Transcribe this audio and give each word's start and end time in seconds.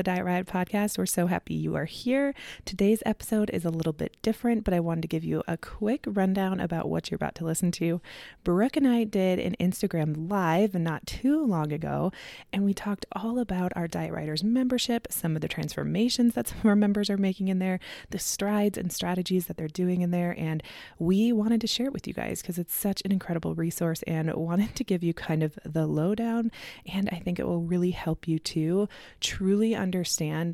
the 0.00 0.04
Diet 0.04 0.24
Riot 0.24 0.46
podcast. 0.46 0.96
We're 0.96 1.04
so 1.04 1.26
happy 1.26 1.52
you 1.52 1.76
are 1.76 1.84
here. 1.84 2.32
Today's 2.64 3.02
episode 3.04 3.50
is 3.50 3.66
a 3.66 3.70
little 3.70 3.92
bit 3.92 4.16
different, 4.22 4.64
but 4.64 4.72
I 4.72 4.80
wanted 4.80 5.02
to 5.02 5.08
give 5.08 5.24
you 5.24 5.42
a 5.46 5.58
quick 5.58 6.06
rundown 6.06 6.58
about 6.58 6.88
what 6.88 7.10
you're 7.10 7.16
about 7.16 7.34
to 7.34 7.44
listen 7.44 7.70
to. 7.72 8.00
Brooke 8.42 8.78
and 8.78 8.88
I 8.88 9.04
did 9.04 9.38
an 9.38 9.56
Instagram 9.60 10.30
live 10.30 10.72
not 10.72 11.06
too 11.06 11.44
long 11.44 11.70
ago, 11.70 12.12
and 12.50 12.64
we 12.64 12.72
talked 12.72 13.04
all 13.12 13.38
about 13.38 13.72
our 13.76 13.86
Diet 13.86 14.14
Rioters 14.14 14.42
membership, 14.42 15.06
some 15.10 15.36
of 15.36 15.42
the 15.42 15.48
transformations 15.48 16.32
that 16.32 16.48
some 16.48 16.60
of 16.60 16.64
our 16.64 16.76
members 16.76 17.10
are 17.10 17.18
making 17.18 17.48
in 17.48 17.58
there, 17.58 17.78
the 18.08 18.18
strides 18.18 18.78
and 18.78 18.90
strategies 18.90 19.48
that 19.48 19.58
they're 19.58 19.68
doing 19.68 20.00
in 20.00 20.12
there, 20.12 20.34
and 20.38 20.62
we 20.98 21.30
wanted 21.30 21.60
to 21.60 21.66
share 21.66 21.88
it 21.88 21.92
with 21.92 22.08
you 22.08 22.14
guys 22.14 22.40
because 22.40 22.58
it's 22.58 22.74
such 22.74 23.02
an 23.04 23.12
incredible 23.12 23.54
resource 23.54 24.02
and 24.06 24.32
wanted 24.32 24.74
to 24.76 24.82
give 24.82 25.04
you 25.04 25.12
kind 25.12 25.42
of 25.42 25.58
the 25.62 25.86
lowdown, 25.86 26.50
and 26.90 27.10
I 27.12 27.16
think 27.16 27.38
it 27.38 27.46
will 27.46 27.60
really 27.60 27.90
help 27.90 28.26
you 28.26 28.38
to 28.38 28.88
truly 29.20 29.74
understand 29.74 29.89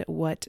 what 0.06 0.48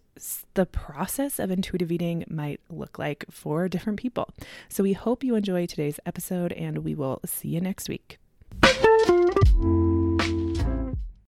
the 0.53 0.65
process 0.65 1.39
of 1.39 1.51
intuitive 1.51 1.91
eating 1.91 2.23
might 2.29 2.59
look 2.69 2.97
like 2.97 3.25
for 3.29 3.67
different 3.67 3.99
people. 3.99 4.29
So 4.69 4.83
we 4.83 4.93
hope 4.93 5.23
you 5.23 5.35
enjoy 5.35 5.65
today's 5.65 5.99
episode 6.05 6.53
and 6.53 6.79
we 6.79 6.95
will 6.95 7.19
see 7.25 7.49
you 7.49 7.61
next 7.61 7.89
week. 7.89 8.17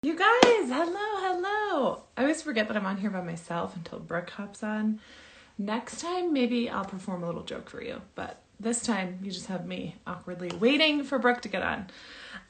You 0.04 0.18
guys, 0.18 0.70
hello, 0.70 0.94
hello. 0.96 2.04
I 2.18 2.22
always 2.22 2.42
forget 2.42 2.68
that 2.68 2.78
I'm 2.78 2.86
on 2.86 2.98
here 2.98 3.10
by 3.10 3.22
myself 3.22 3.76
until 3.76 4.00
Brooke 4.00 4.30
hops 4.32 4.64
on. 4.64 5.00
Next 5.58 6.02
time, 6.02 6.34
maybe 6.34 6.70
I'll 6.70 6.86
perform 6.86 7.24
a 7.24 7.26
little 7.28 7.44
joke 7.44 7.70
for 7.70 7.82
you, 7.82 8.02
but 8.16 8.42
this 8.64 8.82
time 8.82 9.20
you 9.22 9.32
just 9.32 9.48
have 9.48 9.68
me 9.68 9.96
awkwardly 10.08 10.50
waiting 10.58 11.04
for 11.04 11.20
Brooke 11.20 11.42
to 11.42 11.50
get 11.50 11.62
on. 11.62 11.88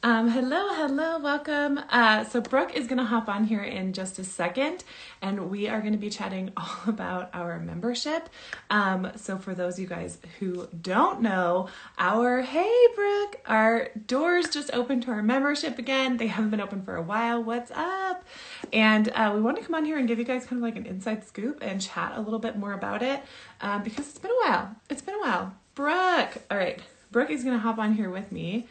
Um, 0.04 0.30
hello, 0.30 0.74
hello, 0.74 1.18
welcome. 1.20 1.80
Uh, 1.90 2.26
so, 2.26 2.42
Brooke 2.42 2.76
is 2.76 2.88
going 2.88 2.98
to 2.98 3.06
hop 3.06 3.30
on 3.30 3.46
here 3.46 3.64
in 3.64 3.94
just 3.94 4.20
a 4.20 4.24
second, 4.24 4.84
and 5.22 5.50
we 5.50 5.70
are 5.70 5.80
going 5.80 5.94
to 5.94 6.00
be 6.00 6.10
chatting 6.10 6.52
all 6.58 6.78
about 6.88 7.30
our 7.34 7.58
membership. 7.60 8.30
Um, 8.70 9.12
so, 9.16 9.38
for 9.38 9.56
those 9.56 9.76
of 9.76 9.80
you 9.80 9.88
guys 9.88 10.18
who 10.40 10.68
don't 10.82 11.22
know, 11.22 11.70
our 11.98 12.42
hey, 12.42 12.88
Brooke, 12.96 13.42
our 13.46 13.90
doors 14.06 14.50
just 14.50 14.72
opened 14.74 15.04
to 15.04 15.12
our 15.12 15.24
membership 15.24 15.80
again. 15.80 16.18
They 16.18 16.28
haven't 16.28 16.52
been 16.52 16.62
open 16.62 16.84
for 16.84 16.98
a 16.98 17.02
while. 17.02 17.42
What's 17.42 17.72
up? 17.72 18.26
And 18.74 19.10
uh, 19.10 19.32
we 19.34 19.42
want 19.42 19.58
to 19.58 19.64
come 19.64 19.76
on 19.76 19.86
here 19.86 19.98
and 19.98 20.08
give 20.08 20.20
you 20.20 20.26
guys 20.26 20.46
kind 20.46 20.62
of 20.62 20.64
like 20.64 20.76
an 20.76 20.86
inside 20.86 21.26
scoop 21.26 21.60
and 21.62 21.82
chat 21.82 22.14
a 22.18 22.22
little 22.22 22.40
bit 22.40 22.58
more 22.58 22.74
about 22.74 23.02
it 23.02 23.24
um, 23.62 23.84
because 23.84 24.10
it's 24.10 24.20
been 24.20 24.32
a 24.32 24.50
while. 24.50 24.76
It's 24.90 25.02
been 25.02 25.16
a 25.16 25.20
while. 25.20 25.54
Brooke, 25.76 26.38
all 26.52 26.58
right, 26.58 26.80
Brooke 27.12 27.30
is 27.30 27.44
going 27.44 27.56
to 27.56 27.62
hop 27.62 27.78
on 27.80 27.94
here 27.94 28.10
with 28.10 28.32
me 28.32 28.68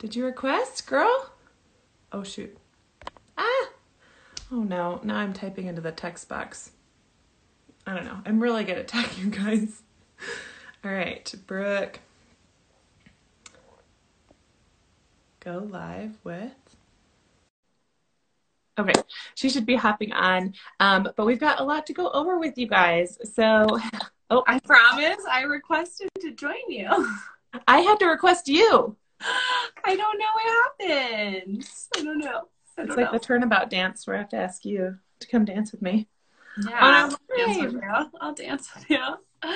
did 0.00 0.16
you 0.16 0.24
request, 0.24 0.86
girl? 0.86 1.30
Oh, 2.10 2.22
shoot. 2.22 2.56
Ah! 3.36 3.68
Oh, 4.50 4.62
no. 4.62 4.98
Now 5.04 5.16
I'm 5.16 5.34
typing 5.34 5.66
into 5.66 5.82
the 5.82 5.92
text 5.92 6.26
box. 6.26 6.70
I 7.86 7.92
don't 7.92 8.06
know. 8.06 8.18
I'm 8.24 8.40
really 8.40 8.64
good 8.64 8.78
at 8.78 8.88
tagging 8.88 9.24
you 9.24 9.30
guys. 9.30 9.82
All 10.82 10.90
right, 10.90 11.30
Brooke. 11.46 12.00
Go 15.40 15.68
live 15.70 16.16
with. 16.24 16.52
Okay, 18.78 18.94
she 19.34 19.50
should 19.50 19.66
be 19.66 19.76
hopping 19.76 20.14
on. 20.14 20.54
Um, 20.80 21.10
but 21.14 21.26
we've 21.26 21.38
got 21.38 21.60
a 21.60 21.64
lot 21.64 21.84
to 21.88 21.92
go 21.92 22.08
over 22.08 22.38
with 22.38 22.56
you 22.56 22.66
guys. 22.66 23.18
So, 23.34 23.78
oh, 24.30 24.44
I 24.46 24.58
promise 24.60 25.24
I 25.30 25.42
requested 25.42 26.08
to 26.20 26.30
join 26.32 26.54
you. 26.68 26.88
I 27.66 27.80
had 27.80 27.98
to 27.98 28.06
request 28.06 28.48
you. 28.48 28.96
I 29.84 29.96
don't 29.96 30.18
know 30.18 30.26
what 30.34 30.88
happened. 30.88 31.68
I 31.96 32.02
don't 32.02 32.18
know. 32.18 32.48
I 32.78 32.82
don't 32.82 32.88
it's 32.88 32.96
like 32.96 33.12
know. 33.12 33.12
the 33.12 33.24
turnabout 33.24 33.70
dance 33.70 34.06
where 34.06 34.16
I 34.16 34.20
have 34.20 34.28
to 34.30 34.36
ask 34.36 34.64
you 34.64 34.96
to 35.18 35.28
come 35.28 35.44
dance 35.44 35.72
with 35.72 35.82
me. 35.82 36.08
Yeah, 36.66 36.78
oh, 36.80 37.18
I'll 37.36 37.46
dance 37.46 37.72
with 37.72 37.82
you. 37.82 38.10
I'll 38.20 38.34
dance 38.34 38.70
with 38.74 38.90
you. 38.90 39.50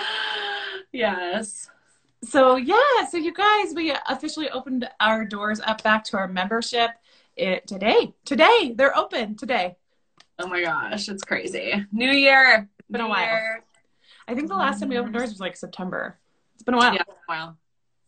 yes. 0.92 1.70
So 2.24 2.56
yeah, 2.56 3.06
so 3.10 3.16
you 3.16 3.32
guys, 3.32 3.74
we 3.74 3.94
officially 4.08 4.48
opened 4.50 4.88
our 5.00 5.24
doors 5.24 5.60
up 5.60 5.82
back 5.82 6.04
to 6.04 6.16
our 6.16 6.28
membership 6.28 6.90
it 7.36 7.66
today. 7.66 8.14
Today 8.24 8.74
they're 8.74 8.96
open 8.96 9.36
today. 9.36 9.76
Oh 10.38 10.48
my 10.48 10.62
gosh, 10.62 11.08
it's 11.08 11.22
crazy. 11.22 11.84
New 11.92 12.10
year. 12.10 12.68
Been 12.90 13.00
New 13.00 13.06
a 13.06 13.10
while. 13.10 13.26
Year. 13.26 13.64
I 14.26 14.34
think 14.34 14.48
the 14.48 14.54
last 14.54 14.80
time 14.80 14.88
we 14.88 14.98
opened 14.98 15.14
doors 15.14 15.30
was 15.30 15.40
like 15.40 15.56
September. 15.56 16.18
It's 16.54 16.62
been 16.62 16.74
a 16.74 16.78
while. 16.78 16.94
Yeah, 16.94 17.02
a 17.08 17.14
while. 17.26 17.58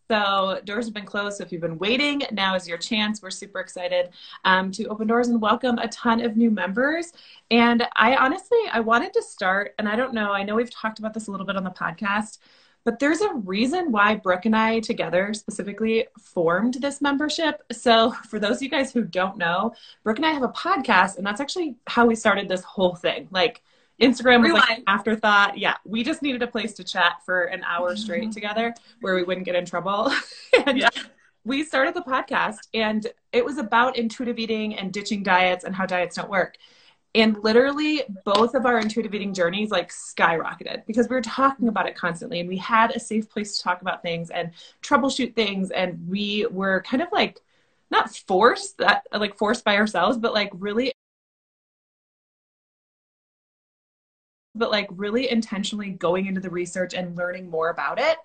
So 0.09 0.61
doors 0.65 0.85
have 0.85 0.95
been 0.95 1.05
closed. 1.05 1.39
So 1.39 1.45
if 1.45 1.53
you've 1.53 1.61
been 1.61 1.79
waiting, 1.79 2.23
now 2.31 2.55
is 2.55 2.69
your 2.69 2.79
chance. 2.79 3.21
We're 3.21 3.31
super 3.31 3.59
excited 3.59 4.11
um, 4.45 4.71
to 4.73 4.87
open 4.87 5.09
doors 5.09 5.29
and 5.29 5.41
welcome 5.41 5.79
a 5.79 5.89
ton 5.89 6.21
of 6.21 6.37
new 6.37 6.51
members. 6.51 7.13
And 7.51 7.87
I 7.97 8.15
honestly, 8.15 8.59
I 8.73 8.81
wanted 8.81 9.13
to 9.15 9.23
start, 9.23 9.75
and 9.79 9.89
I 9.89 9.97
don't 9.97 10.15
know, 10.15 10.33
I 10.33 10.45
know 10.45 10.55
we've 10.55 10.71
talked 10.71 11.01
about 11.01 11.13
this 11.13 11.27
a 11.27 11.31
little 11.33 11.47
bit 11.47 11.57
on 11.57 11.65
the 11.65 11.71
podcast, 11.71 12.39
but 12.85 13.01
there's 13.01 13.21
a 13.21 13.35
reason 13.35 13.91
why 13.91 14.15
Brooke 14.15 14.47
and 14.47 14.55
I 14.55 14.79
together 14.79 15.35
specifically 15.35 16.07
formed 16.21 16.75
this 16.75 17.01
membership. 17.01 17.65
So 17.73 18.13
for 18.31 18.39
those 18.39 18.57
of 18.57 18.63
you 18.63 18.69
guys 18.69 18.93
who 18.93 19.03
don't 19.03 19.37
know, 19.37 19.75
Brooke 20.05 20.19
and 20.19 20.27
I 20.27 20.31
have 20.31 20.45
a 20.45 20.49
podcast, 20.49 21.19
and 21.19 21.27
that's 21.27 21.41
actually 21.41 21.75
how 21.89 22.07
we 22.07 22.15
started 22.15 22.49
this 22.49 22.63
whole 22.63 22.95
thing. 22.95 23.27
Like 23.33 23.65
Instagram 24.01 24.43
was 24.43 24.53
like 24.53 24.79
an 24.79 24.85
afterthought. 24.87 25.57
Yeah, 25.59 25.77
we 25.85 26.05
just 26.05 26.23
needed 26.23 26.43
a 26.43 26.47
place 26.47 26.75
to 26.75 26.85
chat 26.85 27.25
for 27.25 27.45
an 27.45 27.65
hour 27.65 27.97
straight 27.97 28.23
mm-hmm. 28.23 28.31
together 28.31 28.75
where 29.01 29.15
we 29.15 29.23
wouldn't 29.23 29.47
get 29.47 29.55
in 29.55 29.65
trouble. 29.65 30.13
and 30.67 30.79
yeah. 30.79 30.91
we 31.45 31.65
started 31.65 31.95
the 31.95 32.03
podcast 32.03 32.59
and 32.75 33.07
it 33.33 33.45
was 33.45 33.59
about 33.59 33.97
intuitive 33.97 34.39
eating 34.39 34.77
and 34.77 34.93
ditching 34.93 35.23
diets 35.23 35.65
and 35.65 35.75
how 35.75 35.87
diets 35.87 36.17
don't 36.17 36.29
work. 36.29 36.57
And 37.15 37.43
literally 37.43 38.03
both 38.27 38.55
of 38.55 38.67
our 38.67 38.79
intuitive 38.79 39.15
eating 39.15 39.33
journeys 39.33 39.71
like 39.71 39.91
skyrocketed 39.91 40.85
because 40.87 41.09
we 41.09 41.17
were 41.17 41.23
talking 41.23 41.69
about 41.69 41.89
it 41.89 41.95
constantly 41.95 42.41
and 42.41 42.49
we 42.49 42.59
had 42.59 42.91
a 42.91 43.01
safe 43.01 43.31
place 43.31 43.57
to 43.57 43.63
talk 43.63 43.81
about 43.81 44.03
things 44.03 44.29
and 44.29 44.51
troubleshoot 44.83 45.35
things 45.35 45.71
and 45.71 46.07
we 46.07 46.47
were 46.51 46.83
kind 46.83 47.03
of 47.03 47.09
like 47.13 47.41
not 47.91 48.15
forced 48.15 48.77
that 48.79 49.07
like 49.15 49.39
forced 49.39 49.65
by 49.65 49.79
ourselves 49.79 50.19
but 50.19 50.35
like 50.35 50.51
really 50.55 50.93
but 54.59 54.71
like 54.71 54.89
really 54.93 55.31
intentionally 55.31 55.91
going 55.91 56.27
into 56.27 56.41
the 56.41 56.51
research 56.51 56.95
and 56.95 57.17
learning 57.17 57.51
more 57.51 57.71
about 57.71 57.99
it. 57.99 58.17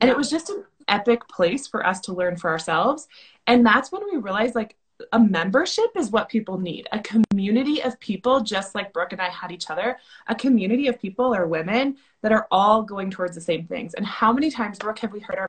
And 0.00 0.10
it 0.10 0.16
was 0.16 0.30
just 0.30 0.50
an 0.50 0.64
epic 0.88 1.26
place 1.28 1.66
for 1.66 1.86
us 1.86 2.00
to 2.02 2.12
learn 2.12 2.36
for 2.36 2.50
ourselves. 2.50 3.08
And 3.46 3.64
that's 3.64 3.92
when 3.92 4.02
we 4.04 4.18
realized 4.18 4.54
like 4.54 4.76
a 5.12 5.18
membership 5.18 5.90
is 5.96 6.10
what 6.10 6.28
people 6.28 6.58
need 6.58 6.88
a 6.92 7.00
community 7.00 7.82
of 7.82 7.98
people, 8.00 8.40
just 8.40 8.74
like 8.74 8.92
Brooke 8.92 9.12
and 9.12 9.20
I 9.20 9.28
had 9.28 9.50
each 9.50 9.70
other, 9.70 9.98
a 10.26 10.34
community 10.34 10.86
of 10.88 11.00
people 11.00 11.34
or 11.34 11.46
women 11.46 11.96
that 12.22 12.32
are 12.32 12.46
all 12.50 12.82
going 12.82 13.10
towards 13.10 13.34
the 13.34 13.40
same 13.40 13.66
things. 13.66 13.94
And 13.94 14.06
how 14.06 14.32
many 14.32 14.50
times, 14.50 14.78
Brooke, 14.78 15.00
have 15.00 15.12
we 15.12 15.20
heard 15.20 15.38
our 15.38 15.46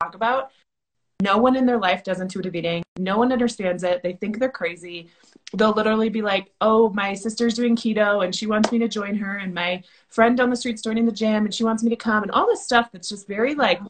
talk 0.00 0.14
about 0.14 0.50
no 1.22 1.38
one 1.38 1.56
in 1.56 1.66
their 1.66 1.78
life 1.78 2.02
does 2.02 2.20
intuitive 2.20 2.54
eating. 2.54 2.82
No 2.98 3.18
one 3.18 3.32
understands 3.32 3.82
it. 3.84 4.02
They 4.02 4.14
think 4.14 4.38
they're 4.38 4.50
crazy. 4.50 5.10
They'll 5.52 5.72
literally 5.72 6.08
be 6.08 6.22
like, 6.22 6.50
oh, 6.60 6.90
my 6.90 7.14
sister's 7.14 7.54
doing 7.54 7.76
keto 7.76 8.24
and 8.24 8.34
she 8.34 8.46
wants 8.46 8.72
me 8.72 8.78
to 8.80 8.88
join 8.88 9.14
her. 9.16 9.36
And 9.36 9.54
my 9.54 9.82
friend 10.08 10.36
down 10.36 10.50
the 10.50 10.56
street's 10.56 10.82
joining 10.82 11.06
the 11.06 11.12
gym 11.12 11.44
and 11.44 11.54
she 11.54 11.64
wants 11.64 11.82
me 11.82 11.90
to 11.90 11.96
come. 11.96 12.22
And 12.22 12.32
all 12.32 12.46
this 12.46 12.64
stuff 12.64 12.90
that's 12.92 13.08
just 13.08 13.28
very 13.28 13.54
like, 13.54 13.80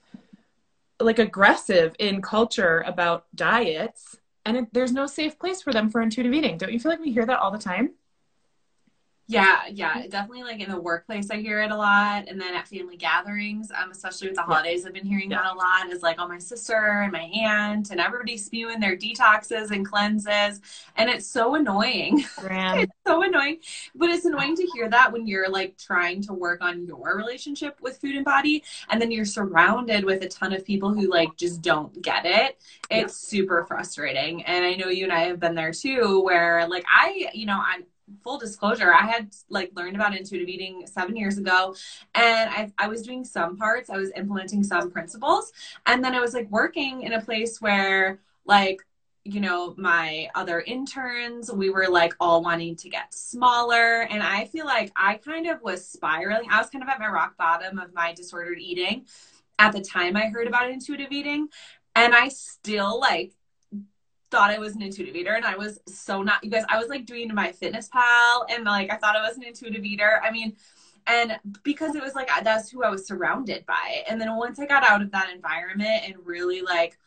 like 1.01 1.19
aggressive 1.19 1.97
in 1.99 2.21
culture 2.21 2.85
about 2.87 3.27
diets. 3.35 4.17
And 4.45 4.59
it, 4.59 4.69
there's 4.73 4.93
no 4.93 5.07
safe 5.07 5.39
place 5.39 5.63
for 5.63 5.73
them 5.73 5.91
for 5.91 6.03
intuitive 6.03 6.35
eating. 6.35 6.59
Don't 6.59 6.73
you 6.73 6.79
feel 6.79 6.91
like 6.91 7.01
we 7.01 7.13
hear 7.13 7.27
that 7.27 7.39
all 7.39 7.51
the 7.51 7.59
time? 7.59 7.93
Yeah, 9.27 9.63
yeah, 9.71 10.07
definitely. 10.07 10.43
Like 10.43 10.61
in 10.61 10.71
the 10.71 10.79
workplace, 10.79 11.31
I 11.31 11.37
hear 11.37 11.63
it 11.63 11.71
a 11.71 11.77
lot, 11.77 12.29
and 12.29 12.39
then 12.39 12.55
at 12.55 12.69
family 12.69 12.99
gatherings, 12.99 13.71
um, 13.71 13.91
especially 13.91 14.29
with 14.29 14.37
the 14.37 14.43
holidays, 14.43 14.85
I've 14.85 14.93
been 14.93 15.07
hearing 15.07 15.31
yeah. 15.31 15.43
that 15.43 15.55
a 15.55 15.57
lot. 15.57 15.91
Is 15.91 16.03
like, 16.03 16.17
oh, 16.19 16.29
my 16.29 16.39
sister 16.39 17.01
and 17.03 17.11
my 17.11 17.23
aunt, 17.23 17.91
and 17.91 18.01
everybody 18.01 18.37
spewing 18.37 18.81
their 18.81 18.97
detoxes 18.97 19.71
and 19.71 19.87
cleanses, 19.87 20.61
and 20.97 21.09
it's 21.09 21.27
so 21.27 21.55
annoying. 21.55 22.19
it's 22.43 22.93
so 23.07 23.23
annoying, 23.23 23.61
but 23.95 24.11
it's 24.11 24.27
annoying 24.27 24.57
to 24.57 24.67
hear 24.75 24.91
that 24.91 25.11
when 25.11 25.27
you're 25.27 25.49
like 25.49 25.79
trying 25.79 26.21
to 26.23 26.35
work 26.35 26.63
on 26.63 26.85
your 26.85 27.17
relationship 27.17 27.79
with 27.81 27.97
food 27.97 28.17
and 28.17 28.27
body, 28.27 28.63
and 28.91 29.01
then 29.01 29.11
you're 29.11 29.25
surrounded 29.25 30.05
with 30.05 30.23
a 30.23 30.29
ton 30.29 30.53
of 30.53 30.67
people 30.67 30.93
who 30.93 31.09
like 31.09 31.35
just 31.37 31.63
don't 31.63 32.03
get 32.03 32.27
it. 32.27 32.59
It's 32.91 33.33
yeah. 33.33 33.39
super 33.39 33.65
frustrating, 33.65 34.45
and 34.45 34.67
I 34.67 34.75
know 34.75 34.89
you 34.89 35.05
and 35.05 35.13
I 35.13 35.21
have 35.21 35.41
been 35.41 35.55
there 35.55 35.73
too, 35.73 36.21
where 36.23 36.69
like 36.69 36.85
I, 36.87 37.31
you 37.33 37.47
know, 37.47 37.59
I'm 37.59 37.85
full 38.23 38.39
disclosure, 38.39 38.93
I 38.93 39.07
had 39.07 39.31
like 39.49 39.71
learned 39.75 39.97
about 39.97 40.17
intuitive 40.17 40.49
eating 40.49 40.87
seven 40.87 41.17
years 41.17 41.39
ago, 41.39 41.75
and 42.15 42.51
I 42.51 42.73
I 42.79 42.89
was 42.89 43.03
doing 43.03 43.25
some 43.25 43.57
parts, 43.57 43.91
I 43.91 43.97
was 43.97 44.11
implementing 44.17 44.63
some 44.65 44.91
principles, 44.91 45.53
and 45.87 46.05
then 46.05 46.15
I 46.15 46.21
was 46.21 46.35
like 46.35 46.51
working 46.51 47.03
in 47.03 47.15
a 47.15 47.21
place 47.21 47.61
where 47.61 48.21
like 48.45 48.81
you 49.25 49.41
know 49.41 49.75
my 49.79 50.29
other 50.35 50.61
interns 50.61 51.51
we 51.51 51.71
were 51.71 51.89
like 51.89 52.15
all 52.21 52.43
wanting 52.43 52.77
to 52.77 52.91
get 52.91 53.13
smaller 53.15 54.03
and 54.03 54.23
i 54.23 54.45
feel 54.45 54.67
like 54.67 54.93
i 54.97 55.15
kind 55.15 55.47
of 55.47 55.63
was 55.63 55.87
spiraling. 55.87 56.47
I 56.51 56.59
was 56.59 56.69
kind 56.69 56.83
of 56.83 56.91
at 56.91 57.01
my 57.01 57.09
rock 57.09 57.37
bottom 57.39 57.79
of 57.79 57.95
my 57.95 58.13
disordered 58.13 58.59
eating 58.61 59.07
at 59.59 59.73
the 59.73 59.81
time 59.81 60.15
i 60.15 60.27
heard 60.27 60.47
about 60.47 60.71
intuitive 60.71 61.11
eating 61.11 61.49
and 61.97 62.15
i 62.15 62.29
still 62.29 63.01
like 63.01 63.33
thought 64.35 64.51
I 64.51 64.59
was 64.59 64.75
an 64.75 64.83
intuitive 64.83 65.15
eater 65.15 65.35
and 65.35 65.45
I 65.45 65.57
was 65.57 65.79
so 65.87 66.21
not 66.21 66.43
you 66.43 66.51
guys 66.51 66.65
I 66.69 66.77
was 66.77 66.89
like 66.89 67.07
doing 67.07 67.31
MyFitnessPal 67.31 68.47
and 68.51 68.65
like 68.65 68.91
I 68.91 68.97
thought 68.97 69.15
I 69.15 69.23
was 69.23 69.37
an 69.37 69.45
intuitive 69.45 69.85
eater. 69.85 70.21
I 70.25 70.33
mean, 70.33 70.57
and 71.07 71.39
because 71.63 71.95
it 71.95 72.03
was 72.03 72.17
like 72.17 72.29
that's 72.43 72.69
who 72.69 72.83
I 72.83 72.91
was 72.91 73.07
surrounded 73.07 73.65
by. 73.65 74.03
And 74.09 74.21
then 74.21 74.37
once 74.37 74.59
I 74.59 74.67
got 74.67 74.83
out 74.91 75.03
of 75.03 75.13
that 75.13 75.31
environment 75.33 76.03
and 76.05 76.17
really 76.25 76.63
like 76.63 76.99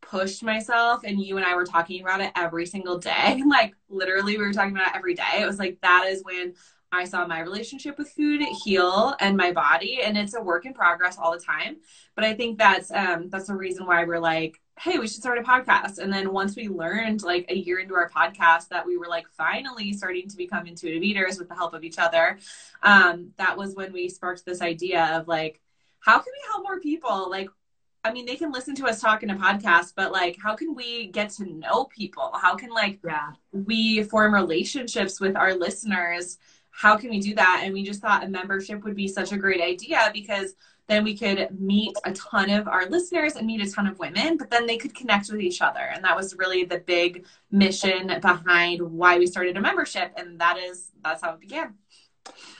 pushed 0.00 0.44
myself 0.44 1.00
and 1.02 1.20
you 1.20 1.38
and 1.38 1.44
I 1.44 1.56
were 1.56 1.64
talking 1.64 2.00
about 2.02 2.20
it 2.20 2.30
every 2.36 2.66
single 2.66 2.98
day. 2.98 3.42
Like 3.46 3.74
literally 3.88 4.38
we 4.38 4.44
were 4.44 4.52
talking 4.52 4.76
about 4.76 4.90
it 4.90 4.96
every 4.96 5.14
day. 5.14 5.40
It 5.40 5.46
was 5.46 5.58
like 5.58 5.80
that 5.80 6.06
is 6.06 6.22
when 6.22 6.54
I 6.92 7.04
saw 7.04 7.26
my 7.26 7.40
relationship 7.40 7.98
with 7.98 8.10
food 8.10 8.42
heal 8.64 9.16
and 9.18 9.36
my 9.36 9.50
body 9.50 10.02
and 10.04 10.16
it's 10.16 10.34
a 10.34 10.40
work 10.40 10.66
in 10.66 10.72
progress 10.72 11.18
all 11.18 11.32
the 11.32 11.44
time. 11.44 11.78
But 12.14 12.24
I 12.24 12.34
think 12.34 12.58
that's 12.58 12.92
um 12.92 13.28
that's 13.28 13.48
the 13.48 13.56
reason 13.56 13.86
why 13.86 14.04
we're 14.04 14.20
like 14.20 14.60
hey, 14.78 14.98
we 14.98 15.06
should 15.06 15.20
start 15.20 15.38
a 15.38 15.42
podcast. 15.42 15.98
And 15.98 16.12
then 16.12 16.32
once 16.32 16.54
we 16.54 16.68
learned, 16.68 17.22
like 17.22 17.46
a 17.48 17.56
year 17.56 17.78
into 17.78 17.94
our 17.94 18.10
podcast, 18.10 18.68
that 18.68 18.84
we 18.84 18.98
were 18.98 19.08
like 19.08 19.26
finally 19.28 19.92
starting 19.94 20.28
to 20.28 20.36
become 20.36 20.66
intuitive 20.66 21.02
eaters 21.02 21.38
with 21.38 21.48
the 21.48 21.54
help 21.54 21.72
of 21.72 21.82
each 21.82 21.98
other, 21.98 22.38
um, 22.82 23.32
that 23.38 23.56
was 23.56 23.74
when 23.74 23.92
we 23.92 24.08
sparked 24.08 24.44
this 24.44 24.60
idea 24.60 25.18
of 25.18 25.28
like, 25.28 25.60
how 26.00 26.18
can 26.18 26.32
we 26.32 26.48
help 26.52 26.62
more 26.62 26.78
people? 26.78 27.30
Like, 27.30 27.48
I 28.04 28.12
mean, 28.12 28.26
they 28.26 28.36
can 28.36 28.52
listen 28.52 28.74
to 28.76 28.86
us 28.86 29.00
talk 29.00 29.22
in 29.22 29.30
a 29.30 29.36
podcast, 29.36 29.94
but 29.96 30.12
like, 30.12 30.36
how 30.40 30.54
can 30.54 30.74
we 30.74 31.08
get 31.08 31.30
to 31.30 31.46
know 31.46 31.84
people? 31.84 32.30
How 32.40 32.54
can 32.54 32.70
like 32.70 33.00
yeah. 33.04 33.32
we 33.52 34.02
form 34.02 34.34
relationships 34.34 35.20
with 35.20 35.36
our 35.36 35.54
listeners? 35.54 36.38
How 36.70 36.96
can 36.96 37.08
we 37.10 37.18
do 37.18 37.34
that? 37.34 37.62
And 37.64 37.72
we 37.72 37.82
just 37.82 38.02
thought 38.02 38.22
a 38.22 38.28
membership 38.28 38.84
would 38.84 38.94
be 38.94 39.08
such 39.08 39.32
a 39.32 39.38
great 39.38 39.62
idea 39.62 40.10
because 40.12 40.54
then 40.88 41.04
we 41.04 41.16
could 41.16 41.48
meet 41.58 41.96
a 42.04 42.12
ton 42.12 42.50
of 42.50 42.68
our 42.68 42.86
listeners 42.86 43.36
and 43.36 43.46
meet 43.46 43.60
a 43.60 43.70
ton 43.70 43.86
of 43.86 43.98
women, 43.98 44.36
but 44.36 44.50
then 44.50 44.66
they 44.66 44.76
could 44.76 44.94
connect 44.94 45.30
with 45.30 45.40
each 45.40 45.60
other. 45.60 45.80
And 45.80 46.04
that 46.04 46.14
was 46.14 46.36
really 46.36 46.64
the 46.64 46.78
big 46.78 47.26
mission 47.50 48.18
behind 48.20 48.80
why 48.80 49.18
we 49.18 49.26
started 49.26 49.56
a 49.56 49.60
membership. 49.60 50.12
And 50.16 50.38
that 50.40 50.58
is, 50.58 50.90
that's 51.02 51.22
how 51.22 51.34
it 51.34 51.40
began. 51.40 51.74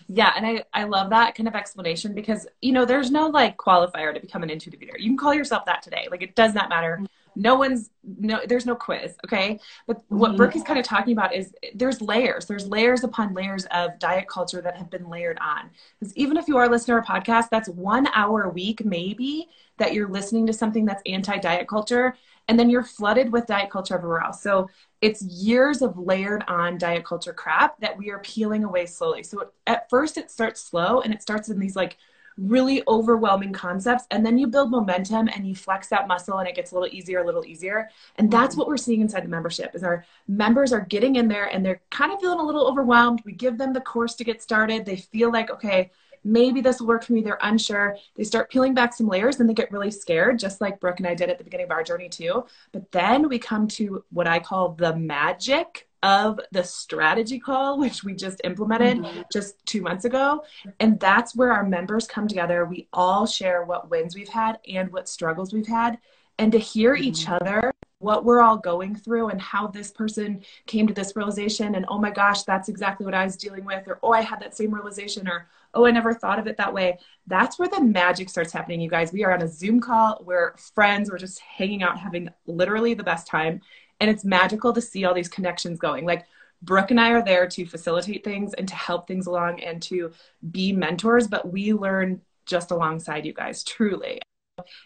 Yeah, 0.09 0.33
and 0.37 0.47
I, 0.47 0.65
I 0.73 0.85
love 0.85 1.11
that 1.11 1.35
kind 1.35 1.49
of 1.49 1.55
explanation 1.55 2.15
because 2.15 2.47
you 2.63 2.73
know 2.73 2.85
there's 2.85 3.11
no 3.11 3.27
like 3.27 3.57
qualifier 3.57 4.15
to 4.15 4.21
become 4.21 4.45
an 4.45 4.51
intuitive 4.51 4.81
eater. 4.81 4.97
You 4.97 5.11
can 5.11 5.17
call 5.17 5.35
yourself 5.35 5.65
that 5.65 5.83
today. 5.83 6.07
Like 6.09 6.23
it 6.23 6.37
does 6.37 6.55
not 6.55 6.69
matter 6.69 6.99
mm-hmm. 7.01 7.05
No 7.37 7.55
one's 7.55 7.91
no 8.19 8.41
there's 8.49 8.67
no 8.67 8.75
quiz 8.75 9.15
okay? 9.25 9.61
But 9.87 10.03
what 10.09 10.29
mm-hmm. 10.29 10.37
brooke 10.37 10.57
is 10.57 10.63
kind 10.63 10.79
of 10.79 10.85
talking 10.85 11.13
about 11.13 11.35
is 11.35 11.55
there's 11.75 12.01
layers. 12.01 12.47
There's 12.47 12.67
layers 12.67 13.05
upon 13.05 13.35
layers 13.35 13.67
of 13.67 13.99
diet 13.99 14.29
culture 14.29 14.61
that 14.63 14.77
have 14.77 14.91
been 14.91 15.09
layered 15.09 15.39
on. 15.41 15.71
Because 15.99 16.17
even 16.17 16.37
if 16.37 16.49
you 16.49 16.57
are 16.57 16.69
listening 16.69 17.01
to 17.01 17.03
a 17.03 17.07
podcast 17.07 17.49
that's 17.51 17.69
one 17.69 18.09
hour 18.15 18.45
a 18.45 18.51
week 18.51 18.85
maybe 18.85 19.49
that 19.79 19.93
you're 19.93 20.09
listening 20.09 20.47
to 20.47 20.53
something 20.53 20.85
that's 20.85 21.03
anti-diet 21.07 21.69
culture 21.69 22.17
and 22.49 22.59
then 22.59 22.71
you're 22.71 22.83
flooded 22.83 23.31
with 23.33 23.47
diet 23.47 23.71
culture 23.71 23.95
everywhere 23.95 24.23
else. 24.23 24.43
So 24.43 24.69
it's 25.01 25.23
years 25.23 25.83
of 25.83 25.99
layered 25.99 26.45
on 26.49 26.79
diet 26.79 27.05
culture 27.05 27.33
crap 27.33 27.79
that 27.81 27.97
we 27.97 28.11
are 28.11 28.21
peeling 28.21 28.65
away 28.65 28.87
slowly. 28.87 29.23
So 29.23 29.51
at 29.67 29.91
first 29.91 30.17
it 30.17 30.31
starts 30.31 30.61
slow 30.61 31.01
and 31.01 31.13
it 31.13 31.23
starts 31.23 31.49
in 31.49 31.59
these 31.59 31.77
like 31.77 31.97
really 32.39 32.83
overwhelming 32.87 33.53
concepts 33.53 34.05
and 34.11 34.25
then 34.25 34.37
you 34.37 34.47
build 34.47 34.71
momentum 34.71 35.29
and 35.29 35.47
you 35.47 35.55
flex 35.55 35.89
that 35.89 36.07
muscle 36.07 36.39
and 36.39 36.49
it 36.49 36.55
gets 36.55 36.73
a 36.73 36.75
little 36.75 36.95
easier 36.95 37.21
a 37.21 37.27
little 37.27 37.45
easier. 37.45 37.89
And 38.17 38.31
that's 38.31 38.53
mm-hmm. 38.53 38.61
what 38.61 38.69
we're 38.69 38.77
seeing 38.77 39.01
inside 39.01 39.25
the 39.25 39.29
membership 39.29 39.75
is 39.75 39.83
our 39.83 40.05
members 40.29 40.73
are 40.73 40.81
getting 40.81 41.17
in 41.17 41.29
there 41.29 41.47
and 41.47 41.65
they're 41.65 41.81
kind 41.91 42.13
of 42.13 42.21
feeling 42.21 42.41
a 42.41 42.45
little 42.45 42.67
overwhelmed. 42.67 43.23
We 43.25 43.33
give 43.33 43.59
them 43.59 43.73
the 43.73 43.81
course 43.81 44.15
to 44.17 44.25
get 44.25 44.43
started. 44.43 44.85
They 44.85 44.97
feel 44.97 45.33
like 45.33 45.51
okay 45.51 45.91
maybe 46.27 46.61
this 46.61 46.81
will 46.81 46.89
work 46.89 47.05
for 47.05 47.13
me 47.13 47.23
they're 47.23 47.39
unsure 47.43 47.97
they 48.17 48.25
start 48.25 48.51
peeling 48.51 48.75
back 48.75 48.93
some 48.93 49.09
layers 49.09 49.39
and 49.39 49.49
they 49.49 49.55
get 49.55 49.71
really 49.71 49.91
scared 49.91 50.39
just 50.39 50.61
like 50.61 50.81
brooke 50.81 50.99
and 50.99 51.07
i 51.07 51.15
did 51.15 51.31
at 51.31 51.39
the 51.39 51.45
beginning 51.45 51.65
of 51.65 51.71
our 51.71 51.83
journey 51.83 52.09
too 52.09 52.45
but 52.73 52.91
then 52.93 53.29
we 53.29 53.39
come 53.39 53.69
to 53.69 54.05
what 54.11 54.27
i 54.27 54.39
call 54.39 54.71
the 54.73 54.95
magic 54.97 55.87
of 56.03 56.39
the 56.53 56.63
strategy 56.63 57.39
call, 57.39 57.79
which 57.81 58.05
we 58.05 58.15
just 58.15 58.41
implemented 58.45 58.99
mm-hmm. 58.99 59.23
just 59.33 59.55
two 59.67 59.83
months 59.83 60.05
ago. 60.05 60.45
And 60.81 60.99
that's 61.01 61.35
where 61.35 61.53
our 61.53 61.65
members 61.65 62.07
come 62.07 62.29
together. 62.29 62.65
We 62.65 62.89
all 62.93 63.27
share 63.27 63.65
what 63.65 63.91
wins 63.91 64.15
we've 64.15 64.29
had 64.29 64.59
and 64.69 64.93
what 64.93 65.09
struggles 65.09 65.53
we've 65.53 65.67
had. 65.67 65.99
And 66.39 66.53
to 66.53 66.59
hear 66.59 66.95
mm-hmm. 66.95 67.05
each 67.05 67.29
other, 67.29 67.73
what 67.99 68.25
we're 68.25 68.43
all 68.43 68.59
going 68.59 68.95
through, 68.95 69.29
and 69.29 69.41
how 69.41 69.67
this 69.67 69.91
person 69.91 70.43
came 70.67 70.87
to 70.87 70.93
this 70.93 71.17
realization, 71.17 71.75
and 71.75 71.87
oh 71.89 71.99
my 71.99 72.11
gosh, 72.11 72.43
that's 72.43 72.69
exactly 72.69 73.07
what 73.07 73.15
I 73.15 73.25
was 73.25 73.39
dealing 73.39 73.65
with, 73.65 73.89
or 73.89 73.99
oh, 74.03 74.13
I 74.13 74.21
had 74.21 74.41
that 74.41 74.55
same 74.55 74.75
realization, 74.75 75.27
or 75.27 75.49
oh, 75.75 75.87
I 75.87 75.91
never 75.91 76.15
thought 76.15 76.39
of 76.39 76.47
it 76.47 76.57
that 76.57 76.73
way. 76.73 76.99
That's 77.27 77.59
where 77.59 77.69
the 77.69 77.81
magic 77.81 78.29
starts 78.29 78.53
happening, 78.53 78.81
you 78.81 78.91
guys. 78.91 79.13
We 79.13 79.25
are 79.25 79.33
on 79.33 79.43
a 79.43 79.49
Zoom 79.49 79.81
call, 79.81 80.23
we're 80.25 80.57
friends, 80.75 81.11
we're 81.11 81.19
just 81.19 81.41
hanging 81.41 81.83
out, 81.83 81.99
having 81.99 82.29
literally 82.47 82.95
the 82.95 83.03
best 83.05 83.27
time. 83.27 83.61
And 84.01 84.11
it's 84.11 84.25
magical 84.25 84.73
to 84.73 84.81
see 84.81 85.05
all 85.05 85.15
these 85.15 85.29
connections 85.29 85.79
going. 85.79 86.05
Like 86.05 86.27
Brooke 86.63 86.91
and 86.91 87.01
I 87.01 87.11
are 87.11 87.25
there 87.25 87.47
to 87.49 87.67
facilitate 87.67 88.25
things 88.25 88.55
and 88.55 88.69
to 88.69 88.75
help 88.75 89.07
things 89.07 89.27
along 89.27 89.61
and 89.63 89.83
to 89.83 90.13
be 90.51 90.73
mentors, 90.73 91.29
but 91.29 91.51
we 91.51 91.73
learn 91.73 92.21
just 92.47 92.71
alongside 92.71 93.27
you 93.27 93.33
guys, 93.33 93.65
truly. 93.65 94.21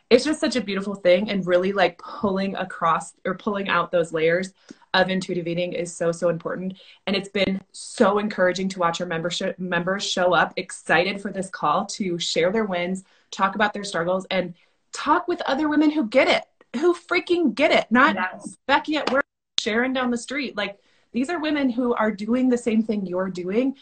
It's 0.08 0.24
just 0.24 0.40
such 0.40 0.56
a 0.56 0.60
beautiful 0.60 0.94
thing 0.94 1.30
and 1.30 1.46
really 1.46 1.72
like 1.72 1.98
pulling 1.98 2.54
across 2.56 3.14
or 3.24 3.34
pulling 3.36 3.68
out 3.68 3.90
those 3.90 4.12
layers 4.12 4.52
of 4.92 5.08
intuitive 5.08 5.46
eating 5.46 5.72
is 5.72 5.94
so 5.94 6.10
so 6.10 6.30
important 6.30 6.74
and 7.06 7.14
it's 7.14 7.28
been 7.28 7.60
so 7.70 8.18
encouraging 8.18 8.68
to 8.68 8.80
watch 8.80 9.00
our 9.00 9.06
membership 9.06 9.56
members 9.56 10.04
show 10.04 10.34
up 10.34 10.52
excited 10.56 11.20
for 11.20 11.30
this 11.30 11.48
call 11.48 11.86
to 11.86 12.18
share 12.18 12.50
their 12.50 12.64
wins 12.64 13.04
talk 13.30 13.54
about 13.54 13.72
their 13.72 13.84
struggles 13.84 14.26
and 14.32 14.52
talk 14.92 15.28
with 15.28 15.40
other 15.42 15.68
women 15.68 15.92
who 15.92 16.08
get 16.08 16.26
it 16.26 16.42
who 16.76 16.94
freaking 16.94 17.54
get 17.54 17.70
it, 17.70 17.86
not 17.90 18.14
yes. 18.14 18.56
Becky 18.66 18.96
at 18.96 19.10
work, 19.10 19.24
Sharon 19.58 19.92
down 19.92 20.10
the 20.10 20.18
street. 20.18 20.56
Like 20.56 20.78
these 21.12 21.30
are 21.30 21.40
women 21.40 21.70
who 21.70 21.94
are 21.94 22.10
doing 22.10 22.48
the 22.48 22.58
same 22.58 22.82
thing 22.82 23.06
you're 23.06 23.30
doing. 23.30 23.76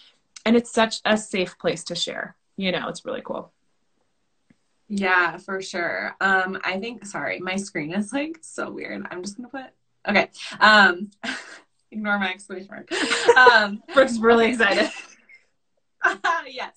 And 0.46 0.56
it's 0.56 0.72
such 0.72 1.00
a 1.04 1.16
safe 1.16 1.58
place 1.58 1.84
to 1.84 1.94
share. 1.94 2.36
You 2.56 2.72
know, 2.72 2.88
it's 2.88 3.04
really 3.04 3.22
cool. 3.22 3.52
Yeah, 4.88 5.36
for 5.36 5.60
sure. 5.60 6.16
Um, 6.20 6.58
I 6.64 6.78
think 6.78 7.04
sorry, 7.04 7.40
my 7.40 7.56
screen 7.56 7.92
is 7.92 8.12
like 8.12 8.38
so 8.40 8.70
weird. 8.70 9.06
I'm 9.10 9.22
just 9.22 9.36
gonna 9.36 9.48
put 9.48 9.66
okay. 10.08 10.30
Um 10.60 11.10
ignore 11.90 12.18
my 12.18 12.30
exclamation 12.30 12.68
mark. 12.70 12.90
Um 13.36 13.82
Brooke's 13.94 14.18
really 14.18 14.48
excited. 14.50 14.90
yes. 16.46 16.74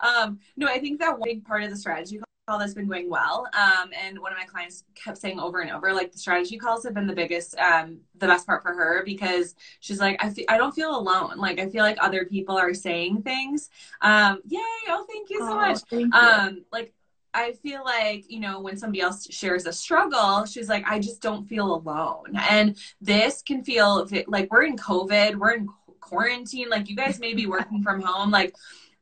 Um, 0.00 0.38
no, 0.56 0.66
I 0.66 0.78
think 0.78 1.00
that 1.00 1.18
one 1.18 1.28
big 1.28 1.44
part 1.44 1.64
of 1.64 1.70
the 1.70 1.76
strategy 1.76 2.20
call 2.48 2.58
that's 2.58 2.74
been 2.74 2.88
going 2.88 3.10
well. 3.10 3.46
Um, 3.52 3.90
and 4.02 4.18
one 4.18 4.32
of 4.32 4.38
my 4.38 4.44
clients 4.44 4.84
kept 4.94 5.18
saying 5.18 5.38
over 5.38 5.60
and 5.60 5.70
over, 5.70 5.92
like 5.92 6.12
the 6.12 6.18
strategy 6.18 6.56
calls 6.56 6.82
have 6.84 6.94
been 6.94 7.06
the 7.06 7.14
biggest, 7.14 7.54
um, 7.58 7.98
the 8.16 8.26
best 8.26 8.46
part 8.46 8.62
for 8.62 8.72
her 8.72 9.02
because 9.04 9.54
she's 9.80 10.00
like, 10.00 10.22
I, 10.24 10.30
fe- 10.30 10.46
I 10.48 10.56
don't 10.56 10.74
feel 10.74 10.96
alone. 10.96 11.36
Like 11.36 11.58
I 11.58 11.68
feel 11.68 11.82
like 11.82 11.98
other 12.00 12.24
people 12.24 12.56
are 12.56 12.72
saying 12.72 13.22
things. 13.22 13.68
Um, 14.00 14.40
yay! 14.46 14.58
Oh, 14.88 15.04
thank 15.08 15.28
you 15.28 15.40
so 15.40 15.52
oh, 15.52 15.56
much. 15.56 15.80
You. 15.90 16.10
Um, 16.12 16.64
like 16.72 16.94
I 17.34 17.52
feel 17.52 17.84
like, 17.84 18.30
you 18.30 18.40
know, 18.40 18.60
when 18.60 18.76
somebody 18.76 19.00
else 19.00 19.26
shares 19.30 19.66
a 19.66 19.72
struggle, 19.72 20.44
she's 20.44 20.68
like, 20.68 20.84
I 20.86 20.98
just 20.98 21.20
don't 21.20 21.46
feel 21.46 21.74
alone. 21.74 22.36
And 22.50 22.76
this 23.00 23.42
can 23.42 23.62
feel 23.62 24.06
like 24.26 24.50
we're 24.50 24.64
in 24.64 24.76
COVID, 24.76 25.36
we're 25.36 25.52
in 25.52 25.68
quarantine, 26.00 26.68
like 26.70 26.88
you 26.88 26.96
guys 26.96 27.20
may 27.20 27.34
be 27.34 27.46
working 27.46 27.82
from 27.82 28.00
home. 28.00 28.30
Like 28.30 28.54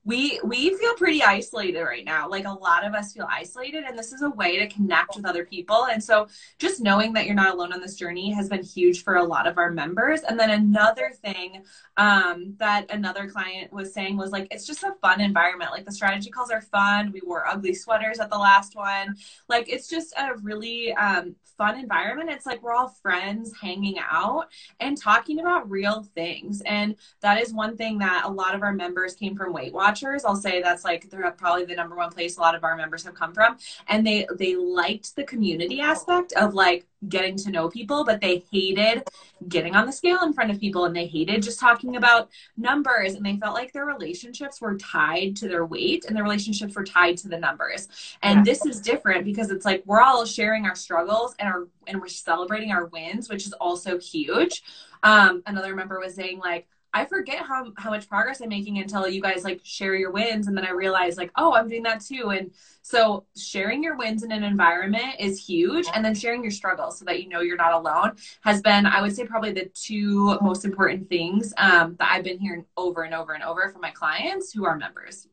we 0.06 0.38
we 0.44 0.74
feel 0.76 0.94
pretty 0.94 1.22
isolated 1.22 1.82
right 1.82 2.04
now. 2.04 2.28
Like 2.28 2.44
a 2.44 2.52
lot 2.52 2.86
of 2.86 2.94
us 2.94 3.12
feel 3.12 3.26
isolated 3.28 3.82
and 3.82 3.98
this 3.98 4.12
is 4.12 4.22
a 4.22 4.30
way 4.30 4.56
to 4.56 4.68
connect 4.68 5.16
with 5.16 5.26
other 5.26 5.44
people. 5.44 5.86
And 5.86 6.02
so 6.02 6.28
just 6.58 6.80
knowing 6.80 7.12
that 7.14 7.26
you're 7.26 7.34
not 7.34 7.54
alone 7.54 7.72
on 7.72 7.80
this 7.80 7.96
journey 7.96 8.30
has 8.30 8.48
been 8.48 8.62
huge 8.62 9.02
for 9.02 9.16
a 9.16 9.24
lot 9.24 9.48
of 9.48 9.58
our 9.58 9.70
members. 9.70 10.20
And 10.20 10.38
then 10.38 10.50
another 10.50 11.10
thing 11.10 11.64
um, 11.96 12.54
that 12.58 12.86
another 12.90 13.28
client 13.28 13.72
was 13.72 13.92
saying 13.92 14.16
was 14.16 14.30
like 14.30 14.46
it's 14.52 14.64
just 14.64 14.84
a 14.84 14.94
fun 15.02 15.20
environment. 15.20 15.72
Like 15.72 15.84
the 15.84 15.92
strategy 15.92 16.30
calls 16.30 16.52
are 16.52 16.62
fun. 16.62 17.10
We 17.10 17.20
wore 17.24 17.44
ugly 17.44 17.74
sweaters 17.74 18.20
at 18.20 18.30
the 18.30 18.38
last 18.38 18.76
one. 18.76 19.16
Like 19.48 19.68
it's 19.68 19.88
just 19.88 20.14
a 20.16 20.36
really 20.36 20.92
um, 20.94 21.34
fun 21.58 21.78
environment. 21.80 22.30
It's 22.30 22.46
like 22.46 22.62
we're 22.62 22.74
all 22.74 22.88
friends 22.88 23.52
hanging 23.60 23.98
out 23.98 24.46
and 24.78 24.96
talking 24.96 25.40
about 25.40 25.68
real 25.68 26.04
things. 26.14 26.62
And 26.64 26.94
that 27.22 27.40
is 27.40 27.52
one 27.52 27.76
thing 27.76 27.98
that 27.98 28.22
a 28.24 28.30
lot 28.30 28.54
of 28.54 28.62
our 28.62 28.72
members 28.72 29.16
came 29.16 29.34
from 29.34 29.52
weight 29.52 29.72
watch 29.72 29.95
watchers 29.96 30.24
i'll 30.24 30.36
say 30.36 30.60
that's 30.62 30.84
like 30.84 31.08
they're 31.10 31.30
probably 31.32 31.64
the 31.64 31.74
number 31.74 31.96
one 31.96 32.10
place 32.10 32.36
a 32.36 32.40
lot 32.40 32.54
of 32.54 32.64
our 32.64 32.76
members 32.76 33.04
have 33.04 33.14
come 33.14 33.32
from 33.32 33.56
and 33.88 34.06
they 34.06 34.26
they 34.38 34.54
liked 34.56 35.14
the 35.16 35.24
community 35.24 35.80
aspect 35.80 36.32
of 36.34 36.54
like 36.54 36.86
getting 37.08 37.36
to 37.36 37.50
know 37.50 37.68
people, 37.68 38.04
but 38.04 38.20
they 38.20 38.42
hated 38.50 39.04
getting 39.48 39.74
on 39.76 39.86
the 39.86 39.92
scale 39.92 40.22
in 40.22 40.32
front 40.32 40.50
of 40.50 40.58
people 40.58 40.86
and 40.86 40.96
they 40.96 41.06
hated 41.06 41.42
just 41.42 41.60
talking 41.60 41.96
about 41.96 42.30
numbers 42.56 43.14
and 43.14 43.24
they 43.24 43.36
felt 43.36 43.54
like 43.54 43.72
their 43.72 43.84
relationships 43.84 44.60
were 44.60 44.76
tied 44.76 45.36
to 45.36 45.48
their 45.48 45.66
weight 45.66 46.04
and 46.06 46.16
their 46.16 46.24
relationships 46.24 46.74
were 46.74 46.84
tied 46.84 47.16
to 47.16 47.28
the 47.28 47.38
numbers. 47.38 47.88
And 48.22 48.38
yeah. 48.38 48.52
this 48.52 48.64
is 48.64 48.80
different 48.80 49.24
because 49.24 49.50
it's 49.50 49.64
like 49.64 49.82
we're 49.86 50.00
all 50.00 50.24
sharing 50.24 50.64
our 50.64 50.74
struggles 50.74 51.34
and 51.38 51.48
our 51.48 51.68
and 51.86 52.00
we're 52.00 52.08
celebrating 52.08 52.72
our 52.72 52.86
wins, 52.86 53.28
which 53.28 53.46
is 53.46 53.52
also 53.54 53.98
huge. 53.98 54.62
Um, 55.02 55.42
another 55.46 55.74
member 55.74 56.00
was 56.00 56.14
saying 56.14 56.38
like 56.38 56.66
I 56.96 57.04
forget 57.04 57.40
how 57.44 57.72
how 57.76 57.90
much 57.90 58.08
progress 58.08 58.40
I'm 58.40 58.48
making 58.48 58.78
until 58.78 59.06
you 59.06 59.20
guys 59.20 59.44
like 59.44 59.60
share 59.64 59.94
your 59.94 60.10
wins, 60.10 60.46
and 60.46 60.56
then 60.56 60.64
I 60.64 60.70
realize 60.70 61.18
like, 61.18 61.30
oh, 61.36 61.52
I'm 61.52 61.68
doing 61.68 61.82
that 61.82 62.00
too. 62.00 62.30
And 62.30 62.52
so 62.80 63.26
sharing 63.36 63.82
your 63.82 63.98
wins 63.98 64.22
in 64.22 64.32
an 64.32 64.42
environment 64.42 65.16
is 65.18 65.44
huge, 65.44 65.86
and 65.94 66.02
then 66.02 66.14
sharing 66.14 66.42
your 66.42 66.50
struggles 66.50 66.98
so 66.98 67.04
that 67.04 67.22
you 67.22 67.28
know 67.28 67.40
you're 67.40 67.58
not 67.58 67.74
alone 67.74 68.12
has 68.40 68.62
been, 68.62 68.86
I 68.86 69.02
would 69.02 69.14
say, 69.14 69.26
probably 69.26 69.52
the 69.52 69.70
two 69.74 70.38
most 70.40 70.64
important 70.64 71.10
things 71.10 71.52
um, 71.58 71.96
that 71.98 72.10
I've 72.10 72.24
been 72.24 72.38
hearing 72.38 72.64
over 72.78 73.02
and 73.02 73.14
over 73.14 73.34
and 73.34 73.44
over 73.44 73.68
from 73.68 73.82
my 73.82 73.90
clients 73.90 74.52
who 74.52 74.64
are 74.64 74.76
members. 74.76 75.28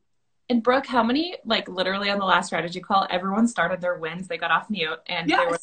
And 0.50 0.62
Brooke, 0.62 0.86
how 0.86 1.01
many 1.01 1.38
like 1.46 1.70
literally 1.70 2.10
on 2.10 2.20
the 2.20 2.25
last 2.25 2.48
strategy 2.48 2.82
call, 2.82 3.08
everyone 3.10 3.48
started 3.48 3.79
their 3.79 3.96
wins. 3.96 4.27
They 4.27 4.38
got 4.38 4.51
off 4.51 4.70
mute 4.70 5.00
and 5.08 5.29
yes. 5.29 5.39
they 5.39 5.46
were 5.46 5.58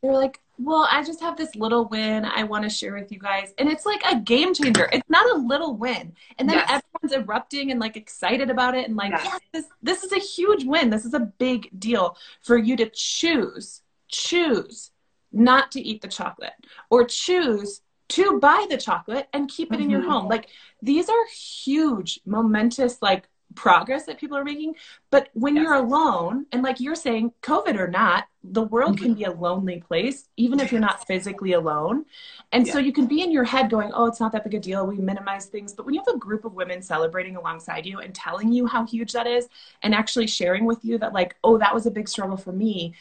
they 0.00 0.08
were 0.08 0.14
like, 0.14 0.40
well, 0.58 0.88
I 0.90 1.04
just 1.04 1.20
have 1.20 1.36
this 1.36 1.54
little 1.54 1.86
win 1.86 2.24
I 2.24 2.42
want 2.42 2.64
to 2.64 2.70
share 2.70 2.94
with 2.94 3.12
you 3.12 3.18
guys. 3.18 3.54
And 3.58 3.68
it's 3.68 3.86
like 3.86 4.02
a 4.04 4.20
game 4.20 4.52
changer. 4.52 4.88
It's 4.92 5.08
not 5.08 5.30
a 5.30 5.40
little 5.40 5.76
win. 5.76 6.14
And 6.38 6.48
then 6.48 6.56
yes. 6.56 6.82
everyone's 7.02 7.24
erupting 7.24 7.70
and 7.70 7.78
like 7.78 7.96
excited 7.96 8.50
about 8.50 8.76
it 8.76 8.86
and 8.88 8.96
like, 8.96 9.12
yes. 9.12 9.24
yes, 9.24 9.40
this 9.52 9.64
this 9.82 10.04
is 10.04 10.12
a 10.12 10.18
huge 10.18 10.64
win. 10.64 10.90
This 10.90 11.04
is 11.04 11.14
a 11.14 11.20
big 11.20 11.68
deal 11.78 12.16
for 12.42 12.58
you 12.58 12.76
to 12.76 12.90
choose, 12.92 13.82
choose 14.08 14.90
not 15.32 15.70
to 15.72 15.80
eat 15.80 16.02
the 16.02 16.08
chocolate 16.08 16.54
or 16.90 17.04
choose 17.04 17.80
to 18.08 18.40
buy 18.40 18.66
the 18.68 18.78
chocolate 18.78 19.28
and 19.32 19.48
keep 19.48 19.70
it 19.70 19.74
mm-hmm. 19.74 19.84
in 19.84 19.90
your 19.90 20.00
mm-hmm. 20.00 20.10
home. 20.10 20.28
Like 20.28 20.48
these 20.82 21.08
are 21.08 21.26
huge, 21.32 22.20
momentous 22.26 23.00
like 23.00 23.28
progress 23.54 24.06
that 24.06 24.18
people 24.18 24.36
are 24.36 24.44
making. 24.44 24.74
But 25.10 25.28
when 25.34 25.56
yes. 25.56 25.62
you're 25.62 25.74
alone, 25.74 26.46
and 26.52 26.62
like 26.62 26.80
you're 26.80 26.94
saying, 26.94 27.32
COVID 27.42 27.78
or 27.78 27.88
not, 27.88 28.24
the 28.52 28.62
world 28.62 28.96
mm-hmm. 28.96 29.04
can 29.04 29.14
be 29.14 29.24
a 29.24 29.32
lonely 29.32 29.80
place, 29.80 30.28
even 30.36 30.60
if 30.60 30.72
you're 30.72 30.80
not 30.80 31.06
physically 31.06 31.52
alone. 31.52 32.04
And 32.52 32.66
yeah. 32.66 32.72
so 32.72 32.78
you 32.78 32.92
can 32.92 33.06
be 33.06 33.22
in 33.22 33.30
your 33.30 33.44
head 33.44 33.70
going, 33.70 33.90
oh, 33.92 34.06
it's 34.06 34.20
not 34.20 34.32
that 34.32 34.44
big 34.44 34.54
a 34.54 34.58
deal. 34.58 34.86
We 34.86 34.96
minimize 34.96 35.46
things. 35.46 35.72
But 35.72 35.86
when 35.86 35.94
you 35.94 36.02
have 36.06 36.14
a 36.14 36.18
group 36.18 36.44
of 36.44 36.54
women 36.54 36.82
celebrating 36.82 37.36
alongside 37.36 37.86
you 37.86 37.98
and 38.00 38.14
telling 38.14 38.52
you 38.52 38.66
how 38.66 38.86
huge 38.86 39.12
that 39.12 39.26
is, 39.26 39.48
and 39.82 39.94
actually 39.94 40.26
sharing 40.26 40.64
with 40.64 40.84
you 40.84 40.98
that, 40.98 41.12
like, 41.12 41.36
oh, 41.44 41.58
that 41.58 41.74
was 41.74 41.86
a 41.86 41.90
big 41.90 42.08
struggle 42.08 42.36
for 42.36 42.52
me, 42.52 42.94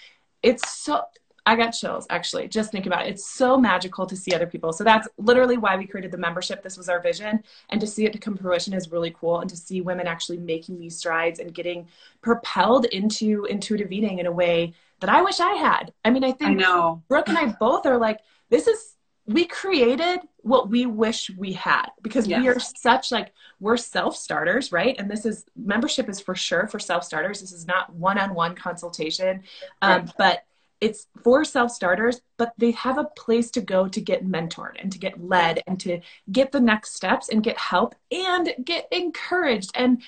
it's 0.44 0.70
so 0.70 1.04
I 1.48 1.56
got 1.56 1.72
chills 1.72 2.06
actually 2.10 2.50
just 2.50 2.74
thinking 2.74 2.92
about 2.92 3.08
it. 3.08 3.12
It's 3.12 3.26
so 3.26 3.58
magical 3.58 4.06
to 4.06 4.18
see 4.18 4.34
other 4.34 4.46
people. 4.46 4.74
So 4.74 4.84
that's 4.84 5.08
literally 5.18 5.56
why 5.56 5.78
we 5.78 5.88
created 5.88 6.12
the 6.12 6.18
membership. 6.18 6.62
This 6.62 6.76
was 6.76 6.90
our 6.90 7.00
vision. 7.00 7.42
And 7.70 7.80
to 7.80 7.88
see 7.88 8.06
it 8.06 8.12
to 8.12 8.20
come 8.20 8.36
fruition 8.36 8.74
is 8.74 8.92
really 8.92 9.16
cool. 9.18 9.40
And 9.40 9.50
to 9.50 9.56
see 9.56 9.80
women 9.80 10.08
actually 10.08 10.40
making 10.40 10.78
these 10.78 10.98
strides 10.98 11.40
and 11.40 11.54
getting 11.54 11.88
propelled 12.22 12.84
into 12.88 13.46
intuitive 13.46 13.94
eating 13.94 14.20
in 14.20 14.26
a 14.26 14.32
way 14.32 14.74
that 15.00 15.10
I 15.10 15.22
wish 15.22 15.40
I 15.40 15.54
had. 15.54 15.94
I 16.04 16.10
mean, 16.10 16.24
I 16.24 16.32
think 16.32 16.52
I 16.52 16.54
know. 16.54 17.04
Brooke 17.08 17.30
and 17.30 17.38
I 17.38 17.46
both 17.60 17.86
are 17.86 17.98
like, 17.98 18.20
this 18.50 18.68
is 18.68 18.96
we 19.26 19.46
created 19.46 20.20
what 20.38 20.70
we 20.70 20.86
wish 20.86 21.30
we 21.38 21.52
had 21.52 21.88
because 22.02 22.28
yes. 22.28 22.42
we 22.42 22.48
are 22.48 22.60
such 22.60 23.12
like 23.12 23.34
we're 23.60 23.76
self 23.76 24.16
starters 24.16 24.72
right 24.72 24.96
and 24.98 25.12
this 25.12 25.26
is 25.26 25.44
membership 25.58 26.08
is 26.08 26.22
for 26.22 26.34
sure 26.34 26.66
for 26.66 26.80
self 26.80 27.04
starters 27.04 27.42
this 27.42 27.52
is 27.52 27.68
not 27.68 27.94
one-on-one 27.94 28.56
consultation 28.56 29.44
um, 29.82 30.06
right. 30.06 30.14
but 30.18 30.44
it's 30.80 31.08
for 31.24 31.44
self 31.44 31.72
starters, 31.72 32.22
but 32.38 32.54
they 32.58 32.72
have 32.72 32.98
a 32.98 33.06
place 33.06 33.50
to 33.52 33.62
go 33.62 33.88
to 33.88 34.02
get 34.02 34.26
mentored 34.26 34.76
and 34.80 34.92
to 34.92 35.00
get 35.00 35.24
led 35.24 35.62
and 35.66 35.80
to 35.80 36.02
get 36.32 36.52
the 36.52 36.60
next 36.60 36.96
steps 36.96 37.30
and 37.30 37.44
get 37.44 37.58
help 37.58 37.96
and 38.12 38.54
get 38.64 38.88
encouraged 38.92 39.72
and 39.74 40.02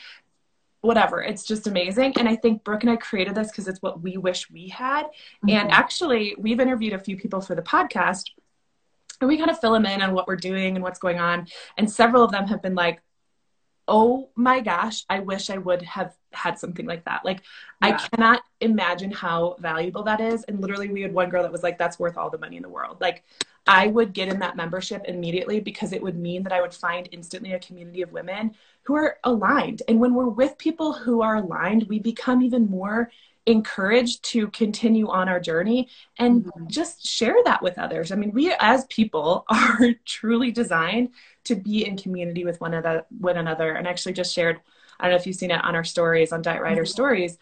whatever. 0.81 1.21
It's 1.21 1.43
just 1.43 1.67
amazing. 1.67 2.13
And 2.17 2.27
I 2.27 2.35
think 2.35 2.63
Brooke 2.63 2.83
and 2.83 2.91
I 2.91 2.95
created 2.95 3.35
this 3.35 3.49
because 3.49 3.67
it's 3.67 3.81
what 3.81 4.01
we 4.01 4.17
wish 4.17 4.49
we 4.49 4.69
had. 4.69 5.03
Mm-hmm. 5.05 5.49
And 5.49 5.71
actually, 5.71 6.35
we've 6.37 6.59
interviewed 6.59 6.93
a 6.93 6.99
few 6.99 7.17
people 7.17 7.41
for 7.41 7.55
the 7.55 7.61
podcast 7.61 8.23
and 9.21 9.27
we 9.27 9.37
kind 9.37 9.49
of 9.49 9.59
fill 9.59 9.73
them 9.73 9.85
in 9.85 10.01
on 10.01 10.13
what 10.13 10.27
we're 10.27 10.37
doing 10.37 10.75
and 10.75 10.83
what's 10.83 10.99
going 10.99 11.19
on. 11.19 11.47
And 11.77 11.91
several 11.91 12.23
of 12.23 12.31
them 12.31 12.47
have 12.47 12.61
been 12.61 12.75
like, 12.75 13.01
oh 13.87 14.29
my 14.35 14.59
gosh, 14.59 15.03
I 15.09 15.19
wish 15.19 15.49
I 15.49 15.57
would 15.57 15.81
have 15.81 16.13
had 16.31 16.59
something 16.59 16.85
like 16.85 17.05
that. 17.05 17.25
Like, 17.25 17.41
yeah. 17.83 17.89
I 17.89 17.91
cannot 17.93 18.41
imagine 18.61 19.11
how 19.11 19.55
valuable 19.59 20.03
that 20.03 20.21
is. 20.21 20.43
And 20.43 20.61
literally, 20.61 20.89
we 20.89 21.01
had 21.01 21.13
one 21.13 21.29
girl 21.29 21.41
that 21.41 21.51
was 21.51 21.63
like, 21.63 21.77
that's 21.77 21.97
worth 21.97 22.15
all 22.15 22.29
the 22.29 22.37
money 22.37 22.55
in 22.55 22.61
the 22.61 22.69
world. 22.69 23.01
Like, 23.01 23.23
I 23.69 23.85
would 23.85 24.13
get 24.13 24.29
in 24.29 24.39
that 24.39 24.55
membership 24.55 25.03
immediately 25.07 25.59
because 25.59 25.93
it 25.93 26.01
would 26.01 26.17
mean 26.17 26.41
that 26.41 26.51
I 26.51 26.59
would 26.59 26.73
find 26.73 27.07
instantly 27.11 27.53
a 27.53 27.59
community 27.59 28.01
of 28.01 28.11
women 28.11 28.55
who 28.81 28.95
are 28.95 29.17
aligned. 29.23 29.83
And 29.87 29.99
when 29.99 30.15
we're 30.15 30.27
with 30.27 30.57
people 30.57 30.91
who 30.91 31.21
are 31.21 31.35
aligned, 31.35 31.83
we 31.83 31.99
become 31.99 32.41
even 32.41 32.67
more 32.67 33.11
encouraged 33.45 34.23
to 34.23 34.47
continue 34.47 35.07
on 35.07 35.29
our 35.29 35.39
journey 35.39 35.87
and 36.17 36.45
mm-hmm. 36.45 36.65
just 36.67 37.05
share 37.05 37.35
that 37.45 37.61
with 37.61 37.77
others. 37.77 38.11
I 38.11 38.15
mean, 38.15 38.31
we 38.31 38.51
as 38.59 38.85
people 38.85 39.45
are 39.49 39.93
truly 40.03 40.49
designed 40.49 41.09
to 41.43 41.53
be 41.53 41.85
in 41.85 41.95
community 41.95 42.45
with 42.45 42.59
one 42.59 42.73
another 42.73 43.05
one 43.19 43.37
another 43.37 43.73
and 43.73 43.87
actually 43.87 44.13
just 44.13 44.33
shared 44.33 44.59
I 44.99 45.05
don't 45.05 45.11
know 45.11 45.17
if 45.17 45.27
you've 45.27 45.35
seen 45.35 45.51
it 45.51 45.63
on 45.63 45.75
our 45.75 45.85
stories 45.85 46.33
on 46.33 46.41
Diet 46.41 46.61
Rider 46.61 46.81
mm-hmm. 46.81 46.87
stories. 46.87 47.37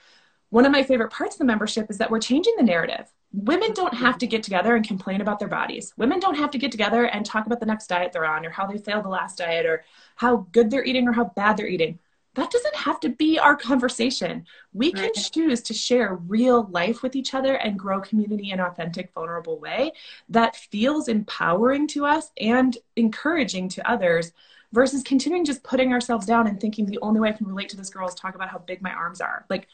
One 0.50 0.66
of 0.66 0.72
my 0.72 0.84
favorite 0.84 1.12
parts 1.12 1.36
of 1.36 1.40
the 1.40 1.46
membership 1.46 1.90
is 1.90 1.98
that 1.98 2.10
we're 2.10 2.20
changing 2.20 2.54
the 2.58 2.64
narrative. 2.64 3.12
Women 3.34 3.74
don't 3.74 3.94
have 3.94 4.18
to 4.20 4.28
get 4.28 4.44
together 4.44 4.76
and 4.76 4.88
complain 4.88 5.20
about 5.20 5.40
their 5.40 5.48
bodies. 5.50 5.94
Women 5.98 6.20
don't 6.20 6.38
have 6.38 6.52
to 6.52 6.58
get 6.58 6.72
together 6.72 7.06
and 7.06 7.26
talk 7.26 7.46
about 7.46 7.60
the 7.60 7.66
next 7.66 7.88
diet 7.88 8.14
they're 8.14 8.26
on 8.26 8.46
or 8.46 8.50
how 8.50 8.66
they 8.66 8.78
failed 8.78 9.04
the 9.04 9.10
last 9.10 9.38
diet 9.38 9.66
or 9.66 9.84
how 10.16 10.48
good 10.54 10.72
they're 10.72 10.86
eating 10.86 11.08
or 11.08 11.12
how 11.12 11.26
bad 11.36 11.58
they're 11.58 11.68
eating. 11.68 12.00
That 12.36 12.52
doesn't 12.52 12.76
have 12.76 13.00
to 13.02 13.10
be 13.10 13.40
our 13.40 13.56
conversation. 13.56 14.46
We 14.72 14.92
can 14.92 15.06
right. 15.06 15.30
choose 15.34 15.62
to 15.64 15.74
share 15.74 16.16
real 16.16 16.68
life 16.68 17.02
with 17.02 17.16
each 17.16 17.34
other 17.34 17.56
and 17.56 17.80
grow 17.80 18.00
community 18.00 18.52
in 18.52 18.60
an 18.60 18.66
authentic, 18.68 19.12
vulnerable 19.12 19.60
way 19.60 19.92
that 20.30 20.56
feels 20.56 21.08
empowering 21.08 21.88
to 21.88 22.06
us 22.06 22.32
and 22.40 22.78
encouraging 22.96 23.70
to 23.70 23.90
others 23.90 24.34
versus 24.72 25.02
continuing 25.02 25.46
just 25.46 25.64
putting 25.64 25.92
ourselves 25.94 26.28
down 26.28 26.46
and 26.46 26.62
thinking 26.62 26.86
the 26.86 27.00
only 27.02 27.20
way 27.20 27.30
I 27.30 27.34
can 27.34 27.48
relate 27.48 27.70
to 27.70 27.78
this 27.78 27.90
girl 27.90 28.08
is 28.08 28.14
talk 28.14 28.36
about 28.36 28.50
how 28.50 28.60
big 28.60 28.82
my 28.84 28.92
arms 28.92 29.20
are. 29.20 29.46
Like, 29.50 29.68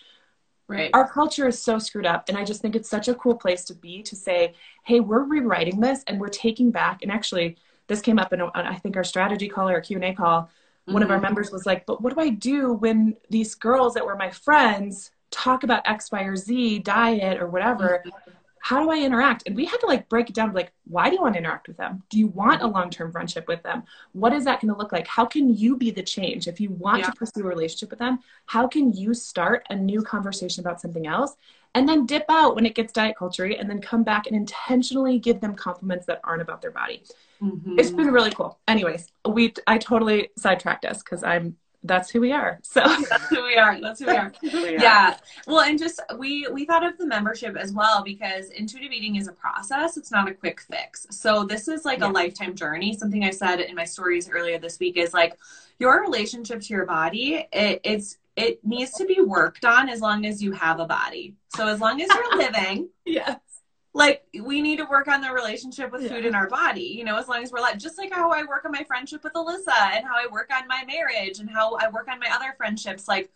right. 0.68 0.90
our 0.94 1.08
culture 1.08 1.48
is 1.48 1.62
so 1.62 1.80
screwed 1.80 2.06
up. 2.06 2.30
And 2.30 2.38
I 2.38 2.44
just 2.44 2.62
think 2.62 2.76
it's 2.76 2.90
such 2.90 3.08
a 3.08 3.16
cool 3.16 3.36
place 3.36 3.64
to 3.66 3.74
be 3.74 4.04
to 4.04 4.16
say, 4.16 4.54
hey, 4.84 5.00
we're 5.00 5.24
rewriting 5.24 5.80
this 5.80 6.04
and 6.08 6.20
we're 6.20 6.30
taking 6.30 6.72
back. 6.72 7.02
And 7.02 7.12
actually, 7.12 7.58
this 7.88 8.02
came 8.02 8.20
up 8.20 8.34
in, 8.34 8.42
a, 8.42 8.52
I 8.54 8.76
think, 8.76 8.96
our 8.96 9.04
strategy 9.04 9.48
call 9.48 9.70
or 9.70 9.82
Q&A 9.82 10.14
call. 10.14 10.44
Mm-hmm. 10.44 10.94
One 10.94 11.04
of 11.04 11.10
our 11.10 11.18
mm-hmm. 11.18 11.24
members 11.24 11.52
was 11.52 11.66
like, 11.66 11.86
but 11.86 12.02
what 12.02 12.14
do 12.14 12.22
I 12.22 12.30
do 12.30 12.74
when 12.74 13.16
these 13.30 13.56
girls 13.56 13.94
that 13.94 14.06
were 14.06 14.16
my 14.16 14.30
friends 14.30 15.12
talk 15.32 15.64
about 15.64 15.88
X, 15.88 16.12
Y, 16.12 16.22
or 16.24 16.36
Z 16.36 16.80
diet 16.80 17.42
or 17.42 17.48
whatever? 17.48 18.04
Mm-hmm 18.06 18.38
how 18.64 18.82
do 18.82 18.90
I 18.90 19.00
interact? 19.00 19.44
And 19.46 19.58
we 19.58 19.66
had 19.66 19.82
to 19.82 19.88
like 19.88 20.08
break 20.08 20.30
it 20.30 20.36
down 20.36 20.54
like, 20.54 20.72
why 20.86 21.10
do 21.10 21.16
you 21.16 21.22
want 21.22 21.34
to 21.34 21.40
interact 21.40 21.68
with 21.68 21.76
them? 21.76 22.02
Do 22.10 22.18
you 22.18 22.28
want 22.28 22.62
a 22.62 22.68
long 22.68 22.90
term 22.90 23.12
friendship 23.12 23.46
with 23.46 23.62
them? 23.62 23.84
What 24.14 24.32
is 24.32 24.46
that 24.46 24.62
going 24.62 24.74
to 24.74 24.80
look 24.80 24.94
like? 24.94 25.06
How 25.06 25.26
can 25.26 25.54
you 25.54 25.76
be 25.76 25.92
the 25.92 26.02
change? 26.02 26.48
If 26.48 26.62
you 26.62 26.70
want 26.70 27.00
yeah. 27.00 27.08
to 27.08 27.12
pursue 27.12 27.42
a 27.42 27.44
relationship 27.44 27.90
with 27.90 28.00
them, 28.00 28.20
how 28.46 28.70
can 28.70 28.94
you 28.94 29.14
start 29.14 29.66
a 29.70 29.76
new 29.76 30.02
conversation 30.02 30.62
about 30.62 30.80
something 30.80 31.06
else? 31.06 31.36
And 31.76 31.90
then 31.90 32.06
dip 32.06 32.24
out 32.30 32.56
when 32.56 32.66
it 32.66 32.74
gets 32.74 32.94
diet 32.94 33.18
culture 33.18 33.44
and 33.44 33.70
then 33.70 33.82
come 33.82 34.04
back 34.04 34.28
and 34.28 34.36
intentionally 34.36 35.20
give 35.20 35.42
them 35.42 35.56
compliments 35.56 36.06
that 36.06 36.22
aren't 36.24 36.42
about 36.42 36.62
their 36.62 36.72
body. 36.72 37.04
Mm-hmm. 37.42 37.78
It's 37.78 37.92
been 37.92 38.12
really 38.12 38.32
cool. 38.32 38.60
Anyways, 38.70 39.12
we 39.28 39.54
I 39.68 39.78
totally 39.78 40.30
sidetracked 40.38 40.86
us 40.86 41.04
because 41.04 41.22
I'm 41.22 41.58
that's 41.84 42.10
who 42.10 42.22
we 42.22 42.32
are. 42.32 42.60
So 42.64 42.82
that's 43.10 43.28
who 43.30 43.44
we 43.44 43.56
are. 43.56 43.80
That's 43.80 44.00
who 44.00 44.08
we 44.08 44.16
are. 44.16 44.34
who 44.42 44.64
we 44.64 44.76
are. 44.76 44.82
Yeah. 44.82 45.18
Well, 45.48 45.62
and 45.62 45.78
just 45.78 46.02
we 46.18 46.48
we 46.52 46.66
thought 46.66 46.86
of 46.86 46.98
the 46.98 47.06
membership 47.06 47.56
as 47.58 47.74
well 47.74 48.04
because 48.04 48.50
intuitive 48.50 48.92
eating 48.92 49.18
is 49.18 49.28
a 49.28 49.34
process. 49.34 49.98
It's 49.98 50.12
not 50.12 50.30
a 50.30 50.34
quick 50.34 50.62
fix. 50.62 51.08
So 51.12 51.44
this 51.44 51.68
is 51.68 51.86
like 51.86 52.00
yeah. 52.00 52.10
a 52.10 52.12
lifetime 52.12 52.56
journey. 52.56 52.96
Something 52.96 53.24
I 53.24 53.32
said 53.32 53.60
in 53.60 53.76
my 53.76 53.86
stories 53.86 54.30
earlier 54.30 54.58
this 54.58 54.80
week 54.80 54.98
is 54.98 55.14
like 55.14 55.38
your 55.80 56.02
relationship 56.02 56.62
to 56.62 56.74
your 56.74 56.86
body. 56.86 57.48
It, 57.52 57.82
it's 57.84 58.18
it 58.36 58.66
needs 58.66 58.92
to 58.94 59.06
be 59.06 59.22
worked 59.22 59.66
on 59.66 59.90
as 59.90 60.02
long 60.02 60.26
as 60.26 60.42
you 60.42 60.52
have 60.54 60.80
a 60.80 60.86
body. 60.86 61.36
So 61.56 61.68
as 61.68 61.80
long 61.80 62.02
as 62.02 62.08
you're 62.10 62.38
living, 62.38 62.90
yes 63.06 63.53
like 63.94 64.24
we 64.44 64.62
need 64.62 64.78
to 64.78 64.86
work 64.86 65.08
on 65.08 65.22
the 65.22 65.32
relationship 65.32 65.92
with 65.92 66.04
yeah. 66.04 66.10
food 66.10 66.26
in 66.26 66.34
our 66.34 66.48
body 66.48 66.82
you 66.82 67.04
know 67.04 67.18
as 67.18 67.28
long 67.28 67.44
as 67.44 67.52
we're 67.52 67.60
like 67.60 67.78
just 67.78 67.98
like 67.98 68.12
how 68.12 68.32
i 68.32 68.44
work 68.44 68.66
on 68.66 68.72
my 68.72 68.84
friendship 68.84 69.24
with 69.24 69.34
alyssa 69.34 69.92
and 69.94 70.06
how 70.06 70.16
i 70.16 70.26
work 70.32 70.50
on 70.54 70.68
my 70.68 70.84
marriage 70.86 71.40
and 71.40 71.50
how 71.50 71.76
i 71.76 71.88
work 71.90 72.08
on 72.08 72.20
my 72.20 72.30
other 72.34 72.54
friendships 72.58 73.08
like 73.08 73.30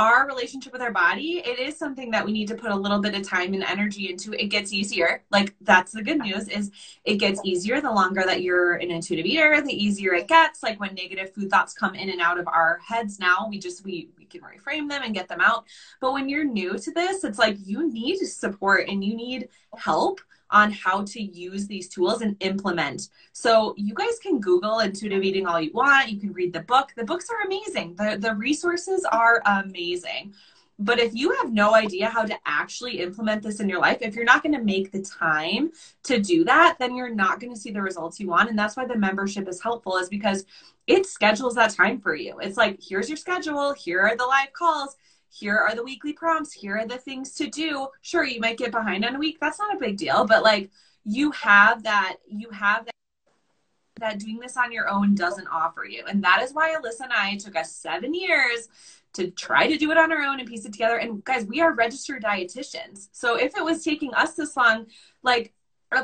our 0.00 0.26
relationship 0.26 0.72
with 0.72 0.80
our 0.80 0.92
body 0.92 1.42
it 1.44 1.58
is 1.58 1.76
something 1.76 2.10
that 2.10 2.24
we 2.24 2.32
need 2.32 2.48
to 2.48 2.54
put 2.54 2.70
a 2.70 2.74
little 2.74 3.00
bit 3.00 3.14
of 3.14 3.22
time 3.22 3.52
and 3.52 3.62
energy 3.62 4.08
into. 4.08 4.32
It 4.32 4.46
gets 4.46 4.72
easier. 4.72 5.22
Like 5.30 5.54
that's 5.60 5.92
the 5.92 6.02
good 6.02 6.18
news 6.18 6.48
is 6.48 6.70
it 7.04 7.16
gets 7.16 7.38
easier 7.44 7.82
the 7.82 7.92
longer 7.92 8.22
that 8.24 8.42
you're 8.42 8.74
an 8.74 8.90
intuitive 8.90 9.26
eater 9.26 9.60
the 9.60 9.72
easier 9.72 10.14
it 10.14 10.26
gets. 10.26 10.62
Like 10.62 10.80
when 10.80 10.94
negative 10.94 11.34
food 11.34 11.50
thoughts 11.50 11.74
come 11.74 11.94
in 11.94 12.08
and 12.08 12.20
out 12.20 12.38
of 12.40 12.48
our 12.48 12.80
heads 12.86 13.18
now 13.18 13.46
we 13.48 13.58
just 13.58 13.84
we 13.84 14.08
we 14.16 14.24
can 14.24 14.40
reframe 14.40 14.88
them 14.88 15.02
and 15.04 15.14
get 15.14 15.28
them 15.28 15.42
out. 15.42 15.66
But 16.00 16.14
when 16.14 16.30
you're 16.30 16.44
new 16.44 16.78
to 16.78 16.90
this 16.92 17.22
it's 17.22 17.38
like 17.38 17.56
you 17.62 17.92
need 17.92 18.16
support 18.20 18.88
and 18.88 19.04
you 19.04 19.14
need 19.14 19.50
help 19.76 20.22
on 20.50 20.70
how 20.70 21.04
to 21.04 21.22
use 21.22 21.66
these 21.66 21.88
tools 21.88 22.22
and 22.22 22.36
implement. 22.40 23.08
So 23.32 23.74
you 23.76 23.94
guys 23.94 24.18
can 24.22 24.40
Google 24.40 24.80
intuitive 24.80 25.22
eating 25.22 25.46
all 25.46 25.60
you 25.60 25.72
want. 25.72 26.10
You 26.10 26.20
can 26.20 26.32
read 26.32 26.52
the 26.52 26.60
book. 26.60 26.92
The 26.96 27.04
books 27.04 27.28
are 27.30 27.46
amazing. 27.46 27.94
The, 27.96 28.16
the 28.18 28.34
resources 28.34 29.04
are 29.10 29.42
amazing. 29.46 30.34
But 30.82 30.98
if 30.98 31.14
you 31.14 31.32
have 31.32 31.52
no 31.52 31.74
idea 31.74 32.08
how 32.08 32.24
to 32.24 32.34
actually 32.46 33.00
implement 33.00 33.42
this 33.42 33.60
in 33.60 33.68
your 33.68 33.80
life, 33.80 33.98
if 34.00 34.14
you're 34.14 34.24
not 34.24 34.42
going 34.42 34.54
to 34.54 34.64
make 34.64 34.90
the 34.90 35.02
time 35.02 35.72
to 36.04 36.18
do 36.18 36.42
that, 36.44 36.76
then 36.78 36.96
you're 36.96 37.14
not 37.14 37.38
going 37.38 37.52
to 37.52 37.60
see 37.60 37.70
the 37.70 37.82
results 37.82 38.18
you 38.18 38.28
want. 38.28 38.48
And 38.48 38.58
that's 38.58 38.78
why 38.78 38.86
the 38.86 38.96
membership 38.96 39.46
is 39.46 39.62
helpful, 39.62 39.98
is 39.98 40.08
because 40.08 40.46
it 40.86 41.04
schedules 41.04 41.54
that 41.56 41.74
time 41.74 42.00
for 42.00 42.14
you. 42.14 42.38
It's 42.38 42.56
like, 42.56 42.80
here's 42.82 43.10
your 43.10 43.18
schedule, 43.18 43.74
here 43.74 44.00
are 44.00 44.16
the 44.16 44.24
live 44.24 44.54
calls, 44.54 44.96
here 45.30 45.56
are 45.56 45.74
the 45.74 45.84
weekly 45.84 46.12
prompts, 46.12 46.52
here 46.52 46.76
are 46.78 46.86
the 46.86 46.98
things 46.98 47.34
to 47.36 47.48
do. 47.48 47.88
Sure, 48.02 48.24
you 48.24 48.40
might 48.40 48.58
get 48.58 48.72
behind 48.72 49.04
on 49.04 49.16
a 49.16 49.18
week. 49.18 49.38
That's 49.40 49.58
not 49.58 49.74
a 49.74 49.78
big 49.78 49.96
deal, 49.96 50.26
but 50.26 50.42
like 50.42 50.70
you 51.04 51.30
have 51.32 51.84
that, 51.84 52.16
you 52.28 52.50
have 52.50 52.84
that 52.84 52.94
that 54.00 54.18
doing 54.18 54.38
this 54.38 54.56
on 54.56 54.72
your 54.72 54.88
own 54.88 55.14
doesn't 55.14 55.46
offer 55.48 55.84
you. 55.84 56.02
And 56.08 56.24
that 56.24 56.42
is 56.42 56.52
why 56.52 56.74
Alyssa 56.74 57.02
and 57.02 57.12
I 57.12 57.36
took 57.36 57.54
us 57.54 57.70
seven 57.70 58.14
years 58.14 58.68
to 59.12 59.30
try 59.30 59.66
to 59.66 59.76
do 59.76 59.90
it 59.90 59.98
on 59.98 60.12
our 60.12 60.22
own 60.22 60.40
and 60.40 60.48
piece 60.48 60.64
it 60.64 60.72
together. 60.72 60.96
And 60.96 61.24
guys, 61.24 61.44
we 61.44 61.60
are 61.60 61.74
registered 61.74 62.22
dietitians. 62.22 63.08
So 63.12 63.36
if 63.36 63.56
it 63.56 63.64
was 63.64 63.84
taking 63.84 64.14
us 64.14 64.34
this 64.34 64.56
long, 64.56 64.86
like 65.22 65.52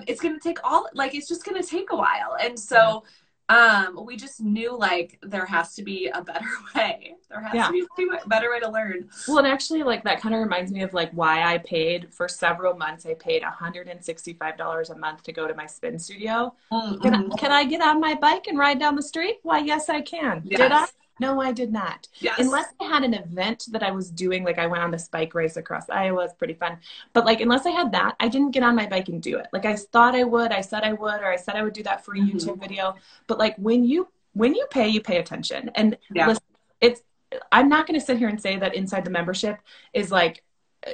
it's 0.07 0.21
going 0.21 0.35
to 0.35 0.41
take 0.41 0.59
all, 0.65 0.89
like 0.93 1.15
it's 1.15 1.29
just 1.29 1.45
going 1.45 1.61
to 1.61 1.69
take 1.69 1.91
a 1.91 1.97
while. 1.97 2.37
And 2.41 2.59
so, 2.59 3.05
um, 3.49 4.05
we 4.05 4.17
just 4.17 4.41
knew 4.41 4.77
like 4.77 5.19
there 5.23 5.47
has 5.47 5.75
to 5.77 5.83
be 5.83 6.09
a 6.09 6.23
better 6.23 6.47
way. 6.75 7.15
There 7.31 7.41
has 7.41 7.55
yeah. 7.55 7.67
to 7.67 7.73
be 7.73 8.09
a 8.23 8.29
better 8.29 8.51
way 8.51 8.61
to 8.61 8.69
learn. 8.69 9.09
Well, 9.29 9.39
and 9.39 9.47
actually, 9.47 9.83
like 9.83 10.03
that 10.05 10.21
kind 10.21 10.35
of 10.35 10.41
reminds 10.41 10.73
me 10.73 10.83
of 10.83 10.95
like 10.95 11.13
why 11.13 11.43
I 11.43 11.59
paid 11.59 12.13
for 12.13 12.29
several 12.29 12.75
months. 12.75 13.07
I 13.07 13.15
paid 13.15 13.43
$165 13.43 14.91
a 14.91 14.99
month 14.99 15.23
to 15.23 15.33
go 15.33 15.47
to 15.47 15.55
my 15.55 15.67
spin 15.67 15.99
studio. 15.99 16.55
Mm-hmm. 16.73 17.01
Can, 17.03 17.15
I, 17.15 17.37
can 17.37 17.53
I 17.53 17.65
get 17.65 17.81
on 17.83 18.01
my 18.01 18.15
bike 18.15 18.47
and 18.49 18.59
ride 18.59 18.81
down 18.81 18.97
the 18.97 19.03
street? 19.03 19.37
Why, 19.43 19.59
yes, 19.59 19.89
I 19.89 20.01
can. 20.03 20.43
Yes. 20.45 20.61
Did 20.61 20.73
I? 20.73 20.87
No, 21.19 21.41
I 21.41 21.53
did 21.53 21.73
not. 21.73 22.09
Yes. 22.21 22.39
Unless 22.39 22.75
I 22.81 22.85
had 22.85 23.03
an 23.03 23.15
event 23.15 23.67
that 23.71 23.83
I 23.83 23.91
was 23.91 24.11
doing, 24.11 24.45
like 24.45 24.59
I 24.59 24.67
went 24.67 24.83
on 24.83 24.91
this 24.91 25.09
bike 25.09 25.35
race 25.35 25.57
across 25.57 25.89
Iowa, 25.89 26.25
it's 26.25 26.35
pretty 26.35 26.55
fun. 26.55 26.79
But 27.13 27.25
like, 27.25 27.41
unless 27.41 27.67
I 27.67 27.71
had 27.71 27.93
that, 27.93 28.17
I 28.21 28.29
didn't 28.29 28.51
get 28.51 28.63
on 28.63 28.77
my 28.77 28.87
bike 28.87 29.09
and 29.09 29.23
do 29.23 29.39
it. 29.39 29.47
Like 29.53 29.65
I 29.65 29.77
thought 29.77 30.15
I 30.15 30.25
would, 30.25 30.53
I 30.53 30.61
said 30.61 30.83
I 30.83 30.93
would, 30.93 31.21
or 31.21 31.27
I 31.27 31.37
said 31.37 31.57
I 31.57 31.63
would 31.63 31.73
do 31.73 31.83
that 31.85 32.05
for 32.05 32.15
a 32.15 32.19
mm-hmm. 32.19 32.37
YouTube 32.37 32.61
video. 32.61 32.97
But 33.27 33.39
like 33.39 33.57
when 33.57 33.85
you 33.85 34.09
when 34.35 34.55
you 34.55 34.67
pay, 34.71 34.89
you 34.89 35.01
pay 35.01 35.19
attention. 35.19 35.71
And 35.75 35.97
yeah. 36.13 36.29
listen, 36.29 36.43
it's 36.81 37.01
I'm 37.51 37.69
not 37.69 37.87
going 37.87 37.99
to 37.99 38.05
sit 38.05 38.19
here 38.19 38.29
and 38.29 38.41
say 38.41 38.59
that 38.59 38.75
inside 38.75 39.05
the 39.05 39.11
membership 39.11 39.59
is 39.93 40.13
like 40.13 40.43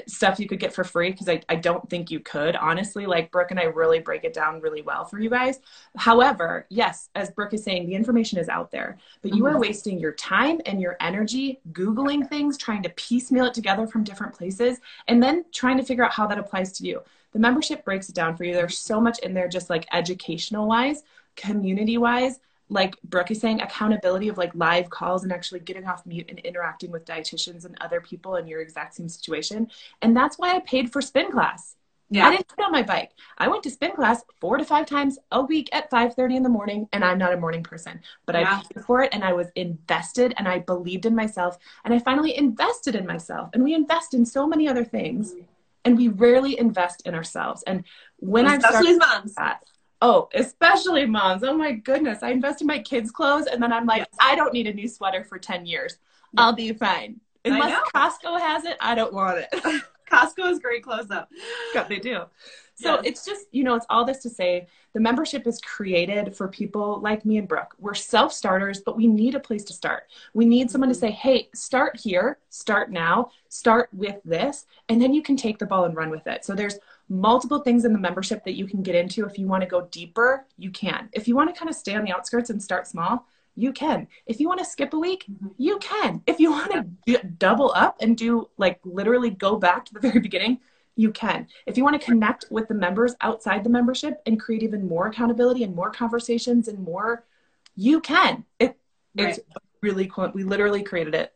stuff 0.07 0.39
you 0.39 0.49
could 0.49 0.59
get 0.59 0.73
for 0.73 0.85
free 0.85 1.11
because 1.11 1.29
I, 1.29 1.41
I 1.49 1.57
don't 1.57 1.89
think 1.89 2.11
you 2.11 2.21
could 2.21 2.57
honestly. 2.57 3.07
Like 3.07 3.31
brooke 3.31 3.51
and 3.51 3.61
i 3.61 3.65
really 3.65 3.99
break 3.99 4.25
it 4.25 4.33
down 4.33 4.61
really 4.61 4.83
well 4.83 5.05
for 5.05 5.19
you 5.19 5.31
guys. 5.31 5.61
However 5.97 6.67
yes 6.69 7.11
as 7.15 7.31
brooke 7.31 7.55
is 7.55 7.65
saying 7.65 7.87
the 7.87 7.95
information 7.95 8.39
is 8.39 8.49
out 8.49 8.71
there 8.71 8.99
but 9.23 9.35
you 9.35 9.47
are 9.47 9.53
mm-hmm. 9.53 9.61
wasting 9.61 9.99
your 9.99 10.13
time 10.13 10.61
and 10.67 10.81
your 10.81 10.97
energy 11.01 11.61
googling 11.73 12.29
things 12.29 12.57
trying 12.57 12.83
to 12.83 12.91
piecemeal 12.91 13.47
it 13.47 13.55
together 13.55 13.87
from 13.87 14.05
different 14.05 14.35
places 14.35 14.79
and 15.09 15.23
then 15.23 15.45
trying 15.53 15.77
to 15.77 15.85
figure 15.85 16.05
out 16.05 16.13
how 16.13 16.27
that 16.27 16.39
applies 16.39 16.73
to 16.73 16.87
you. 16.87 17.03
The 17.33 17.39
membership 17.39 17.85
breaks 17.85 18.09
it 18.09 18.15
down 18.15 18.37
for 18.37 18.45
you. 18.45 18.55
There's 18.55 18.79
so 18.79 19.01
much 19.01 19.19
in 19.21 19.33
there 19.35 19.49
just 19.49 19.71
like 19.71 19.87
educational 19.93 20.69
wise 20.69 21.03
community 21.37 21.99
wise 21.99 22.41
like 22.73 22.97
Brooke 23.02 23.31
is 23.31 23.41
saying, 23.41 23.61
accountability 23.61 24.29
of 24.29 24.38
like 24.38 24.55
live 24.55 24.91
calls 24.91 25.23
and 25.23 25.33
actually 25.33 25.61
getting 25.61 25.87
off 25.87 26.07
mute 26.07 26.26
and 26.29 26.38
interacting 26.41 26.91
with 26.91 27.05
dietitians 27.05 27.64
and 27.64 27.76
other 27.81 28.00
people 28.00 28.37
in 28.37 28.47
your 28.47 28.61
exact 28.61 28.95
same 28.95 29.09
situation. 29.09 29.71
And 30.00 30.17
that's 30.17 30.38
why 30.38 30.55
I 30.55 30.61
paid 30.61 30.93
for 30.93 31.00
spin 31.00 31.31
class. 31.31 31.76
Yeah. 32.11 32.26
I 32.26 32.31
didn't 32.33 32.50
sit 32.50 32.61
on 32.62 32.73
my 32.73 32.83
bike. 32.83 33.12
I 33.38 33.49
went 33.49 33.62
to 33.62 33.71
spin 33.71 33.93
class 33.93 34.23
four 34.38 34.59
to 34.59 34.64
five 34.64 34.85
times 34.85 35.19
a 35.31 35.43
week 35.43 35.71
at 35.73 35.91
5:30 35.91 36.37
in 36.37 36.43
the 36.43 36.50
morning, 36.50 36.87
and 36.93 37.02
I'm 37.02 37.17
not 37.17 37.33
a 37.33 37.38
morning 37.38 37.62
person, 37.62 38.00
but 38.26 38.35
yeah. 38.35 38.61
I 38.61 38.75
paid 38.75 38.85
for 38.85 39.02
it 39.02 39.14
and 39.14 39.25
I 39.25 39.33
was 39.33 39.47
invested 39.55 40.35
and 40.37 40.47
I 40.47 40.59
believed 40.59 41.07
in 41.07 41.14
myself 41.14 41.59
and 41.85 41.95
I 41.95 41.99
finally 41.99 42.37
invested 42.37 42.97
in 42.97 43.07
myself. 43.07 43.49
And 43.55 43.64
we 43.64 43.75
invest 43.75 44.12
in 44.12 44.26
so 44.26 44.47
many 44.47 44.69
other 44.69 44.85
things, 44.85 45.33
mm-hmm. 45.33 45.45
and 45.87 45.97
we 45.97 46.09
rarely 46.09 46.59
invest 46.59 47.07
in 47.07 47.14
ourselves. 47.14 47.62
And 47.62 47.85
when 48.19 48.47
I'm 48.47 48.61
starting 48.61 48.99
moms. 48.99 49.35
That, 49.35 49.62
Oh, 50.04 50.28
especially 50.35 51.06
moms. 51.06 51.44
Oh 51.44 51.54
my 51.54 51.71
goodness. 51.71 52.25
I 52.25 52.30
invest 52.30 52.61
in 52.61 52.66
my 52.66 52.80
kids' 52.80 53.12
clothes 53.12 53.47
and 53.47 53.62
then 53.62 53.73
I'm 53.73 53.87
like, 53.87 54.00
yes. 54.00 54.09
I 54.21 54.34
don't 54.34 54.52
need 54.52 54.67
a 54.67 54.75
new 54.75 54.88
sweater 54.88 55.23
for 55.23 55.38
10 55.38 55.65
years. 55.65 55.99
I'll 56.36 56.52
be 56.52 56.73
fine. 56.73 57.21
Unless 57.45 57.88
Costco 57.95 58.41
has 58.41 58.65
it, 58.65 58.76
I 58.80 58.97
don't 58.97 59.15
want 59.15 59.38
it. 59.38 59.82
Costco 60.10 60.50
is 60.50 60.58
great 60.58 60.82
clothes 60.82 61.06
though. 61.06 61.25
Yeah, 61.73 61.84
they 61.84 62.00
do. 62.00 62.25
So 62.75 62.95
yes. 62.95 63.02
it's 63.04 63.25
just, 63.25 63.47
you 63.52 63.62
know, 63.62 63.76
it's 63.76 63.86
all 63.91 64.04
this 64.04 64.19
to 64.19 64.30
say 64.30 64.67
the 64.93 65.00
membership 65.00 65.47
is 65.47 65.60
created 65.60 66.36
for 66.36 66.49
people 66.49 67.00
like 67.00 67.25
me 67.25 67.38
and 67.38 67.47
Brooke. 67.47 67.75
We're 67.78 67.95
self 67.95 68.32
starters, 68.32 68.80
but 68.80 68.97
we 68.97 69.06
need 69.06 69.36
a 69.36 69.41
place 69.41 69.62
to 69.65 69.73
start. 69.73 70.04
We 70.34 70.47
need 70.47 70.71
someone 70.71 70.88
to 70.88 70.95
mm-hmm. 70.95 71.00
say, 71.00 71.10
hey, 71.12 71.49
start 71.54 71.99
here, 71.99 72.38
start 72.50 72.91
now, 72.91 73.30
start 73.49 73.88
with 73.93 74.17
this, 74.25 74.67
and 74.88 75.00
then 75.00 75.15
you 75.15 75.23
can 75.23 75.36
take 75.36 75.58
the 75.58 75.67
ball 75.67 75.84
and 75.84 75.97
run 75.97 76.10
with 76.10 76.26
it. 76.26 76.45
So 76.45 76.54
there's 76.54 76.78
multiple 77.08 77.60
things 77.60 77.84
in 77.84 77.93
the 77.93 77.99
membership 77.99 78.45
that 78.45 78.54
you 78.54 78.67
can 78.67 78.82
get 78.82 78.95
into. 78.95 79.26
If 79.26 79.38
you 79.38 79.47
want 79.47 79.62
to 79.62 79.69
go 79.69 79.88
deeper, 79.91 80.47
you 80.56 80.71
can. 80.71 81.08
If 81.12 81.28
you 81.28 81.36
want 81.36 81.52
to 81.52 81.58
kind 81.58 81.69
of 81.69 81.76
stay 81.76 81.95
on 81.95 82.04
the 82.04 82.12
outskirts 82.12 82.50
and 82.50 82.62
start 82.62 82.86
small, 82.86 83.26
you 83.54 83.73
can. 83.73 84.08
If 84.26 84.41
you 84.41 84.49
want 84.49 84.60
to 84.60 84.65
skip 84.65 84.95
a 84.95 84.99
week, 84.99 85.26
mm-hmm. 85.30 85.49
you 85.58 85.78
can. 85.78 86.23
If 86.26 86.41
you 86.41 86.50
want 86.50 86.73
to 86.73 86.86
d- 87.06 87.28
double 87.38 87.73
up 87.75 87.97
and 88.00 88.17
do 88.17 88.49
like 88.56 88.80
literally 88.84 89.30
go 89.30 89.56
back 89.56 89.84
to 89.86 89.95
the 89.95 90.00
very 90.08 90.21
beginning, 90.21 90.60
you 90.97 91.10
can. 91.10 91.49
If 91.67 91.76
you 91.76 91.84
want 91.84 92.00
to 92.00 92.04
connect 92.04 92.47
with 92.50 92.69
the 92.69 92.75
members 92.75 93.15
outside 93.21 93.65
the 93.65 93.71
membership 93.71 94.21
and 94.26 94.41
create 94.41 94.62
even 94.62 94.86
more 94.86 95.06
accountability 95.06 95.65
and 95.65 95.75
more 95.75 95.91
conversations 95.91 96.69
and 96.69 96.78
more, 96.78 97.25
you 97.76 98.00
can. 98.00 98.45
It, 98.58 98.76
it's 99.17 99.38
right. 99.38 99.62
really 99.80 100.06
cool. 100.06 100.30
We 100.34 100.45
literally 100.45 100.82
created 100.82 101.15
it 101.15 101.32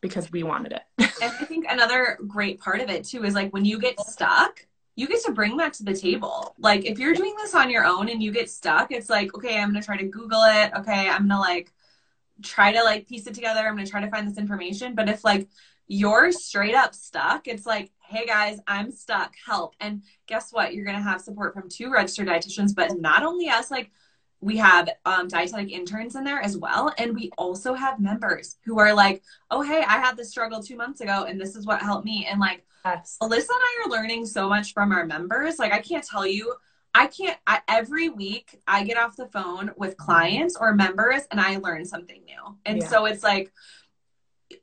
because 0.00 0.30
we 0.30 0.42
wanted 0.42 0.72
it. 0.72 0.82
and 0.98 1.32
I 1.32 1.44
think 1.44 1.66
another 1.68 2.18
great 2.26 2.60
part 2.60 2.80
of 2.80 2.90
it 2.90 3.04
too 3.04 3.24
is 3.24 3.34
like 3.34 3.52
when 3.52 3.64
you 3.64 3.78
get 3.78 3.98
stuck, 4.00 4.65
you 4.96 5.06
get 5.06 5.22
to 5.24 5.32
bring 5.32 5.58
that 5.58 5.74
to 5.74 5.84
the 5.84 5.94
table. 5.94 6.54
Like 6.58 6.86
if 6.86 6.98
you're 6.98 7.14
doing 7.14 7.34
this 7.36 7.54
on 7.54 7.70
your 7.70 7.84
own 7.84 8.08
and 8.08 8.22
you 8.22 8.32
get 8.32 8.50
stuck, 8.50 8.90
it's 8.90 9.10
like, 9.10 9.34
okay, 9.36 9.60
I'm 9.60 9.68
gonna 9.68 9.82
try 9.82 9.98
to 9.98 10.06
Google 10.06 10.42
it. 10.42 10.72
Okay, 10.74 11.08
I'm 11.08 11.28
gonna 11.28 11.38
like 11.38 11.70
try 12.42 12.72
to 12.72 12.82
like 12.82 13.06
piece 13.06 13.26
it 13.26 13.34
together. 13.34 13.60
I'm 13.60 13.76
gonna 13.76 13.86
try 13.86 14.00
to 14.00 14.10
find 14.10 14.26
this 14.28 14.38
information. 14.38 14.94
But 14.94 15.10
if 15.10 15.22
like 15.22 15.48
you're 15.86 16.32
straight 16.32 16.74
up 16.74 16.94
stuck, 16.94 17.46
it's 17.46 17.66
like, 17.66 17.92
hey 18.00 18.24
guys, 18.24 18.58
I'm 18.66 18.90
stuck, 18.90 19.34
help. 19.44 19.74
And 19.80 20.02
guess 20.26 20.50
what? 20.50 20.74
You're 20.74 20.86
gonna 20.86 21.02
have 21.02 21.20
support 21.20 21.52
from 21.52 21.68
two 21.68 21.92
registered 21.92 22.28
dietitians, 22.28 22.74
but 22.74 22.98
not 22.98 23.22
only 23.22 23.50
us, 23.50 23.70
like 23.70 23.90
we 24.40 24.56
have 24.58 24.88
um, 25.04 25.28
dietetic 25.28 25.70
interns 25.70 26.14
in 26.14 26.24
there 26.24 26.40
as 26.40 26.56
well. 26.56 26.92
And 26.98 27.14
we 27.14 27.30
also 27.38 27.74
have 27.74 27.98
members 27.98 28.56
who 28.64 28.78
are 28.78 28.94
like, 28.94 29.22
oh, 29.50 29.62
hey, 29.62 29.78
I 29.78 29.98
had 29.98 30.16
this 30.16 30.30
struggle 30.30 30.62
two 30.62 30.76
months 30.76 31.00
ago 31.00 31.24
and 31.24 31.40
this 31.40 31.56
is 31.56 31.66
what 31.66 31.80
helped 31.80 32.04
me. 32.04 32.26
And 32.30 32.38
like, 32.38 32.64
yes. 32.84 33.16
Alyssa 33.22 33.32
and 33.32 33.50
I 33.50 33.84
are 33.84 33.90
learning 33.90 34.26
so 34.26 34.48
much 34.48 34.72
from 34.72 34.92
our 34.92 35.06
members. 35.06 35.58
Like, 35.58 35.72
I 35.72 35.80
can't 35.80 36.04
tell 36.04 36.26
you, 36.26 36.54
I 36.94 37.06
can't, 37.06 37.36
I, 37.46 37.60
every 37.68 38.08
week 38.08 38.60
I 38.66 38.84
get 38.84 38.98
off 38.98 39.16
the 39.16 39.26
phone 39.26 39.72
with 39.76 39.96
clients 39.96 40.56
or 40.58 40.74
members 40.74 41.22
and 41.30 41.40
I 41.40 41.56
learn 41.56 41.84
something 41.84 42.22
new. 42.24 42.56
And 42.64 42.78
yeah. 42.78 42.88
so 42.88 43.06
it's 43.06 43.22
like, 43.22 43.52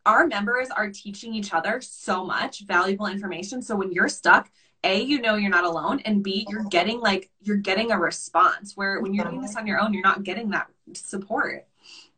our 0.06 0.28
members 0.28 0.70
are 0.70 0.90
teaching 0.90 1.34
each 1.34 1.54
other 1.54 1.82
so 1.82 2.26
much 2.26 2.66
valuable 2.66 3.08
information. 3.08 3.62
So 3.62 3.76
when 3.76 3.92
you're 3.92 4.08
stuck, 4.08 4.50
a 4.84 5.02
you 5.02 5.22
know 5.22 5.36
you're 5.36 5.50
not 5.50 5.64
alone 5.64 6.00
and 6.02 6.24
b 6.24 6.46
you're 6.50 6.66
getting 6.66 7.00
like 7.00 7.30
you're 7.42 7.58
getting 7.58 7.92
a 7.92 7.98
response 7.98 8.76
where 8.76 9.00
when 9.02 9.14
you're 9.14 9.26
doing 9.26 9.42
this 9.42 9.56
on 9.56 9.66
your 9.66 9.80
own 9.80 9.94
you're 9.94 10.04
not 10.04 10.24
getting 10.24 10.50
that 10.50 10.68
support. 10.94 11.66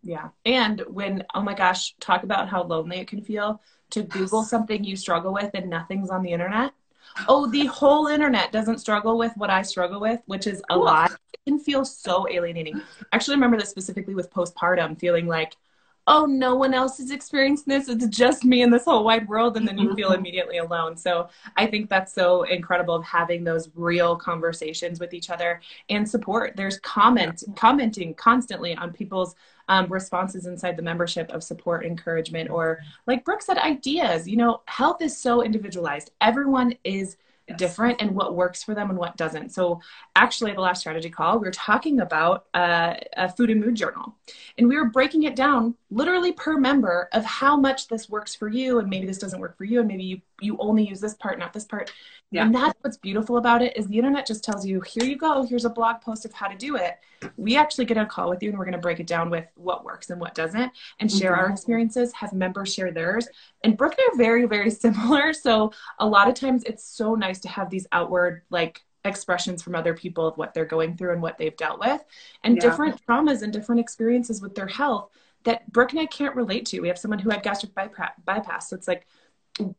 Yeah. 0.04 0.30
And 0.46 0.82
when 0.88 1.24
oh 1.34 1.42
my 1.42 1.54
gosh 1.54 1.96
talk 2.00 2.24
about 2.24 2.50
how 2.50 2.64
lonely 2.64 2.98
it 2.98 3.08
can 3.08 3.22
feel 3.22 3.62
to 3.92 4.04
google 4.04 4.44
something 4.44 4.84
you 4.84 4.96
struggle 4.96 5.34
with 5.34 5.52
and 5.54 5.70
nothing's 5.70 6.10
on 6.10 6.24
the 6.24 6.32
internet. 6.32 6.74
Oh 7.28 7.50
the 7.50 7.66
whole 7.66 8.08
internet 8.08 8.52
doesn't 8.52 8.80
struggle 8.80 9.18
with 9.18 9.32
what 9.36 9.50
i 9.50 9.62
struggle 9.62 10.00
with 10.00 10.22
which 10.26 10.48
is 10.48 10.62
a 10.70 10.78
lot. 10.78 11.12
It 11.34 11.50
can 11.50 11.60
feel 11.60 11.86
so 11.86 12.28
alienating. 12.30 12.78
I 12.78 13.16
actually 13.16 13.36
remember 13.36 13.58
this 13.58 13.70
specifically 13.70 14.16
with 14.16 14.32
postpartum 14.32 15.00
feeling 15.00 15.28
like 15.28 15.56
oh, 16.08 16.26
no 16.26 16.56
one 16.56 16.74
else 16.74 17.00
is 17.00 17.12
experiencing 17.12 17.66
this. 17.68 17.90
It's 17.90 18.06
just 18.08 18.46
me 18.46 18.62
in 18.62 18.70
this 18.70 18.86
whole 18.86 19.04
wide 19.04 19.28
world. 19.28 19.58
And 19.58 19.68
then 19.68 19.78
you 19.78 19.96
feel 19.96 20.10
mm-hmm. 20.10 20.20
immediately 20.20 20.58
alone. 20.58 20.96
So 20.96 21.30
I 21.58 21.66
think 21.66 21.90
that's 21.90 22.14
so 22.14 22.44
incredible 22.44 22.96
of 22.96 23.04
having 23.04 23.44
those 23.44 23.70
real 23.76 24.16
conversations 24.16 25.00
with 25.00 25.14
each 25.14 25.30
other 25.30 25.62
and 25.90 26.08
support. 26.08 26.56
There's 26.56 26.80
comment, 26.80 27.44
commenting 27.56 28.14
constantly 28.14 28.76
on 28.76 28.94
people's 28.94 29.36
um, 29.68 29.88
responses 29.88 30.46
inside 30.46 30.78
the 30.78 30.84
membership 30.84 31.32
of 31.32 31.44
support, 31.44 31.86
encouragement, 31.86 32.50
or 32.50 32.80
like 33.08 33.26
Brooke 33.26 33.42
said, 33.42 33.58
ideas. 33.58 34.28
You 34.28 34.38
know, 34.38 34.62
health 34.68 35.02
is 35.02 35.18
so 35.18 35.44
individualized. 35.44 36.12
Everyone 36.22 36.76
is 36.84 37.18
yes. 37.48 37.58
different 37.58 38.02
and 38.02 38.12
what 38.12 38.36
works 38.36 38.64
for 38.64 38.76
them 38.76 38.90
and 38.90 39.00
what 39.00 39.18
doesn't. 39.18 39.52
So, 39.52 39.82
actually, 40.16 40.54
the 40.54 40.62
last 40.62 40.80
strategy 40.80 41.10
call, 41.10 41.40
we 41.40 41.46
were 41.46 41.52
talking 41.52 42.00
about 42.00 42.46
uh, 42.54 42.96
a 43.18 43.30
food 43.30 43.50
and 43.50 43.62
mood 43.62 43.76
journal, 43.76 44.16
and 44.58 44.68
we 44.68 44.78
were 44.78 44.86
breaking 44.86 45.24
it 45.24 45.36
down 45.36 45.76
literally 45.92 46.32
per 46.32 46.58
member 46.58 47.10
of 47.14 47.24
how 47.26 47.58
much 47.58 47.88
this 47.88 48.10
works 48.10 48.34
for 48.36 48.48
you, 48.48 48.80
and 48.80 48.90
maybe 48.90 49.06
this 49.06 49.18
doesn't 49.18 49.40
work 49.40 49.58
for 49.58 49.66
you, 49.66 49.80
and 49.80 49.88
maybe 49.88 50.04
you 50.04 50.22
you 50.42 50.58
only 50.60 50.88
use 50.88 51.00
this 51.00 51.14
part, 51.14 51.40
not 51.40 51.54
this 51.54 51.66
part. 51.66 51.92
Yeah. 52.32 52.44
And 52.44 52.54
that's 52.54 52.78
what's 52.82 52.98
beautiful 52.98 53.38
about 53.38 53.62
it 53.62 53.78
is 53.78 53.88
the 53.88 53.98
internet 53.98 54.26
just 54.26 54.44
tells 54.44 54.66
you, 54.66 54.82
here 54.82 55.06
you 55.06 55.18
go, 55.18 55.44
here's 55.44 55.66
a 55.66 55.70
blog 55.70 56.02
post 56.02 56.26
of 56.26 56.34
how 56.34 56.48
to 56.48 56.58
do 56.58 56.76
it. 56.76 56.98
We 57.38 57.56
actually 57.56 57.86
get 57.86 57.98
a 57.98 58.06
call 58.06 58.30
with 58.30 58.44
you 58.44 58.50
and 58.50 58.58
we're 58.58 58.66
going 58.66 58.74
to 58.74 58.80
break 58.80 59.00
it 59.00 59.08
down 59.08 59.30
with 59.30 59.46
what 59.56 59.86
works 59.86 60.10
and 60.10 60.20
what 60.20 60.36
doesn't 60.36 60.72
and 61.00 61.12
share 61.12 61.32
mm-hmm. 61.32 61.42
our 61.42 61.50
experiences, 61.50 62.12
have 62.14 62.34
members 62.34 62.74
share 62.74 62.92
theirs. 62.92 63.28
And 63.64 63.78
Brooke 63.78 63.96
and 63.98 64.06
I 64.12 64.14
are 64.14 64.18
very, 64.18 64.46
very 64.46 64.70
similar. 64.72 65.34
So 65.34 65.72
a 66.00 66.06
lot 66.06 66.28
of 66.28 66.34
times 66.36 66.64
it's 66.66 66.84
so 66.84 67.16
nice 67.16 67.40
to 67.42 67.48
have 67.48 67.70
these 67.70 67.88
outward 67.92 68.42
like 68.50 68.85
expressions 69.06 69.62
from 69.62 69.76
other 69.76 69.94
people 69.94 70.28
of 70.28 70.38
what 70.38 70.54
they're 70.54 70.66
going 70.66 70.98
through 70.98 71.14
and 71.14 71.22
what 71.22 71.38
they've 71.38 71.56
dealt 71.58 71.80
with 71.80 72.04
and 72.44 72.56
yeah. 72.56 72.62
different 72.62 73.06
traumas 73.06 73.42
and 73.42 73.54
different 73.54 73.80
experiences 73.82 74.42
with 74.42 74.56
their 74.56 74.68
health 74.68 75.10
that 75.46 75.72
Brooke 75.72 75.92
and 75.92 76.02
I 76.02 76.06
can't 76.08 76.36
relate 76.36 76.66
to. 76.68 76.82
We 76.82 76.88
have 76.90 76.98
someone 76.98 77.20
who 77.20 77.30
had 77.30 77.44
gastric 77.44 77.74
bypass. 77.74 78.70
So 78.70 78.76
it's 78.76 78.88
like 78.88 79.08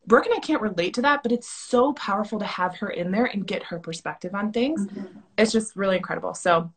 Brooke 0.07 0.27
and 0.27 0.35
I 0.35 0.39
can't 0.39 0.63
relate 0.63 0.95
to 0.95 1.03
that, 1.03 1.23
but 1.23 1.33
it's 1.33 1.49
so 1.49 1.93
powerful 1.93 2.39
to 2.39 2.47
have 2.47 2.77
her 2.77 2.89
in 2.89 3.11
there 3.11 3.27
and 3.27 3.47
get 3.47 3.65
her 3.65 3.79
perspective 3.79 4.35
on 4.35 4.53
things. 4.53 4.87
Mm-hmm. 4.87 5.19
It's 5.37 5.53
just 5.53 5.77
really 5.77 5.97
incredible. 5.97 6.35
So, 6.35 6.73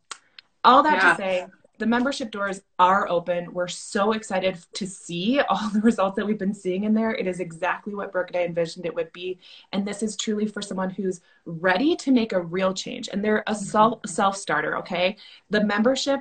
all 0.62 0.82
that 0.82 1.02
yeah. 1.02 1.10
to 1.10 1.16
say, 1.16 1.46
the 1.80 1.86
membership 1.86 2.30
doors 2.30 2.60
are 2.78 3.08
open. 3.08 3.52
We're 3.52 3.66
so 3.66 4.12
excited 4.12 4.58
to 4.74 4.86
see 4.86 5.40
all 5.48 5.68
the 5.70 5.80
results 5.80 6.16
that 6.16 6.26
we've 6.26 6.38
been 6.38 6.54
seeing 6.54 6.84
in 6.84 6.94
there. 6.94 7.12
It 7.12 7.26
is 7.26 7.40
exactly 7.40 7.94
what 7.94 8.12
Brooke 8.12 8.28
and 8.28 8.36
I 8.36 8.44
envisioned 8.44 8.86
it 8.86 8.94
would 8.94 9.12
be. 9.12 9.40
And 9.72 9.84
this 9.84 10.02
is 10.02 10.16
truly 10.16 10.46
for 10.46 10.62
someone 10.62 10.90
who's 10.90 11.20
ready 11.44 11.96
to 11.96 12.12
make 12.12 12.32
a 12.32 12.40
real 12.40 12.72
change. 12.72 13.08
And 13.12 13.24
they're 13.24 13.42
a 13.46 13.52
mm-hmm. 13.52 13.64
self 13.64 14.00
self 14.06 14.36
starter, 14.36 14.78
okay? 14.78 15.16
The 15.50 15.64
membership 15.64 16.20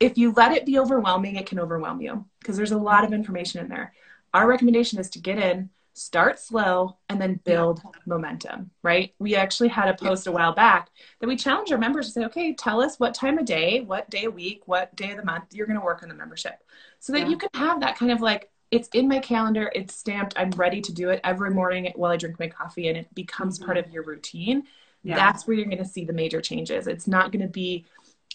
if 0.00 0.16
you 0.16 0.32
let 0.36 0.52
it 0.52 0.64
be 0.64 0.78
overwhelming, 0.78 1.34
it 1.34 1.46
can 1.46 1.58
overwhelm 1.58 2.00
you 2.00 2.24
because 2.38 2.56
there's 2.56 2.70
a 2.70 2.78
lot 2.78 3.02
of 3.02 3.12
information 3.12 3.60
in 3.60 3.68
there 3.68 3.92
our 4.34 4.46
recommendation 4.46 4.98
is 4.98 5.10
to 5.10 5.20
get 5.20 5.38
in, 5.38 5.70
start 5.98 6.38
slow, 6.38 6.96
and 7.08 7.20
then 7.20 7.40
build 7.44 7.80
yeah. 7.84 7.90
momentum, 8.06 8.70
right? 8.82 9.14
We 9.18 9.34
actually 9.34 9.68
had 9.68 9.88
a 9.88 9.94
post 9.94 10.26
a 10.26 10.32
while 10.32 10.52
back 10.52 10.90
that 11.20 11.26
we 11.26 11.36
challenge 11.36 11.72
our 11.72 11.78
members 11.78 12.06
to 12.06 12.12
say, 12.12 12.24
okay, 12.26 12.54
tell 12.54 12.80
us 12.80 12.98
what 12.98 13.14
time 13.14 13.38
of 13.38 13.44
day, 13.44 13.80
what 13.80 14.08
day 14.10 14.26
of 14.26 14.34
week, 14.34 14.62
what 14.66 14.94
day 14.96 15.10
of 15.10 15.16
the 15.16 15.24
month 15.24 15.52
you're 15.52 15.66
going 15.66 15.78
to 15.78 15.84
work 15.84 16.02
on 16.02 16.08
the 16.08 16.14
membership. 16.14 16.62
So 17.00 17.12
that 17.12 17.22
yeah. 17.22 17.28
you 17.28 17.36
can 17.36 17.50
have 17.54 17.80
that 17.80 17.96
kind 17.96 18.12
of 18.12 18.20
like, 18.20 18.50
it's 18.70 18.88
in 18.88 19.08
my 19.08 19.18
calendar, 19.18 19.70
it's 19.74 19.94
stamped, 19.94 20.34
I'm 20.36 20.50
ready 20.50 20.80
to 20.82 20.92
do 20.92 21.10
it 21.10 21.20
every 21.24 21.50
morning 21.50 21.90
while 21.96 22.12
I 22.12 22.16
drink 22.16 22.38
my 22.38 22.48
coffee, 22.48 22.88
and 22.88 22.96
it 22.96 23.12
becomes 23.14 23.58
mm-hmm. 23.58 23.66
part 23.66 23.78
of 23.78 23.90
your 23.90 24.04
routine. 24.04 24.64
Yeah. 25.02 25.16
That's 25.16 25.46
where 25.46 25.56
you're 25.56 25.66
going 25.66 25.78
to 25.78 25.84
see 25.84 26.04
the 26.04 26.12
major 26.12 26.40
changes. 26.40 26.86
It's 26.86 27.06
not 27.06 27.32
going 27.32 27.42
to 27.42 27.48
be 27.48 27.86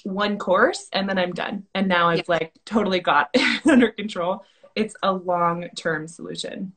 one 0.04 0.38
course 0.38 0.88
and 0.91 1.08
then 1.08 1.17
I'm 1.17 1.34
done. 1.34 1.63
And 1.76 1.88
now 1.88 2.10
I've 2.10 2.28
like 2.28 2.54
totally 2.65 2.99
got 2.99 3.34
under 3.65 3.89
control 3.89 4.43
it's 4.76 4.95
a 5.04 5.12
long 5.12 5.67
term 5.76 6.08
solution. 6.08 6.73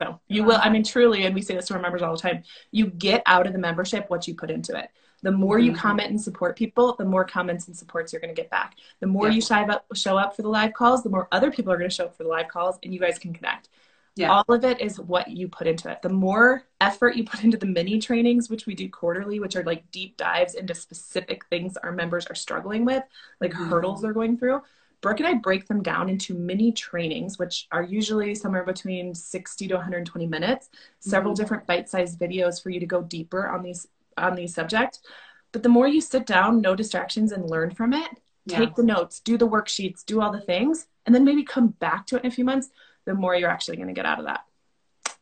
So 0.00 0.20
you 0.28 0.44
will, 0.44 0.58
I 0.62 0.70
mean, 0.70 0.82
truly, 0.82 1.24
and 1.24 1.34
we 1.34 1.42
say 1.42 1.54
this 1.54 1.66
to 1.66 1.74
our 1.74 1.80
members 1.80 2.02
all 2.02 2.12
the 2.12 2.20
time, 2.20 2.42
you 2.70 2.86
get 2.86 3.22
out 3.26 3.46
of 3.46 3.52
the 3.52 3.58
membership 3.58 4.08
what 4.08 4.26
you 4.26 4.34
put 4.34 4.50
into 4.50 4.76
it. 4.76 4.90
The 5.22 5.30
more 5.30 5.58
mm-hmm. 5.58 5.66
you 5.66 5.74
comment 5.74 6.10
and 6.10 6.20
support 6.20 6.56
people, 6.56 6.94
the 6.96 7.04
more 7.04 7.24
comments 7.24 7.66
and 7.66 7.76
supports 7.76 8.12
you're 8.12 8.20
going 8.20 8.34
to 8.34 8.40
get 8.40 8.50
back. 8.50 8.76
The 9.00 9.06
more 9.06 9.28
yeah. 9.28 9.34
you 9.34 9.40
show 9.42 9.56
up, 9.56 9.84
show 9.94 10.16
up 10.16 10.34
for 10.34 10.42
the 10.42 10.48
live 10.48 10.72
calls, 10.72 11.02
the 11.02 11.10
more 11.10 11.28
other 11.30 11.50
people 11.50 11.72
are 11.72 11.76
going 11.76 11.90
to 11.90 11.94
show 11.94 12.06
up 12.06 12.16
for 12.16 12.22
the 12.22 12.30
live 12.30 12.48
calls, 12.48 12.78
and 12.82 12.94
you 12.94 13.00
guys 13.00 13.18
can 13.18 13.34
connect. 13.34 13.68
Yeah. 14.16 14.32
All 14.32 14.44
of 14.48 14.64
it 14.64 14.80
is 14.80 14.98
what 14.98 15.28
you 15.28 15.48
put 15.48 15.66
into 15.66 15.90
it. 15.90 16.02
The 16.02 16.08
more 16.08 16.64
effort 16.80 17.16
you 17.16 17.24
put 17.24 17.44
into 17.44 17.56
the 17.56 17.66
mini 17.66 17.98
trainings, 17.98 18.50
which 18.50 18.66
we 18.66 18.74
do 18.74 18.88
quarterly, 18.88 19.40
which 19.40 19.56
are 19.56 19.62
like 19.62 19.90
deep 19.92 20.16
dives 20.16 20.54
into 20.54 20.74
specific 20.74 21.44
things 21.46 21.76
our 21.76 21.92
members 21.92 22.26
are 22.26 22.34
struggling 22.34 22.84
with, 22.84 23.02
like 23.40 23.52
mm-hmm. 23.52 23.68
hurdles 23.68 24.02
they're 24.02 24.12
going 24.12 24.36
through, 24.36 24.62
Brooke 25.00 25.20
and 25.20 25.28
I 25.28 25.34
break 25.34 25.66
them 25.66 25.82
down 25.82 26.08
into 26.08 26.34
mini 26.34 26.72
trainings, 26.72 27.38
which 27.38 27.66
are 27.72 27.82
usually 27.82 28.34
somewhere 28.34 28.64
between 28.64 29.14
60 29.14 29.68
to 29.68 29.74
120 29.74 30.26
minutes, 30.26 30.68
several 30.98 31.32
mm-hmm. 31.32 31.42
different 31.42 31.66
bite-sized 31.66 32.18
videos 32.18 32.62
for 32.62 32.70
you 32.70 32.80
to 32.80 32.86
go 32.86 33.02
deeper 33.02 33.48
on 33.48 33.62
these 33.62 33.86
on 34.18 34.34
these 34.34 34.54
subjects. 34.54 35.00
But 35.52 35.62
the 35.62 35.68
more 35.68 35.88
you 35.88 36.00
sit 36.00 36.26
down, 36.26 36.60
no 36.60 36.74
distractions, 36.74 37.32
and 37.32 37.48
learn 37.48 37.70
from 37.70 37.92
it, 37.92 38.10
yeah. 38.46 38.58
take 38.58 38.74
the 38.74 38.82
notes, 38.82 39.20
do 39.20 39.38
the 39.38 39.48
worksheets, 39.48 40.04
do 40.04 40.20
all 40.20 40.32
the 40.32 40.40
things, 40.40 40.86
and 41.06 41.14
then 41.14 41.24
maybe 41.24 41.42
come 41.42 41.68
back 41.68 42.06
to 42.06 42.16
it 42.16 42.24
in 42.24 42.30
a 42.30 42.34
few 42.34 42.44
months, 42.44 42.68
the 43.04 43.14
more 43.14 43.34
you're 43.34 43.50
actually 43.50 43.76
going 43.76 43.88
to 43.88 43.94
get 43.94 44.06
out 44.06 44.18
of 44.18 44.26
that. 44.26 44.44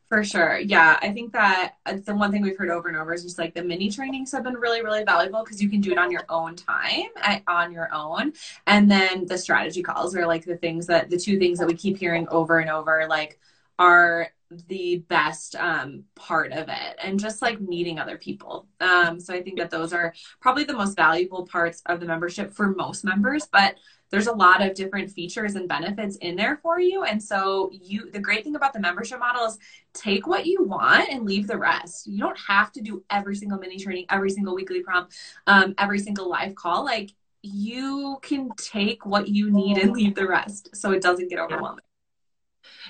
For 0.09 0.25
sure. 0.25 0.59
Yeah. 0.59 0.99
I 1.03 1.13
think 1.13 1.33
that 1.35 1.75
uh, 1.85 1.99
the 2.03 2.15
one 2.15 2.33
thing 2.33 2.41
we've 2.41 2.57
heard 2.57 2.71
over 2.71 2.89
and 2.89 2.97
over 2.97 3.13
is 3.13 3.23
just 3.23 3.39
like 3.39 3.53
the 3.53 3.63
mini 3.63 3.91
trainings 3.91 4.33
have 4.33 4.43
been 4.43 4.55
really, 4.55 4.83
really 4.83 5.05
valuable 5.05 5.45
because 5.45 5.63
you 5.63 5.69
can 5.69 5.83
do 5.83 5.93
it 5.93 5.99
on 5.99 6.11
your 6.11 6.25
own 6.31 6.57
time, 6.57 7.09
at, 7.17 7.43
on 7.47 7.73
your 7.73 7.93
own. 7.93 8.33
And 8.67 8.91
then 8.91 9.27
the 9.27 9.37
strategy 9.37 9.83
calls 9.83 10.17
are 10.17 10.27
like 10.27 10.47
the 10.47 10.57
things 10.57 10.87
that 10.87 11.11
the 11.11 11.19
two 11.19 11.39
things 11.39 11.59
that 11.59 11.69
we 11.69 11.75
keep 11.75 11.99
hearing 11.99 12.27
over 12.31 12.59
and 12.59 12.71
over, 12.71 13.07
like, 13.07 13.39
are 13.79 14.29
the 14.67 15.05
best 15.09 15.55
um, 15.57 16.05
part 16.15 16.53
of 16.53 16.69
it 16.71 16.97
and 17.03 17.21
just 17.21 17.43
like 17.43 17.61
meeting 17.61 17.99
other 17.99 18.17
people. 18.17 18.67
Um, 18.81 19.21
so 19.21 19.35
I 19.35 19.43
think 19.43 19.59
that 19.59 19.69
those 19.69 19.93
are 19.93 20.15
probably 20.41 20.65
the 20.65 20.73
most 20.73 20.97
valuable 20.97 21.47
parts 21.47 21.83
of 21.85 22.01
the 22.01 22.07
membership 22.07 22.55
for 22.55 22.69
most 22.69 23.05
members. 23.05 23.47
But 23.47 23.75
there's 24.11 24.27
a 24.27 24.33
lot 24.33 24.63
of 24.63 24.75
different 24.75 25.11
features 25.11 25.55
and 25.55 25.69
benefits 25.69 26.17
in 26.17 26.37
there 26.37 26.57
for 26.63 26.81
you. 26.81 27.05
And 27.05 27.23
so 27.23 27.71
you 27.73 28.11
the 28.11 28.19
great 28.19 28.45
thing 28.45 28.57
about 28.57 28.73
the 28.73 28.81
membership 28.81 29.19
model 29.19 29.47
is 29.47 29.59
take 29.93 30.27
what 30.27 30.47
you 30.47 30.65
want 30.65 31.09
and 31.11 31.25
leave 31.25 31.47
the 31.47 31.59
rest. 31.59 32.07
You 32.07 32.19
don't 32.19 32.39
have 32.47 32.73
to 32.73 32.81
do 32.81 33.05
every 33.11 33.37
single 33.37 33.59
mini 33.59 33.79
training, 33.79 34.07
every 34.11 34.31
single 34.31 34.55
weekly 34.55 34.83
prompt, 34.83 35.15
um, 35.47 35.75
every 35.79 35.99
single 35.99 36.29
live 36.29 36.55
call. 36.55 36.85
Like 36.85 37.11
you 37.43 38.19
can 38.23 38.51
take 38.57 39.07
what 39.07 39.29
you 39.29 39.51
need 39.51 39.79
and 39.79 39.93
leave 39.93 40.15
the 40.15 40.27
rest 40.27 40.75
so 40.75 40.93
it 40.93 41.03
doesn't 41.03 41.29
get 41.29 41.39
overwhelming. 41.39 41.85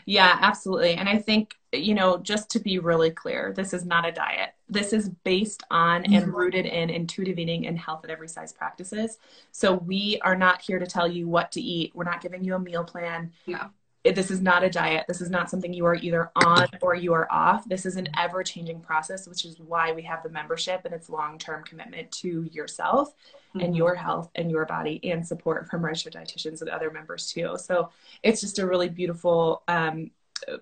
Yeah, 0.06 0.38
absolutely. 0.40 0.94
And 0.94 1.08
I 1.08 1.18
think, 1.18 1.54
you 1.72 1.94
know, 1.94 2.18
just 2.18 2.50
to 2.50 2.60
be 2.60 2.78
really 2.78 3.10
clear, 3.10 3.52
this 3.54 3.74
is 3.74 3.84
not 3.84 4.06
a 4.06 4.12
diet. 4.12 4.50
This 4.68 4.92
is 4.92 5.08
based 5.08 5.62
on 5.70 6.04
and 6.04 6.24
mm-hmm. 6.24 6.30
rooted 6.30 6.66
in 6.66 6.90
intuitive 6.90 7.38
eating 7.38 7.66
and 7.66 7.78
health 7.78 8.04
at 8.04 8.10
every 8.10 8.28
size 8.28 8.52
practices. 8.52 9.18
So 9.52 9.74
we 9.74 10.20
are 10.22 10.36
not 10.36 10.60
here 10.60 10.78
to 10.78 10.86
tell 10.86 11.08
you 11.08 11.28
what 11.28 11.52
to 11.52 11.60
eat. 11.60 11.92
We're 11.94 12.04
not 12.04 12.20
giving 12.20 12.44
you 12.44 12.54
a 12.54 12.58
meal 12.58 12.84
plan. 12.84 13.32
Yeah. 13.46 13.68
This 14.04 14.30
is 14.30 14.40
not 14.40 14.62
a 14.62 14.70
diet. 14.70 15.06
This 15.08 15.20
is 15.20 15.28
not 15.28 15.50
something 15.50 15.72
you 15.72 15.84
are 15.84 15.96
either 15.96 16.30
on 16.36 16.68
or 16.80 16.94
you 16.94 17.12
are 17.12 17.30
off. 17.30 17.68
This 17.68 17.84
is 17.84 17.96
an 17.96 18.08
ever 18.16 18.42
changing 18.42 18.80
process, 18.80 19.26
which 19.26 19.44
is 19.44 19.58
why 19.58 19.92
we 19.92 20.02
have 20.02 20.22
the 20.22 20.28
membership 20.28 20.82
and 20.84 20.94
its 20.94 21.10
long 21.10 21.36
term 21.36 21.64
commitment 21.64 22.10
to 22.12 22.48
yourself 22.52 23.12
mm-hmm. 23.48 23.60
and 23.60 23.76
your 23.76 23.94
health 23.94 24.30
and 24.34 24.50
your 24.50 24.64
body 24.66 25.00
and 25.10 25.26
support 25.26 25.68
from 25.68 25.84
registered 25.84 26.14
dietitians 26.14 26.60
and 26.60 26.70
other 26.70 26.90
members 26.90 27.30
too. 27.30 27.56
So 27.58 27.90
it's 28.22 28.40
just 28.40 28.58
a 28.58 28.66
really 28.66 28.88
beautiful 28.88 29.62
um, 29.68 30.10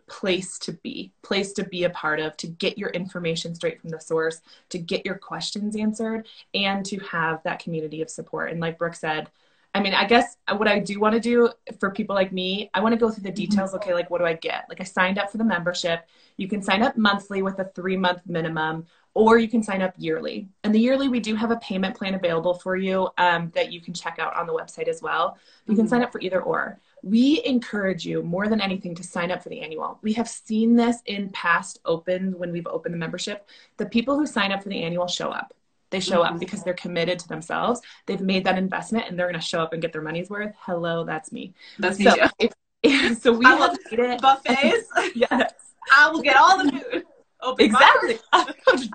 place 0.09 0.59
to 0.61 0.73
be, 0.73 1.13
place 1.23 1.53
to 1.55 1.65
be 1.65 1.85
a 1.85 1.91
part 1.91 2.21
of, 2.21 2.37
to 2.39 2.47
get 2.47 2.79
your 2.79 2.91
information 2.91 3.55
straight 3.55 3.81
from 3.81 3.91
the 3.91 4.01
source, 4.01 4.41
to 4.71 4.79
get 4.79 5.05
your 5.05 5.17
questions 5.17 5.77
answered, 5.77 6.27
and 6.55 6.85
to 6.87 6.99
have 6.99 7.43
that 7.45 7.59
community 7.59 8.03
of 8.03 8.11
support. 8.11 8.51
And 8.51 8.61
like 8.61 8.79
Brooke 8.79 8.95
said, 8.95 9.31
I 9.77 9.81
mean, 9.81 9.93
I 9.93 10.07
guess 10.07 10.39
what 10.57 10.69
I 10.69 10.79
do 10.79 10.99
want 10.99 11.15
to 11.17 11.21
do 11.21 11.51
for 11.79 11.91
people 11.91 12.17
like 12.17 12.33
me, 12.33 12.71
I 12.73 12.81
want 12.81 12.95
to 12.95 12.99
go 12.99 13.11
through 13.11 13.25
the 13.25 13.29
mm-hmm. 13.29 13.35
details. 13.35 13.75
Okay, 13.75 13.93
like 13.93 14.09
what 14.09 14.19
do 14.19 14.25
I 14.25 14.33
get? 14.33 14.65
Like 14.71 14.81
I 14.81 14.85
signed 14.85 15.19
up 15.19 15.31
for 15.31 15.37
the 15.37 15.45
membership. 15.45 16.07
You 16.39 16.49
can 16.49 16.63
sign 16.63 16.83
up 16.83 16.97
monthly 16.97 17.43
with 17.43 17.59
a 17.59 17.65
three 17.75 17.97
month 17.99 18.23
minimum, 18.27 18.87
or 19.13 19.39
you 19.39 19.49
can 19.49 19.63
sign 19.63 19.83
up 19.83 19.93
yearly. 19.99 20.49
And 20.65 20.75
the 20.75 20.79
yearly, 20.79 21.09
we 21.09 21.21
do 21.21 21.35
have 21.35 21.51
a 21.51 21.57
payment 21.57 21.95
plan 21.95 22.15
available 22.15 22.55
for 22.55 22.75
you 22.75 23.11
um, 23.19 23.53
that 23.55 23.71
you 23.71 23.83
can 23.83 23.93
check 23.93 24.19
out 24.19 24.35
on 24.35 24.47
the 24.47 24.55
website 24.55 24.89
as 24.89 25.03
well. 25.03 25.37
You 25.67 25.73
mm-hmm. 25.73 25.83
can 25.83 25.89
sign 25.89 26.03
up 26.03 26.11
for 26.11 26.23
either 26.23 26.41
or. 26.41 26.81
We 27.07 27.43
encourage 27.45 28.05
you 28.05 28.23
more 28.23 28.49
than 28.49 28.61
anything 28.61 28.95
to 28.97 29.05
sign 29.05 29.31
up 29.31 29.43
for 29.43 29.49
the 29.49 29.61
annual. 29.61 29.99
We 30.03 30.13
have 30.15 30.29
seen 30.29 30.75
this 30.75 30.99
in 31.07 31.29
past 31.31 31.79
opens 31.85 32.35
when 32.35 32.51
we've 32.51 32.67
opened 32.67 32.95
the 32.95 32.99
membership. 32.99 33.49
The 33.77 33.87
people 33.87 34.17
who 34.19 34.27
sign 34.27 34.51
up 34.51 34.63
for 34.63 34.69
the 34.69 34.83
annual 34.83 35.07
show 35.07 35.31
up 35.31 35.53
they 35.91 36.01
show 36.01 36.23
up 36.23 36.31
mm-hmm. 36.31 36.39
because 36.39 36.63
they're 36.63 36.75
committed 36.75 37.19
to 37.21 37.29
themselves. 37.29 37.81
They've 38.07 38.21
made 38.21 38.45
that 38.45 38.59
investment 38.59 39.07
and 39.09 39.19
they're 39.19 39.29
going 39.29 39.41
to 39.41 39.47
show 39.47 39.61
up 39.61 39.73
and 39.73 39.81
get 39.81 39.93
their 39.93 40.03
money's 40.03 40.29
worth. 40.29 40.55
Hello, 40.59 41.05
that's 41.05 41.31
me. 41.33 41.55
That's 41.79 41.99
me 41.99 42.07
so, 42.07 42.17
if, 42.83 43.19
so 43.23 43.33
we 43.33 43.47
I 43.47 43.55
love 43.55 43.77
it. 43.91 44.21
buffets. 44.21 44.89
yes. 45.15 45.53
I 45.93 46.11
will 46.11 46.23
get 46.23 46.37
all 46.37 46.59
the 46.59 46.73
food. 46.73 47.05
Open 47.43 47.67
exactly. 47.67 48.19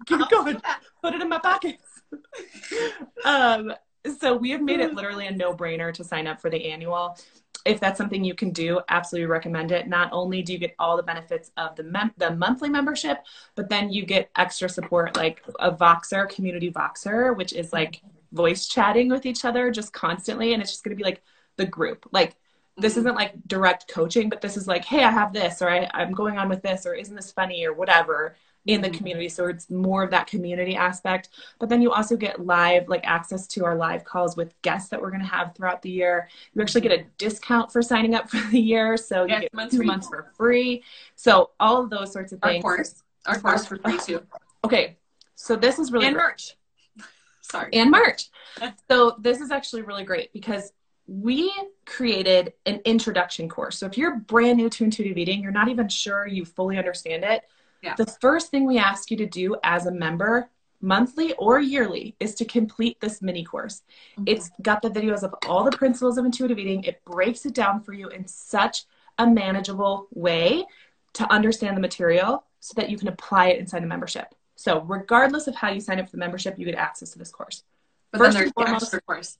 keep 0.06 0.30
going. 0.30 0.62
Put 1.02 1.13
it 1.13 1.21
in 1.21 1.30
my 1.30 1.39
pockets. 1.39 2.02
um, 3.24 3.74
so 4.19 4.36
we 4.36 4.50
have 4.50 4.62
made 4.62 4.82
it 4.82 4.93
literally 4.93 5.28
a 5.28 5.32
no-brainer 5.32 5.93
to 5.93 6.04
sign 6.04 6.28
up 6.28 6.41
for 6.41 6.50
the 6.50 6.65
annual 6.69 7.17
if 7.65 7.80
that's 7.80 7.97
something 7.97 8.24
you 8.24 8.34
can 8.34 8.52
do, 8.52 8.82
absolutely 8.89 9.28
recommend 9.28 9.71
it. 9.71 9.88
Not 9.88 10.10
only 10.12 10.41
do 10.41 10.54
you 10.54 10.60
get 10.60 10.76
all 10.80 10.97
the 10.97 11.04
benefits 11.04 11.52
of 11.58 11.76
the 11.76 11.84
mem- 11.84 12.13
the 12.17 12.32
monthly 12.32 12.69
membership, 12.69 13.24
but 13.56 13.69
then 13.69 13.91
you 13.91 14.06
get 14.06 14.30
extra 14.36 14.69
support 14.69 15.15
like 15.15 15.43
a 15.60 15.71
Voxer, 15.71 16.30
community 16.30 16.71
Voxer, 16.71 17.36
which 17.36 17.54
is 17.54 17.71
like 17.74 18.02
voice 18.32 18.67
chatting 18.67 19.10
with 19.10 19.26
each 19.26 19.45
other 19.45 19.71
just 19.71 19.93
constantly, 19.93 20.54
and 20.54 20.62
it's 20.62 20.71
just 20.71 20.84
going 20.84 20.95
to 20.95 21.02
be 21.02 21.04
like 21.04 21.21
the 21.58 21.65
group. 21.65 22.08
Like 22.12 22.36
this 22.78 22.97
isn't 22.97 23.15
like 23.15 23.34
direct 23.47 23.88
coaching, 23.88 24.30
but 24.30 24.41
this 24.41 24.58
is 24.58 24.67
like, 24.67 24.86
hey, 24.86 25.04
I 25.04 25.12
have 25.12 25.34
this, 25.34 25.62
or 25.62 25.69
I, 25.69 25.89
I'm 25.93 26.13
going 26.13 26.38
on 26.38 26.50
with 26.50 26.62
this, 26.62 26.86
or 26.86 26.93
isn't 26.93 27.15
this 27.15 27.32
funny, 27.32 27.65
or 27.65 27.74
whatever. 27.74 28.36
In 28.67 28.82
the 28.82 28.89
Mhm. 28.89 28.93
community. 28.97 29.28
So 29.30 29.47
it's 29.47 29.69
more 29.69 30.04
of 30.04 30.12
that 30.12 30.28
community 30.28 30.76
aspect. 30.76 31.30
But 31.60 31.69
then 31.69 31.82
you 31.82 31.91
also 31.91 32.15
get 32.15 32.45
live, 32.45 32.88
like 32.89 33.02
access 33.06 33.47
to 33.47 33.65
our 33.65 33.76
live 33.76 34.04
calls 34.04 34.38
with 34.38 34.60
guests 34.62 34.89
that 34.89 35.02
we're 35.02 35.10
going 35.10 35.21
to 35.21 35.28
have 35.28 35.56
throughout 35.56 35.82
the 35.82 35.89
year. 35.89 36.30
You 36.54 36.62
actually 36.62 36.82
get 36.82 36.91
a 36.91 37.04
discount 37.17 37.71
for 37.71 37.82
signing 37.82 38.13
up 38.13 38.30
for 38.30 38.38
the 38.52 38.60
year. 38.60 38.97
So 38.97 39.24
you 39.24 39.30
Yes, 39.30 39.41
get 39.41 39.54
months 39.54 39.71
two 39.71 39.78
free. 39.80 39.88
months 39.88 40.08
for 40.08 40.32
free. 40.36 40.84
So 41.15 41.52
all 41.60 41.82
of 41.84 41.89
those 41.89 42.12
sorts 42.13 42.32
of 42.34 42.39
Our 42.43 42.52
things. 42.52 42.62
course. 42.63 43.04
Our 43.26 43.39
course 43.39 43.65
for 43.65 43.78
free 43.78 43.97
too. 43.97 44.21
Okay. 44.63 44.97
So 45.34 45.56
this 45.56 45.80
is 45.80 45.91
really 45.91 46.06
and 46.06 46.15
great. 46.15 46.24
merch. 46.24 46.56
Sorry. 47.41 47.74
and 47.74 47.89
March. 47.89 48.30
so 48.88 49.15
this 49.17 49.41
is 49.41 49.50
actually 49.50 49.82
really 49.82 50.04
great 50.04 50.32
because 50.34 50.71
we 51.08 51.52
created 51.86 52.54
an 52.67 52.80
introduction 52.86 53.50
course. 53.50 53.80
So 53.80 53.88
if 53.88 53.97
you're 53.97 54.17
brand 54.17 54.58
new 54.58 54.69
to 54.69 54.84
intuitive 54.84 55.17
eating, 55.17 55.41
you're 55.41 55.52
not 55.52 55.67
even 55.67 55.89
sure 55.89 56.28
you 56.28 56.45
fully 56.45 56.78
understand 56.78 57.24
it. 57.24 57.41
Yeah. 57.81 57.95
The 57.95 58.05
first 58.21 58.51
thing 58.51 58.65
we 58.65 58.77
ask 58.77 59.09
you 59.11 59.17
to 59.17 59.25
do 59.25 59.55
as 59.63 59.85
a 59.85 59.91
member, 59.91 60.49
monthly 60.81 61.33
or 61.33 61.59
yearly, 61.59 62.15
is 62.19 62.35
to 62.35 62.45
complete 62.45 62.99
this 63.01 63.21
mini 63.21 63.43
course. 63.43 63.83
Mhm. 64.17 64.23
It's 64.27 64.51
got 64.61 64.81
the 64.81 64.89
videos 64.89 65.23
of 65.23 65.33
all 65.47 65.63
the 65.63 65.75
principles 65.75 66.17
of 66.17 66.25
intuitive 66.25 66.59
eating. 66.59 66.83
It 66.83 67.03
breaks 67.05 67.45
it 67.45 67.53
down 67.53 67.81
for 67.81 67.93
you 67.93 68.07
in 68.09 68.27
such 68.27 68.85
a 69.17 69.27
manageable 69.27 70.07
way 70.13 70.65
to 71.13 71.31
understand 71.31 71.75
the 71.75 71.81
material 71.81 72.45
so 72.59 72.73
that 72.75 72.89
you 72.89 72.97
can 72.97 73.07
apply 73.07 73.47
it 73.47 73.59
inside 73.59 73.83
the 73.83 73.87
membership. 73.87 74.33
So, 74.55 74.81
regardless 74.81 75.47
of 75.47 75.55
how 75.55 75.69
you 75.69 75.81
sign 75.81 75.99
up 75.99 76.05
for 76.05 76.11
the 76.11 76.17
membership, 76.19 76.57
you 76.59 76.65
get 76.65 76.75
access 76.75 77.11
to 77.11 77.19
this 77.19 77.31
course. 77.31 77.63
but 78.11 78.17
first 78.19 78.37
and 78.37 78.47
the 78.47 78.51
foremost- 78.53 79.05
course. 79.05 79.37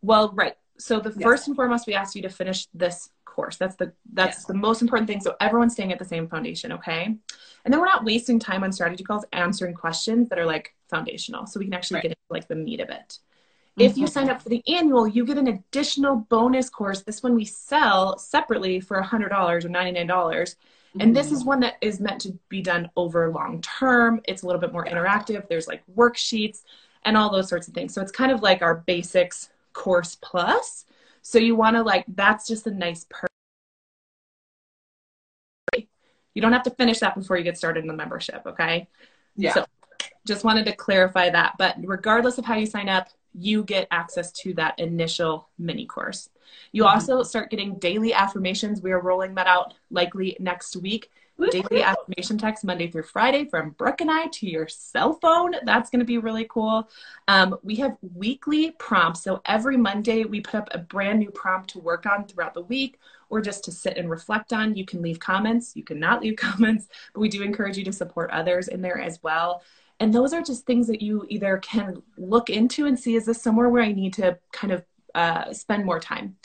Well, 0.00 0.30
right. 0.34 0.56
So 0.78 1.00
the 1.00 1.10
Yes. 1.10 1.22
first 1.22 1.48
and 1.48 1.56
foremost, 1.56 1.84
we 1.86 1.94
ask 1.94 2.14
you 2.14 2.22
to 2.22 2.28
finish 2.28 2.68
this 2.72 3.10
course. 3.34 3.56
That's 3.56 3.76
the 3.76 3.92
that's 4.12 4.38
Yes. 4.38 4.44
the 4.46 4.54
most 4.54 4.82
important 4.82 5.08
thing. 5.08 5.20
So 5.20 5.36
everyone's 5.40 5.74
staying 5.74 5.92
at 5.92 5.98
the 5.98 6.04
same 6.04 6.28
foundation, 6.28 6.72
okay? 6.72 7.04
And 7.06 7.72
then 7.72 7.80
we're 7.80 7.86
not 7.86 8.04
wasting 8.04 8.38
time 8.38 8.64
on 8.64 8.72
strategy 8.72 9.04
calls 9.04 9.24
answering 9.32 9.74
questions 9.74 10.28
that 10.28 10.38
are 10.38 10.46
like 10.46 10.74
foundational. 10.90 11.46
So 11.46 11.58
we 11.60 11.66
can 11.66 11.74
actually 11.74 11.96
Right. 11.96 12.02
get 12.02 12.10
into 12.12 12.20
like 12.30 12.48
the 12.48 12.56
meat 12.56 12.80
of 12.80 12.90
it. 12.90 13.18
If 13.78 13.96
you 13.96 14.06
sign 14.06 14.30
up 14.30 14.40
for 14.40 14.48
the 14.50 14.62
annual, 14.68 15.08
you 15.08 15.24
get 15.26 15.38
an 15.38 15.48
additional 15.48 16.16
bonus 16.16 16.70
course. 16.70 17.02
This 17.02 17.22
one 17.22 17.34
we 17.34 17.44
sell 17.44 18.18
separately 18.18 18.80
for 18.80 18.96
$100 18.98 19.64
or 19.64 19.68
$99. 19.68 20.56
And 21.00 21.14
this 21.14 21.26
Mm-hmm. 21.26 21.34
is 21.34 21.44
one 21.44 21.60
that 21.60 21.74
is 21.80 22.00
meant 22.00 22.20
to 22.22 22.38
be 22.48 22.62
done 22.62 22.88
over 22.96 23.30
long 23.32 23.60
term. 23.62 24.20
It's 24.24 24.42
a 24.42 24.46
little 24.46 24.60
bit 24.60 24.72
more 24.72 24.84
interactive. 24.84 25.48
There's 25.48 25.66
like 25.66 25.82
worksheets 25.96 26.62
and 27.04 27.16
all 27.16 27.30
those 27.30 27.48
sorts 27.48 27.66
of 27.68 27.74
things. 27.74 27.92
So 27.92 28.00
it's 28.00 28.12
kind 28.12 28.30
of 28.30 28.42
like 28.42 28.62
our 28.62 28.76
basics 28.86 29.50
course 29.72 30.16
plus. 30.22 30.86
So 31.26 31.38
you 31.38 31.56
want 31.56 31.74
to 31.76 31.82
like 31.82 32.04
that's 32.06 32.46
just 32.46 32.66
a 32.66 32.70
nice 32.70 33.06
perk. 33.08 33.30
You 36.34 36.42
don't 36.42 36.52
have 36.52 36.64
to 36.64 36.70
finish 36.70 36.98
that 36.98 37.14
before 37.14 37.38
you 37.38 37.44
get 37.44 37.56
started 37.56 37.80
in 37.80 37.86
the 37.88 37.94
membership, 37.94 38.42
okay? 38.44 38.88
yeah. 39.36 39.54
So 39.54 39.66
just 40.26 40.44
wanted 40.44 40.66
to 40.66 40.74
clarify 40.74 41.30
that. 41.30 41.54
But 41.58 41.76
regardless 41.78 42.38
of 42.38 42.44
how 42.44 42.56
you 42.56 42.66
sign 42.66 42.88
up, 42.88 43.08
you 43.32 43.62
get 43.64 43.88
access 43.90 44.32
to 44.32 44.52
that 44.54 44.78
initial 44.78 45.48
mini 45.58 45.86
course. 45.86 46.28
You 46.72 46.84
Mhm. 46.84 46.92
also 46.92 47.22
start 47.22 47.50
getting 47.50 47.78
daily 47.78 48.12
affirmations. 48.12 48.82
We 48.82 48.92
are 48.92 49.00
rolling 49.00 49.34
that 49.36 49.46
out 49.46 49.74
likely 49.90 50.36
next 50.40 50.76
week. 50.76 51.10
Daily 51.50 51.82
affirmation 51.82 52.38
text 52.38 52.64
Monday 52.64 52.88
through 52.88 53.02
Friday 53.02 53.44
from 53.44 53.70
Brooke 53.70 54.00
and 54.00 54.10
I 54.10 54.26
to 54.28 54.48
your 54.48 54.68
cell 54.68 55.14
phone. 55.14 55.54
That's 55.64 55.90
going 55.90 56.00
to 56.00 56.06
be 56.06 56.18
really 56.18 56.46
cool. 56.48 56.88
Um, 57.26 57.58
we 57.62 57.74
have 57.76 57.96
weekly 58.14 58.70
prompts. 58.72 59.22
So 59.22 59.42
every 59.44 59.76
Monday, 59.76 60.24
we 60.24 60.40
put 60.40 60.54
up 60.54 60.68
a 60.70 60.78
brand 60.78 61.18
new 61.18 61.30
prompt 61.30 61.70
to 61.70 61.80
work 61.80 62.06
on 62.06 62.26
throughout 62.26 62.54
the 62.54 62.62
week 62.62 63.00
or 63.30 63.40
just 63.40 63.64
to 63.64 63.72
sit 63.72 63.96
and 63.96 64.08
reflect 64.08 64.52
on. 64.52 64.76
You 64.76 64.84
can 64.84 65.02
leave 65.02 65.18
comments, 65.18 65.74
you 65.74 65.82
cannot 65.82 66.22
leave 66.22 66.36
comments, 66.38 66.88
but 67.12 67.20
we 67.20 67.28
do 67.28 67.42
encourage 67.42 67.76
you 67.76 67.84
to 67.84 67.92
support 67.92 68.30
others 68.30 68.68
in 68.68 68.80
there 68.80 69.00
as 69.00 69.20
well. 69.22 69.62
And 70.00 70.12
those 70.12 70.32
are 70.32 70.42
just 70.42 70.66
things 70.66 70.86
that 70.86 71.02
you 71.02 71.24
either 71.28 71.58
can 71.58 72.02
look 72.16 72.50
into 72.50 72.86
and 72.86 72.98
see 72.98 73.16
is 73.16 73.26
this 73.26 73.42
somewhere 73.42 73.68
where 73.68 73.82
I 73.82 73.92
need 73.92 74.14
to 74.14 74.38
kind 74.52 74.72
of 74.72 74.84
uh, 75.14 75.52
spend 75.52 75.84
more 75.84 76.00
time? 76.00 76.36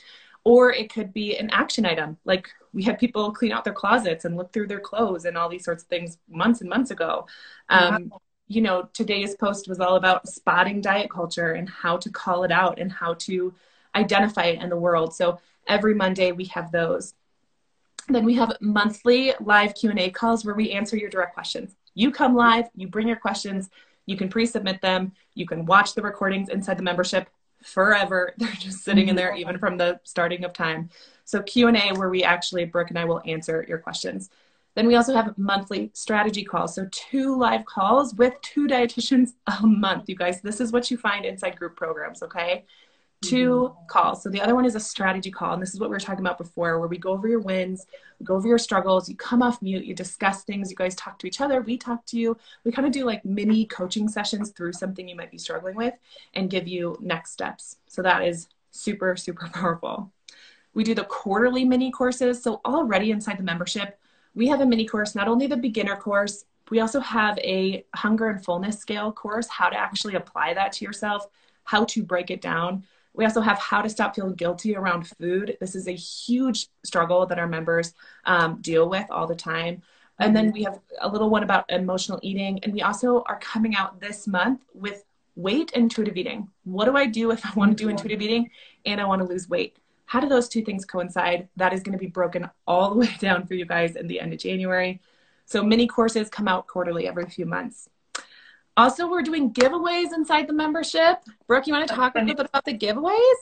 Or 0.53 0.61
it 0.81 0.87
could 0.95 1.09
be 1.13 1.27
an 1.41 1.49
action 1.51 1.85
item. 1.93 2.17
Like 2.31 2.45
we 2.73 2.83
had 2.83 2.97
people 3.03 3.31
clean 3.39 3.51
out 3.51 3.63
their 3.63 3.79
closets 3.83 4.25
and 4.25 4.37
look 4.37 4.49
through 4.51 4.67
their 4.67 4.79
clothes 4.89 5.25
and 5.25 5.37
all 5.37 5.49
these 5.49 5.65
sorts 5.69 5.83
of 5.83 5.89
things 5.89 6.17
months 6.27 6.61
and 6.61 6.69
months 6.69 6.91
ago. 6.91 7.11
Um, 7.69 8.11
You 8.51 8.63
know, 8.67 8.89
today's 8.93 9.35
post 9.35 9.69
was 9.69 9.79
all 9.79 9.95
about 9.95 10.27
spotting 10.27 10.81
diet 10.81 11.09
culture 11.11 11.51
and 11.59 11.69
how 11.69 11.97
to 11.97 12.09
call 12.09 12.39
it 12.47 12.51
out 12.51 12.79
and 12.81 12.91
how 12.91 13.13
to 13.27 13.53
identify 13.93 14.45
it 14.51 14.61
in 14.63 14.69
the 14.69 14.81
world. 14.87 15.13
So 15.13 15.25
every 15.67 15.93
Monday 15.93 16.31
we 16.31 16.45
have 16.55 16.71
those. 16.71 17.13
Then 18.07 18.25
we 18.25 18.35
have 18.41 18.51
monthly 18.59 19.21
live 19.39 19.75
Q&A 19.75 20.09
calls 20.09 20.43
where 20.43 20.55
we 20.55 20.71
answer 20.79 20.97
your 20.97 21.11
direct 21.11 21.35
questions. 21.35 21.75
You 21.93 22.09
come 22.09 22.33
live, 22.35 22.65
you 22.75 22.87
bring 22.87 23.07
your 23.07 23.21
questions, 23.27 23.69
you 24.07 24.17
can 24.17 24.29
pre-submit 24.29 24.81
them, 24.81 25.11
you 25.35 25.45
can 25.45 25.67
watch 25.67 25.93
the 25.93 26.01
recordings 26.01 26.49
inside 26.49 26.77
the 26.77 26.89
membership 26.91 27.29
forever. 27.63 28.33
They're 28.37 28.49
just 28.49 28.83
sitting 28.83 29.09
in 29.09 29.15
there 29.15 29.35
even 29.35 29.57
from 29.57 29.77
the 29.77 29.99
starting 30.03 30.43
of 30.43 30.53
time. 30.53 30.89
So 31.25 31.41
Q&A 31.41 31.93
where 31.93 32.09
we 32.09 32.23
actually 32.23 32.65
Brooke 32.65 32.89
and 32.89 32.99
I 32.99 33.05
will 33.05 33.21
answer 33.25 33.65
your 33.67 33.77
questions. 33.77 34.29
Then 34.75 34.87
we 34.87 34.95
also 34.95 35.13
have 35.13 35.37
monthly 35.37 35.91
strategy 35.93 36.43
calls. 36.43 36.75
So 36.75 36.87
two 36.91 37.37
live 37.37 37.65
calls 37.65 38.13
with 38.15 38.33
two 38.41 38.67
dietitians 38.67 39.31
a 39.47 39.65
month, 39.65 40.07
you 40.07 40.15
guys. 40.15 40.41
This 40.41 40.61
is 40.61 40.71
what 40.71 40.89
you 40.89 40.97
find 40.97 41.25
inside 41.25 41.57
group 41.57 41.75
programs, 41.75 42.23
okay? 42.23 42.65
Two 43.21 43.71
mm-hmm. 43.73 43.85
calls. 43.87 44.23
So 44.23 44.29
the 44.29 44.41
other 44.41 44.55
one 44.55 44.65
is 44.65 44.75
a 44.75 44.79
strategy 44.79 45.29
call. 45.29 45.53
And 45.53 45.61
this 45.61 45.73
is 45.73 45.79
what 45.79 45.89
we 45.89 45.95
were 45.95 45.99
talking 45.99 46.25
about 46.25 46.37
before, 46.37 46.79
where 46.79 46.87
we 46.87 46.97
go 46.97 47.11
over 47.11 47.27
your 47.27 47.41
wins, 47.41 47.85
we 48.19 48.25
go 48.25 48.35
over 48.35 48.47
your 48.47 48.57
struggles, 48.57 49.09
you 49.09 49.15
come 49.15 49.41
off 49.41 49.61
mute, 49.61 49.83
you 49.83 49.93
discuss 49.93 50.43
things, 50.43 50.69
you 50.69 50.75
guys 50.75 50.95
talk 50.95 51.19
to 51.19 51.27
each 51.27 51.41
other, 51.41 51.61
we 51.61 51.77
talk 51.77 52.05
to 52.07 52.17
you. 52.17 52.37
We 52.63 52.71
kind 52.71 52.87
of 52.87 52.93
do 52.93 53.05
like 53.05 53.25
mini 53.25 53.65
coaching 53.65 54.07
sessions 54.07 54.51
through 54.51 54.73
something 54.73 55.07
you 55.07 55.15
might 55.15 55.31
be 55.31 55.37
struggling 55.37 55.75
with 55.75 55.93
and 56.33 56.49
give 56.49 56.67
you 56.67 56.97
next 57.01 57.31
steps. 57.31 57.77
So 57.87 58.01
that 58.03 58.23
is 58.23 58.47
super, 58.71 59.15
super 59.15 59.49
powerful. 59.53 60.11
We 60.73 60.83
do 60.83 60.95
the 60.95 61.03
quarterly 61.03 61.65
mini 61.65 61.91
courses. 61.91 62.41
So 62.41 62.61
already 62.63 63.11
inside 63.11 63.37
the 63.37 63.43
membership, 63.43 63.99
we 64.35 64.47
have 64.47 64.61
a 64.61 64.65
mini 64.65 64.85
course, 64.85 65.15
not 65.15 65.27
only 65.27 65.47
the 65.47 65.57
beginner 65.57 65.95
course, 65.95 66.45
we 66.69 66.79
also 66.79 66.99
have 66.99 67.37
a 67.39 67.83
hunger 67.95 68.29
and 68.29 68.43
fullness 68.43 68.77
scale 68.77 69.11
course, 69.11 69.47
how 69.47 69.69
to 69.69 69.77
actually 69.77 70.15
apply 70.15 70.53
that 70.53 70.71
to 70.73 70.85
yourself, 70.85 71.27
how 71.63 71.83
to 71.85 72.03
break 72.03 72.29
it 72.29 72.41
down. 72.41 72.83
We 73.19 73.25
also 73.25 73.41
have 73.41 73.59
how 73.59 73.81
to 73.81 73.89
stop 73.89 74.15
feeling 74.15 74.35
guilty 74.35 74.77
around 74.77 75.05
food. 75.05 75.57
This 75.59 75.75
is 75.75 75.89
a 75.89 75.91
huge 75.91 76.67
struggle 76.85 77.25
that 77.25 77.37
our 77.37 77.47
members 77.47 77.93
um, 78.23 78.61
deal 78.61 78.87
with 78.87 79.11
all 79.11 79.27
the 79.27 79.35
time. 79.35 79.81
And 80.19 80.33
then 80.33 80.53
we 80.53 80.63
have 80.63 80.79
a 81.01 81.09
little 81.09 81.29
one 81.29 81.43
about 81.43 81.65
emotional 81.67 82.21
eating. 82.21 82.63
And 82.63 82.73
we 82.73 82.81
also 82.81 83.25
are 83.27 83.37
coming 83.39 83.75
out 83.75 83.99
this 83.99 84.25
month 84.25 84.61
with 84.73 85.03
weight 85.35 85.71
and 85.75 85.83
intuitive 85.83 86.15
eating. 86.15 86.47
What 86.63 86.85
do 86.85 86.95
I 86.95 87.07
do 87.07 87.31
if 87.31 87.45
I 87.45 87.51
want 87.55 87.77
to 87.77 87.83
do 87.83 87.89
intuitive 87.89 88.21
eating 88.21 88.51
and 88.85 89.01
I 89.01 89.05
want 89.05 89.21
to 89.21 89.27
lose 89.27 89.49
weight? 89.49 89.75
How 90.05 90.21
do 90.21 90.29
those 90.29 90.47
two 90.47 90.63
things 90.63 90.85
coincide? 90.85 91.49
That 91.57 91.73
is 91.73 91.83
going 91.83 91.97
to 91.97 91.99
be 91.99 92.07
broken 92.07 92.49
all 92.65 92.89
the 92.89 92.99
way 92.99 93.13
down 93.19 93.45
for 93.45 93.53
you 93.53 93.65
guys 93.65 93.97
in 93.97 94.07
the 94.07 94.21
end 94.21 94.31
of 94.31 94.39
January. 94.39 95.01
So 95.45 95.61
mini 95.61 95.87
courses 95.87 96.29
come 96.29 96.47
out 96.47 96.67
quarterly 96.67 97.05
every 97.05 97.25
few 97.25 97.45
months. 97.45 97.89
Also, 98.79 99.09
we're 99.09 99.21
doing 99.21 99.51
giveaways 99.51 100.13
inside 100.13 100.47
the 100.47 100.53
membership. 100.53 101.21
Brooke, 101.47 101.67
you 101.67 101.73
want 101.73 101.85
to 101.85 101.93
talk 101.93 102.15
a 102.15 102.19
little 102.19 102.33
bit 102.33 102.45
about 102.45 102.63
the 102.63 102.73
giveaways? 102.73 103.35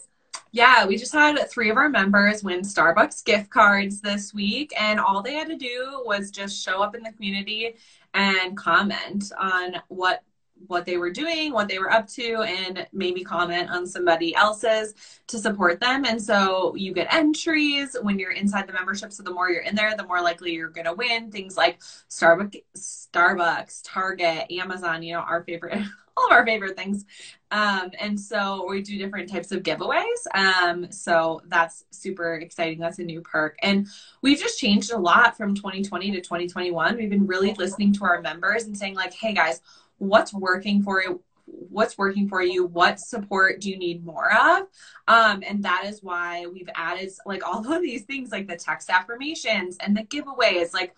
Yeah, 0.52 0.88
we 0.88 0.98
just 0.98 1.14
had 1.14 1.38
three 1.48 1.70
of 1.70 1.78
our 1.78 1.90
members 1.90 2.44
win 2.44 2.62
Starbucks 2.62 3.24
gift 3.24 3.52
cards 3.52 4.02
this 4.02 4.34
week, 4.34 4.74
and 4.76 5.00
all 5.00 5.22
they 5.22 5.36
had 5.36 5.48
to 5.50 5.56
do 5.56 6.02
was 6.08 6.32
just 6.32 6.66
show 6.66 6.82
up 6.82 6.96
in 6.96 7.04
the 7.04 7.12
community 7.12 7.76
and 8.16 8.58
comment 8.58 9.32
on 9.40 9.76
what 9.90 10.24
what 10.68 10.86
they 10.86 10.98
were 10.98 11.12
doing, 11.12 11.54
what 11.54 11.68
they 11.68 11.80
were 11.80 11.92
up 11.92 12.08
to, 12.08 12.42
and 12.42 12.88
maybe 12.92 13.24
comment 13.24 13.70
on 13.70 13.86
somebody 13.86 14.36
else's 14.36 14.94
to 15.28 15.38
support 15.38 15.80
them. 15.80 16.06
And 16.06 16.22
so 16.22 16.76
you 16.76 16.94
get 16.94 17.14
entries 17.14 17.96
when 18.02 18.20
you're 18.20 18.32
inside 18.32 18.68
the 18.68 18.74
membership. 18.74 19.14
So 19.14 19.24
the 19.24 19.34
more 19.34 19.50
you're 19.50 19.62
in 19.62 19.76
there, 19.76 19.96
the 19.96 20.08
more 20.08 20.22
likely 20.22 20.54
you're 20.54 20.70
going 20.70 20.86
to 20.86 20.94
win 20.94 21.32
things 21.32 21.58
like 21.58 21.80
Starbucks, 22.10 22.62
Starbucks, 22.76 23.82
Target, 23.84 24.52
Amazon. 24.52 25.04
You 25.04 25.14
know, 25.14 25.20
our 25.20 25.44
favorite, 25.44 25.80
all 26.18 26.26
of 26.26 26.32
our 26.32 26.46
favorite 26.46 26.76
things. 26.76 27.06
Um, 27.52 27.92
and 28.00 28.20
so 28.20 28.66
we 28.68 28.82
do 28.82 28.98
different 28.98 29.32
types 29.32 29.52
of 29.52 29.64
giveaways. 29.64 30.04
Um, 30.34 30.92
so 30.92 31.42
that's 31.48 31.86
super 31.92 32.36
exciting. 32.36 32.80
That's 32.80 33.00
a 33.00 33.04
new 33.04 33.22
perk. 33.22 33.58
And 33.62 33.88
we've 34.22 34.40
just 34.40 34.60
changed 34.60 34.92
a 34.92 34.98
lot 34.98 35.38
from 35.38 35.56
2020 35.56 36.12
to 36.12 36.22
2021. 36.22 36.98
We've 36.98 37.10
been 37.10 37.28
really 37.28 37.54
listening 37.54 37.94
to 37.94 38.06
our 38.06 38.22
members 38.22 38.66
and 38.66 38.78
saying, 38.78 38.96
like, 38.96 39.14
hey 39.14 39.34
guys, 39.34 39.62
what's 39.98 40.34
working 40.34 40.84
for 40.84 41.02
you? 41.02 41.22
What's 41.46 41.98
working 41.98 42.28
for 42.28 42.42
you? 42.42 42.66
What 42.66 43.00
support 43.00 43.62
do 43.62 43.70
you 43.70 43.78
need 43.78 44.06
more 44.06 44.32
of? 44.34 44.68
Um, 45.08 45.44
and 45.48 45.64
that 45.64 45.86
is 45.86 46.04
why 46.04 46.46
we've 46.48 46.70
added 46.76 47.10
like 47.26 47.48
all 47.48 47.72
of 47.72 47.82
these 47.82 48.04
things, 48.04 48.32
like 48.32 48.48
the 48.48 48.58
text 48.58 48.90
affirmations 48.90 49.78
and 49.80 49.96
the 49.96 50.04
giveaways. 50.04 50.74
Like 50.74 50.94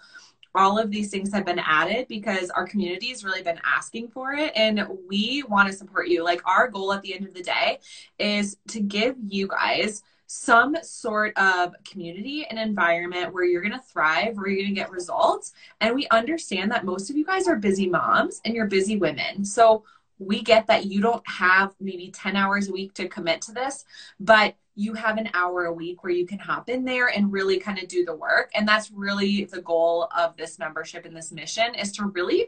all 0.55 0.79
of 0.79 0.89
these 0.89 1.11
things 1.11 1.31
have 1.33 1.45
been 1.45 1.59
added 1.59 2.07
because 2.07 2.49
our 2.49 2.67
community 2.67 3.09
has 3.09 3.23
really 3.23 3.43
been 3.43 3.59
asking 3.63 4.09
for 4.09 4.33
it 4.33 4.51
and 4.55 4.87
we 5.07 5.43
want 5.47 5.69
to 5.69 5.73
support 5.75 6.07
you. 6.07 6.23
Like 6.23 6.41
our 6.47 6.67
goal 6.67 6.91
at 6.93 7.01
the 7.03 7.13
end 7.13 7.27
of 7.27 7.33
the 7.33 7.43
day 7.43 7.79
is 8.17 8.57
to 8.69 8.79
give 8.79 9.15
you 9.27 9.47
guys 9.47 10.01
some 10.31 10.75
sort 10.83 11.35
of 11.37 11.73
community 11.83 12.45
and 12.47 12.59
environment 12.59 13.33
where 13.33 13.45
you're 13.45 13.63
going 13.63 13.73
to 13.73 13.79
thrive, 13.79 14.37
where 14.37 14.47
you're 14.47 14.61
going 14.61 14.69
to 14.69 14.79
get 14.79 14.91
results. 14.91 15.53
And 15.81 15.95
we 15.95 16.07
understand 16.09 16.69
that 16.71 16.85
most 16.85 17.09
of 17.09 17.17
you 17.17 17.25
guys 17.25 17.47
are 17.47 17.55
busy 17.55 17.89
moms 17.89 18.39
and 18.45 18.53
you're 18.53 18.67
busy 18.67 18.95
women. 18.95 19.43
So 19.43 19.83
we 20.19 20.43
get 20.43 20.67
that 20.67 20.85
you 20.85 21.01
don't 21.01 21.27
have 21.27 21.73
maybe 21.79 22.11
10 22.11 22.35
hours 22.35 22.69
a 22.69 22.71
week 22.71 22.93
to 22.93 23.07
commit 23.07 23.41
to 23.43 23.53
this, 23.53 23.85
but 24.19 24.55
you 24.75 24.93
have 24.93 25.17
an 25.17 25.31
hour 25.33 25.65
a 25.65 25.73
week 25.73 26.03
where 26.03 26.13
you 26.13 26.27
can 26.27 26.37
hop 26.37 26.69
in 26.69 26.85
there 26.85 27.07
and 27.07 27.33
really 27.33 27.57
kind 27.57 27.79
of 27.79 27.87
do 27.87 28.05
the 28.05 28.15
work. 28.15 28.51
And 28.53 28.67
that's 28.67 28.91
really 28.91 29.45
the 29.45 29.63
goal 29.63 30.09
of 30.15 30.37
this 30.37 30.59
membership 30.59 31.05
and 31.05 31.17
this 31.17 31.31
mission 31.31 31.73
is 31.73 31.91
to 31.93 32.05
really 32.05 32.47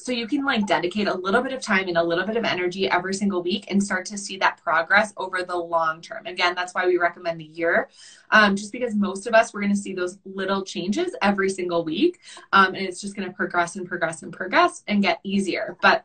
so 0.00 0.12
you 0.12 0.28
can 0.28 0.44
like 0.44 0.66
dedicate 0.66 1.08
a 1.08 1.14
little 1.14 1.42
bit 1.42 1.52
of 1.52 1.60
time 1.60 1.88
and 1.88 1.98
a 1.98 2.02
little 2.02 2.24
bit 2.24 2.36
of 2.36 2.44
energy 2.44 2.88
every 2.88 3.12
single 3.12 3.42
week 3.42 3.64
and 3.68 3.82
start 3.82 4.06
to 4.06 4.16
see 4.16 4.36
that 4.38 4.56
progress 4.62 5.12
over 5.16 5.42
the 5.42 5.56
long 5.56 6.00
term. 6.00 6.26
Again 6.26 6.54
that's 6.54 6.74
why 6.74 6.86
we 6.86 6.98
recommend 6.98 7.40
the 7.40 7.44
year 7.44 7.88
um, 8.30 8.56
just 8.56 8.72
because 8.72 8.94
most 8.94 9.26
of 9.26 9.34
us 9.34 9.52
we're 9.52 9.60
going 9.60 9.74
to 9.74 9.78
see 9.78 9.92
those 9.92 10.18
little 10.24 10.62
changes 10.62 11.14
every 11.20 11.50
single 11.50 11.84
week 11.84 12.20
um, 12.52 12.74
and 12.74 12.86
it's 12.86 13.00
just 13.00 13.16
going 13.16 13.28
to 13.28 13.34
progress 13.34 13.76
and 13.76 13.86
progress 13.86 14.22
and 14.22 14.32
progress 14.32 14.84
and 14.86 15.02
get 15.02 15.20
easier. 15.24 15.76
But 15.82 16.04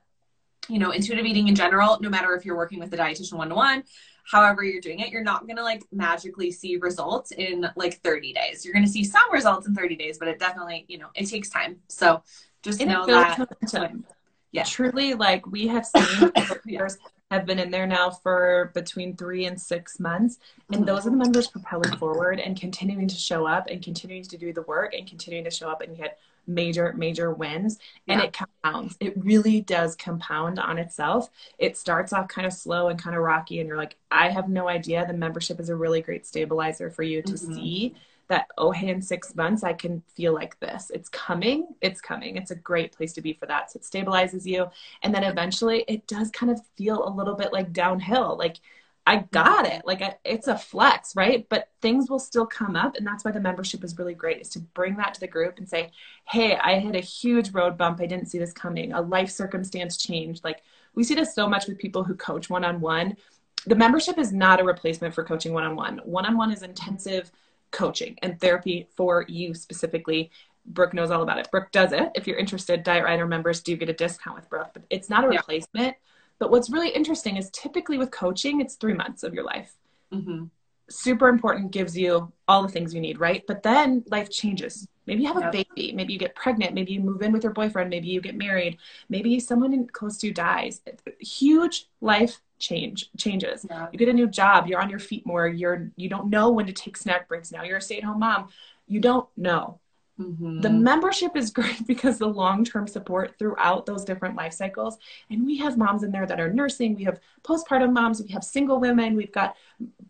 you 0.69 0.79
know 0.79 0.91
intuitive 0.91 1.25
eating 1.25 1.47
in 1.47 1.56
general 1.56 1.97
no 1.99 2.10
matter 2.10 2.34
if 2.36 2.45
you're 2.45 2.56
working 2.56 2.79
with 2.79 2.93
a 2.93 2.97
dietitian 2.97 3.34
one-to-one 3.34 3.84
however 4.23 4.63
you're 4.63 4.79
doing 4.79 4.99
it 4.99 5.10
you're 5.10 5.21
not 5.21 5.45
going 5.45 5.58
to 5.58 5.62
like 5.63 5.84
magically 5.91 6.51
see 6.51 6.77
results 6.77 7.32
in 7.32 7.69
like 7.75 7.95
30 8.01 8.32
days. 8.32 8.63
You're 8.63 8.73
going 8.73 8.86
to 8.86 8.91
see 8.91 9.03
some 9.03 9.29
results 9.32 9.67
in 9.67 9.75
30 9.75 9.97
days 9.97 10.17
but 10.17 10.29
it 10.29 10.39
definitely 10.39 10.86
you 10.88 10.97
know 10.97 11.10
it 11.15 11.25
takes 11.25 11.49
time. 11.49 11.77
So 11.89 12.23
just 12.63 12.82
and 12.82 12.89
know 12.89 13.06
that 13.06 13.38
momentum. 13.38 14.06
yeah. 14.52 14.63
Truly 14.63 15.13
like 15.13 15.45
we 15.45 15.67
have 15.67 15.86
seen 15.86 16.32
years 16.65 16.97
have 17.30 17.45
been 17.45 17.60
in 17.60 17.71
there 17.71 17.88
now 17.88 18.10
for 18.10 18.71
between 18.73 19.15
three 19.15 19.45
and 19.45 19.60
six 19.60 19.99
months 19.99 20.39
and 20.69 20.78
mm-hmm. 20.78 20.86
those 20.86 21.06
are 21.06 21.10
the 21.10 21.17
members 21.17 21.47
propelling 21.47 21.95
forward 21.97 22.39
and 22.39 22.60
continuing 22.60 23.08
to 23.08 23.15
show 23.15 23.45
up 23.45 23.67
and 23.67 23.82
continuing 23.82 24.23
to 24.23 24.38
do 24.38 24.54
the 24.54 24.62
work 24.63 24.93
and 24.93 25.08
continuing 25.08 25.43
to 25.43 25.52
show 25.52 25.69
up 25.69 25.82
and 25.82 25.97
get 25.97 26.19
major 26.45 26.93
major 26.93 27.32
wins. 27.32 27.80
And 28.08 28.21
it 28.21 28.34
compounds. 28.34 28.97
It 28.99 29.13
really 29.23 29.62
does 29.62 29.95
compound 29.95 30.60
on 30.60 30.78
itself. 30.78 31.30
It 31.58 31.78
starts 31.78 32.13
off 32.13 32.28
kind 32.28 32.45
of 32.45 32.54
slow 32.54 32.89
and 32.89 33.02
kind 33.02 33.15
of 33.15 33.23
rocky 33.23 33.60
and 33.60 33.67
you're 33.67 33.78
like 33.78 33.97
i 34.12 34.30
have 34.30 34.49
no 34.49 34.67
idea. 34.67 35.06
The 35.06 35.13
membership 35.13 35.60
is 35.60 35.69
a 35.69 35.76
really 35.76 36.02
great 36.02 36.26
stabilizer 36.26 36.89
for 36.89 37.04
you 37.04 37.21
to 37.21 37.34
mm-hmm. 37.34 37.54
see 37.54 37.95
that 38.34 38.48
oh 38.58 38.72
hey 38.72 38.89
in 38.89 39.02
six 39.02 39.36
months 39.36 39.63
i 39.63 39.74
can 39.74 40.02
feel 40.15 40.34
like 40.34 40.60
this. 40.60 40.91
It's 40.93 41.10
coming 41.10 41.67
it's 41.82 42.02
coming. 42.02 42.36
It's 42.38 42.52
a 42.52 42.56
great 42.56 42.91
place 42.91 43.13
to 43.13 43.22
be 43.22 43.34
for 43.34 43.46
that. 43.46 43.72
So 43.72 43.78
it 43.78 43.84
stabilizes 43.84 44.46
you. 44.46 44.67
And 45.04 45.13
then 45.13 45.24
eventually 45.24 45.86
it 45.88 46.08
does 46.08 46.30
kind 46.32 46.52
of 46.52 46.62
feel 46.78 47.08
a 47.08 47.15
little 47.19 47.36
bit 47.36 47.54
like 47.54 47.74
downhill 47.74 48.38
like 48.38 48.58
i 49.06 49.17
got 49.32 49.65
it. 49.65 49.82
Like 49.86 50.02
I, 50.02 50.15
it's 50.24 50.48
a 50.48 50.58
flex 50.58 51.15
right? 51.15 51.46
But 51.50 51.69
things 51.82 52.10
will 52.10 52.19
still 52.19 52.46
come 52.46 52.76
up 52.76 52.96
and 52.96 53.06
that's 53.06 53.24
why 53.24 53.32
the 53.32 53.48
membership 53.50 53.84
is 53.84 53.98
really 53.98 54.15
great 54.15 54.41
is 54.41 54.50
to 54.50 54.60
bring 54.60 54.96
that 54.98 55.13
to 55.15 55.19
the 55.19 55.28
group 55.28 55.58
and 55.58 55.67
say 55.69 55.91
hey 56.26 56.56
i 56.56 56.80
hit 56.80 56.96
a 56.96 57.00
huge 57.00 57.52
road 57.52 57.78
bump. 57.78 58.00
I 58.02 58.08
didn't 58.08 58.30
see 58.30 58.39
this 58.39 58.54
coming. 58.54 58.93
A 58.93 59.02
life 59.02 59.30
circumstance 59.30 59.98
changed. 59.98 60.43
Like 60.43 60.62
we 60.96 61.04
see 61.04 61.15
this 61.15 61.36
so 61.36 61.48
much 61.48 61.67
with 61.67 61.78
people 61.78 62.04
who 62.04 62.15
coach 62.15 62.50
one-on-one. 62.50 63.17
The 63.65 63.76
membership 63.76 64.17
is 64.17 64.34
not 64.34 64.60
a 64.60 64.63
replacement 64.63 65.13
for 65.13 65.24
coaching 65.24 65.54
one-on-one. 65.54 66.02
One-on-one 66.04 66.52
is 66.52 66.63
intensive 66.63 67.32
coaching 67.73 68.17
and 68.21 68.39
therapy 68.39 68.88
for 68.95 69.25
you 69.27 69.53
specifically. 69.53 70.31
Brooke 70.65 70.93
knows 70.93 71.12
all 71.12 71.23
about 71.23 71.39
it. 71.39 71.51
Brooke 71.51 71.71
does 71.73 71.91
it. 71.91 72.12
If 72.15 72.25
you're 72.25 72.38
interested, 72.38 72.83
Diet 72.83 73.03
Rider 73.03 73.27
members 73.27 73.62
do 73.62 73.75
get 73.75 73.89
a 73.89 73.93
discount 73.93 74.38
with 74.38 74.49
Brooke, 74.49 74.69
but 74.73 74.83
it's 74.89 75.09
not 75.09 75.25
a 75.25 75.27
replacement. 75.27 75.88
Yeah. 75.88 75.93
But 76.39 76.51
what's 76.51 76.69
really 76.69 76.89
interesting 76.89 77.36
is 77.36 77.49
typically 77.49 77.97
with 77.97 78.12
coaching, 78.12 78.62
it's 78.62 78.75
three 78.75 78.93
months 78.93 79.23
of 79.23 79.33
your 79.33 79.43
life. 79.43 79.75
Mm-hmm. 80.13 80.45
Super 80.89 81.27
important, 81.27 81.71
gives 81.71 81.97
you 81.97 82.31
all 82.47 82.62
the 82.62 82.69
things 82.69 82.93
you 82.93 83.01
need, 83.01 83.19
right? 83.19 83.43
But 83.47 83.63
then 83.63 84.03
life 84.07 84.29
changes. 84.29 84.88
Maybe 85.05 85.23
you 85.23 85.27
have 85.33 85.43
a 85.43 85.51
baby. 85.51 85.91
Maybe 85.93 86.13
you 86.13 86.19
get 86.19 86.36
pregnant. 86.36 86.73
Maybe 86.73 86.93
you 86.93 87.01
move 87.01 87.21
in 87.21 87.33
with 87.33 87.43
your 87.43 87.51
boyfriend. 87.51 87.89
Maybe 87.89 88.07
you 88.07 88.21
get 88.21 88.36
married. 88.36 88.77
Maybe 89.09 89.39
someone 89.39 89.88
close 89.88 90.17
to 90.19 90.27
you 90.27 90.33
dies. 90.33 90.81
Huge 91.19 91.89
life 91.99 92.39
change 92.63 93.10
changes. 93.17 93.65
Yeah. 93.69 93.88
You 93.91 93.99
get 93.99 94.10
a 94.10 94.13
new 94.13 94.28
job, 94.28 94.67
you're 94.67 94.82
on 94.82 94.89
your 94.89 94.99
feet 94.99 95.26
more, 95.26 95.47
you're 95.47 95.91
you 95.95 96.10
don't 96.10 96.30
know 96.30 96.49
when 96.49 96.65
to 96.65 96.73
take 96.73 96.97
snack 96.97 97.28
breaks 97.28 97.52
now. 97.52 97.63
You're 97.63 97.78
a 97.78 97.82
stay-at-home 97.82 98.19
mom. 98.19 98.47
You 98.88 98.99
don't 98.99 99.28
know. 99.36 99.80
Mm-hmm. 100.19 100.62
The 100.62 100.69
membership 100.69 101.36
is 101.36 101.49
great 101.60 101.86
because 101.88 102.17
the 102.17 102.28
long-term 102.28 102.88
support 102.88 103.38
throughout 103.38 103.86
those 103.86 104.06
different 104.06 104.36
life 104.36 104.54
cycles. 104.54 104.97
And 105.30 105.45
we 105.45 105.58
have 105.58 105.78
moms 105.78 106.04
in 106.04 106.12
there 106.12 106.26
that 106.26 106.39
are 106.39 106.54
nursing, 106.54 106.95
we 106.95 107.04
have 107.04 107.19
postpartum 107.43 107.93
moms, 107.93 108.21
we 108.21 108.30
have 108.30 108.43
single 108.43 108.80
women, 108.80 109.15
we've 109.15 109.32
got 109.32 109.56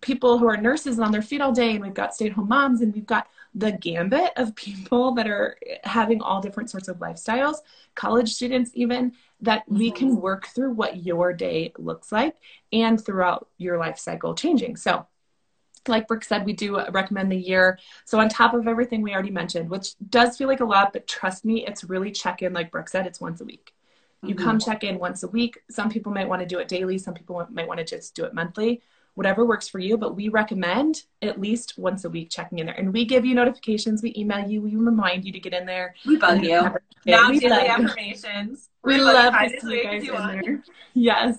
people 0.01 0.37
who 0.37 0.47
are 0.47 0.57
nurses 0.57 0.99
on 0.99 1.11
their 1.11 1.21
feet 1.21 1.41
all 1.41 1.53
day, 1.53 1.71
and 1.71 1.81
we've 1.81 1.93
got 1.93 2.13
stay-at-home 2.13 2.47
moms, 2.47 2.81
and 2.81 2.93
we've 2.93 3.05
got 3.05 3.27
the 3.55 3.71
gambit 3.71 4.31
of 4.35 4.55
people 4.67 5.13
that 5.13 5.27
are 5.27 5.57
having 5.83 6.21
all 6.21 6.41
different 6.41 6.69
sorts 6.69 6.87
of 6.87 6.97
lifestyles, 6.97 7.57
college 7.95 8.33
students 8.33 8.71
even 8.73 9.13
that 9.43 9.63
we 9.67 9.91
can 9.91 10.11
mm-hmm. 10.11 10.21
work 10.21 10.47
through 10.47 10.71
what 10.71 11.03
your 11.03 11.33
day 11.33 11.73
looks 11.77 12.11
like 12.11 12.35
and 12.71 13.03
throughout 13.03 13.49
your 13.57 13.77
life 13.77 13.99
cycle 13.99 14.33
changing. 14.33 14.77
So, 14.77 15.05
like 15.87 16.07
Brooke 16.07 16.23
said, 16.23 16.45
we 16.45 16.53
do 16.53 16.79
recommend 16.91 17.29
the 17.29 17.37
year. 17.37 17.77
So, 18.05 18.19
on 18.19 18.29
top 18.29 18.53
of 18.53 18.67
everything 18.67 19.01
we 19.01 19.13
already 19.13 19.31
mentioned, 19.31 19.69
which 19.69 19.95
does 20.09 20.37
feel 20.37 20.47
like 20.47 20.61
a 20.61 20.65
lot, 20.65 20.93
but 20.93 21.07
trust 21.07 21.43
me, 21.45 21.65
it's 21.65 21.83
really 21.83 22.11
check 22.11 22.41
in, 22.41 22.53
like 22.53 22.71
Brooke 22.71 22.89
said, 22.89 23.05
it's 23.05 23.21
once 23.21 23.41
a 23.41 23.45
week. 23.45 23.73
You 24.21 24.35
mm-hmm. 24.35 24.45
come 24.45 24.59
check 24.59 24.85
in 24.85 24.97
once 24.97 25.23
a 25.23 25.27
week. 25.27 25.59
Some 25.69 25.89
people 25.89 26.13
might 26.13 26.29
want 26.29 26.41
to 26.41 26.47
do 26.47 26.59
it 26.59 26.69
daily, 26.69 26.97
some 26.97 27.13
people 27.13 27.45
might 27.51 27.67
want 27.67 27.79
to 27.79 27.85
just 27.85 28.15
do 28.15 28.23
it 28.23 28.33
monthly 28.33 28.81
whatever 29.15 29.45
works 29.45 29.67
for 29.67 29.79
you, 29.79 29.97
but 29.97 30.15
we 30.15 30.29
recommend 30.29 31.03
at 31.21 31.39
least 31.39 31.77
once 31.77 32.03
a 32.03 32.09
week 32.09 32.29
checking 32.29 32.59
in 32.59 32.65
there. 32.65 32.75
And 32.75 32.91
we 32.91 33.05
give 33.05 33.25
you 33.25 33.35
notifications, 33.35 34.01
we 34.01 34.13
email 34.17 34.47
you, 34.47 34.61
we 34.61 34.75
remind 34.75 35.25
you 35.25 35.31
to 35.31 35.39
get 35.39 35.53
in 35.53 35.65
there. 35.65 35.95
We 36.05 36.17
bug 36.17 36.43
you. 36.43 36.69
Now 37.05 37.29
we 37.29 37.39
daily 37.39 37.67
affirmations. 37.67 38.69
We, 38.83 38.95
we 38.95 39.01
love 39.01 39.33
to 39.33 39.61
see 39.61 39.75
you 39.75 39.83
guys 39.83 40.07
in 40.07 40.41
there. 40.41 40.63
Yes. 40.95 41.37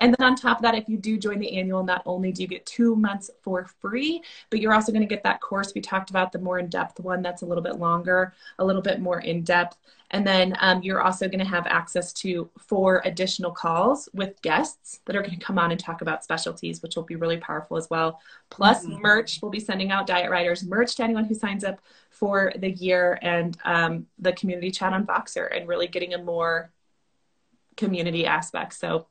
And 0.00 0.14
then 0.14 0.26
on 0.26 0.36
top 0.36 0.58
of 0.58 0.62
that, 0.62 0.74
if 0.74 0.88
you 0.88 0.96
do 0.96 1.18
join 1.18 1.38
the 1.38 1.58
annual, 1.58 1.82
not 1.82 2.02
only 2.06 2.32
do 2.32 2.42
you 2.42 2.48
get 2.48 2.64
two 2.64 2.94
months 2.96 3.30
for 3.42 3.66
free, 3.80 4.22
but 4.48 4.60
you're 4.60 4.72
also 4.72 4.92
going 4.92 5.02
to 5.02 5.08
get 5.08 5.22
that 5.24 5.40
course 5.40 5.72
we 5.74 5.80
talked 5.80 6.10
about, 6.10 6.32
the 6.32 6.38
more 6.38 6.58
in 6.58 6.68
depth 6.68 7.00
one 7.00 7.22
that's 7.22 7.42
a 7.42 7.46
little 7.46 7.62
bit 7.62 7.76
longer, 7.76 8.34
a 8.58 8.64
little 8.64 8.82
bit 8.82 9.00
more 9.00 9.20
in 9.20 9.42
depth. 9.42 9.78
And 10.12 10.26
then 10.26 10.56
um, 10.60 10.82
you're 10.82 11.00
also 11.00 11.28
going 11.28 11.38
to 11.38 11.44
have 11.44 11.66
access 11.66 12.12
to 12.14 12.50
four 12.58 13.00
additional 13.04 13.52
calls 13.52 14.08
with 14.12 14.40
guests 14.42 15.00
that 15.04 15.14
are 15.14 15.22
going 15.22 15.38
to 15.38 15.44
come 15.44 15.58
on 15.58 15.70
and 15.70 15.78
talk 15.78 16.02
about 16.02 16.24
specialties, 16.24 16.82
which 16.82 16.96
will 16.96 17.04
be 17.04 17.16
really 17.16 17.36
powerful 17.36 17.76
as 17.76 17.88
well. 17.90 18.20
Plus, 18.50 18.84
mm-hmm. 18.84 19.00
merch. 19.00 19.38
We'll 19.40 19.52
be 19.52 19.60
sending 19.60 19.92
out 19.92 20.06
Diet 20.06 20.30
Riders 20.30 20.64
merch 20.64 20.96
to 20.96 21.04
anyone 21.04 21.24
who 21.26 21.34
signs 21.34 21.62
up 21.62 21.80
for 22.10 22.52
the 22.56 22.70
year 22.70 23.18
and 23.22 23.56
um, 23.64 24.06
the 24.18 24.32
community 24.32 24.70
chat 24.70 24.92
on 24.92 25.06
Voxer 25.06 25.56
and 25.56 25.68
really 25.68 25.86
getting 25.86 26.14
a 26.14 26.18
more 26.18 26.72
community 27.76 28.26
aspect. 28.26 28.74
So, 28.74 29.06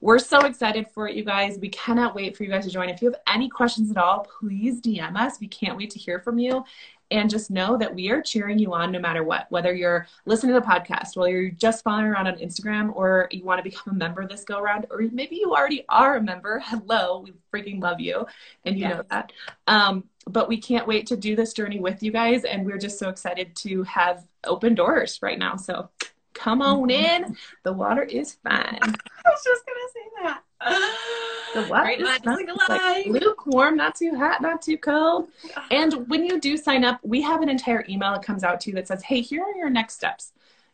we're 0.00 0.18
so 0.18 0.40
excited 0.40 0.88
for 0.92 1.08
it, 1.08 1.16
you 1.16 1.24
guys. 1.24 1.58
We 1.58 1.70
cannot 1.70 2.14
wait 2.14 2.36
for 2.36 2.44
you 2.44 2.50
guys 2.50 2.66
to 2.66 2.70
join. 2.70 2.90
If 2.90 3.00
you 3.00 3.10
have 3.10 3.20
any 3.26 3.48
questions 3.48 3.90
at 3.90 3.96
all, 3.96 4.26
please 4.38 4.80
DM 4.80 5.16
us. 5.16 5.40
We 5.40 5.48
can't 5.48 5.76
wait 5.76 5.90
to 5.90 5.98
hear 5.98 6.20
from 6.20 6.38
you. 6.38 6.64
And 7.10 7.30
just 7.30 7.50
know 7.50 7.76
that 7.76 7.94
we 7.94 8.10
are 8.10 8.20
cheering 8.20 8.58
you 8.58 8.74
on 8.74 8.90
no 8.90 8.98
matter 8.98 9.22
what, 9.22 9.46
whether 9.50 9.72
you're 9.72 10.08
listening 10.24 10.54
to 10.54 10.60
the 10.60 10.66
podcast, 10.66 11.16
whether 11.16 11.30
you're 11.30 11.50
just 11.50 11.84
following 11.84 12.06
around 12.06 12.26
on 12.26 12.36
Instagram, 12.38 12.94
or 12.96 13.28
you 13.30 13.44
want 13.44 13.58
to 13.58 13.62
become 13.62 13.94
a 13.94 13.96
member 13.96 14.26
this 14.26 14.42
go 14.42 14.58
around, 14.58 14.86
or 14.90 15.02
maybe 15.12 15.36
you 15.36 15.54
already 15.54 15.84
are 15.88 16.16
a 16.16 16.22
member. 16.22 16.58
Hello, 16.64 17.24
we 17.24 17.32
freaking 17.54 17.80
love 17.80 18.00
you. 18.00 18.26
And 18.64 18.76
you 18.76 18.82
yes. 18.82 18.96
know 18.96 19.04
that. 19.10 19.32
Um, 19.68 20.04
but 20.28 20.48
we 20.48 20.58
can't 20.58 20.88
wait 20.88 21.06
to 21.06 21.16
do 21.16 21.36
this 21.36 21.52
journey 21.52 21.78
with 21.78 22.02
you 22.02 22.10
guys. 22.10 22.44
And 22.44 22.66
we're 22.66 22.78
just 22.78 22.98
so 22.98 23.08
excited 23.08 23.54
to 23.56 23.84
have 23.84 24.24
open 24.44 24.74
doors 24.74 25.20
right 25.22 25.38
now. 25.38 25.56
So 25.56 25.88
come 26.34 26.60
on 26.62 26.88
mm-hmm. 26.88 27.24
in. 27.24 27.36
The 27.62 27.72
water 27.72 28.02
is 28.02 28.36
fine. 28.42 28.78
I 28.82 29.30
was 29.30 29.44
just 29.44 29.64
going 29.64 29.78
to 29.78 29.92
say 29.92 30.00
that. 30.22 30.42
The 31.56 31.66
water 31.70 31.88
is 31.88 32.02
like 32.02 33.06
lukewarm, 33.06 33.76
not 33.76 33.94
too 33.94 34.14
hot, 34.14 34.42
not 34.42 34.60
too 34.60 34.76
cold. 34.76 35.28
And 35.70 36.06
when 36.08 36.24
you 36.24 36.38
do 36.38 36.56
sign 36.58 36.84
up, 36.84 37.00
we 37.02 37.22
have 37.22 37.40
an 37.40 37.48
entire 37.48 37.82
email 37.88 38.12
that 38.12 38.22
comes 38.22 38.44
out 38.44 38.60
to 38.60 38.70
you 38.70 38.76
that 38.76 38.86
says, 38.86 39.02
"Hey, 39.02 39.22
here 39.22 39.42
are 39.42 39.56
your 39.56 39.70
next 39.70 39.94
steps." 39.94 40.32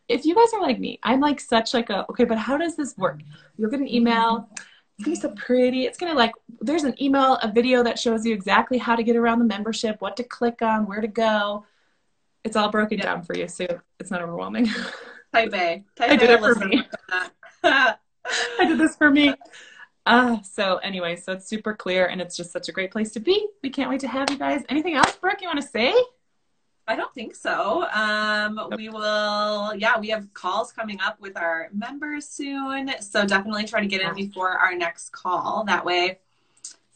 If 0.09 0.25
you 0.25 0.35
guys 0.35 0.53
are 0.53 0.61
like 0.61 0.79
me, 0.79 0.99
I'm 1.01 1.21
like 1.21 1.39
such 1.39 1.73
like 1.73 1.89
a 1.89 2.05
okay, 2.09 2.25
but 2.25 2.37
how 2.37 2.57
does 2.57 2.75
this 2.75 2.97
work? 2.97 3.21
You'll 3.57 3.69
get 3.69 3.79
an 3.79 3.87
email. 3.87 4.49
It's 4.97 5.05
gonna 5.05 5.15
be 5.15 5.21
so 5.21 5.29
pretty. 5.29 5.85
It's 5.85 5.97
gonna 5.97 6.13
like 6.15 6.33
there's 6.59 6.83
an 6.83 7.01
email, 7.01 7.35
a 7.37 7.49
video 7.49 7.81
that 7.83 7.97
shows 7.97 8.25
you 8.25 8.33
exactly 8.33 8.77
how 8.77 8.97
to 8.97 9.03
get 9.03 9.15
around 9.15 9.39
the 9.39 9.45
membership, 9.45 10.01
what 10.01 10.17
to 10.17 10.23
click 10.23 10.61
on, 10.61 10.85
where 10.85 10.99
to 10.99 11.07
go. 11.07 11.65
It's 12.43 12.57
all 12.57 12.69
broken 12.69 12.97
yep. 12.97 13.07
down 13.07 13.23
for 13.23 13.37
you, 13.37 13.47
so 13.47 13.65
it's 14.01 14.11
not 14.11 14.21
overwhelming. 14.21 14.67
Type 15.33 15.53
A. 15.53 15.83
Type 15.95 16.09
I 16.09 16.15
did 16.17 16.29
it 16.29 16.39
for 16.41 16.55
me. 16.55 16.83
I 18.59 18.65
did 18.65 18.77
this 18.77 18.97
for 18.97 19.09
me. 19.09 19.33
Uh, 20.05 20.41
so 20.41 20.77
anyway, 20.77 21.15
so 21.15 21.31
it's 21.31 21.47
super 21.47 21.73
clear 21.73 22.07
and 22.07 22.19
it's 22.21 22.35
just 22.35 22.51
such 22.51 22.69
a 22.69 22.71
great 22.71 22.91
place 22.91 23.11
to 23.11 23.19
be. 23.19 23.47
We 23.61 23.69
can't 23.69 23.89
wait 23.89 24.01
to 24.01 24.07
have 24.07 24.29
you 24.29 24.37
guys. 24.37 24.63
Anything 24.69 24.95
else, 24.95 25.15
Brooke, 25.15 25.41
you 25.41 25.47
want 25.47 25.61
to 25.61 25.67
say? 25.67 25.93
I 26.85 26.97
don't 26.97 27.13
think 27.13 27.33
so. 27.33 27.85
Um, 27.93 28.59
we 28.75 28.89
will, 28.89 29.73
yeah, 29.75 29.97
we 29.97 30.09
have 30.09 30.33
calls 30.33 30.73
coming 30.73 30.99
up 30.99 31.19
with 31.21 31.37
our 31.37 31.69
members 31.73 32.27
soon. 32.27 32.91
So 32.99 33.25
definitely 33.25 33.65
try 33.65 33.79
to 33.79 33.87
get 33.87 34.01
in 34.01 34.13
before 34.13 34.49
our 34.51 34.75
next 34.75 35.11
call. 35.11 35.63
That 35.65 35.85
way 35.85 36.19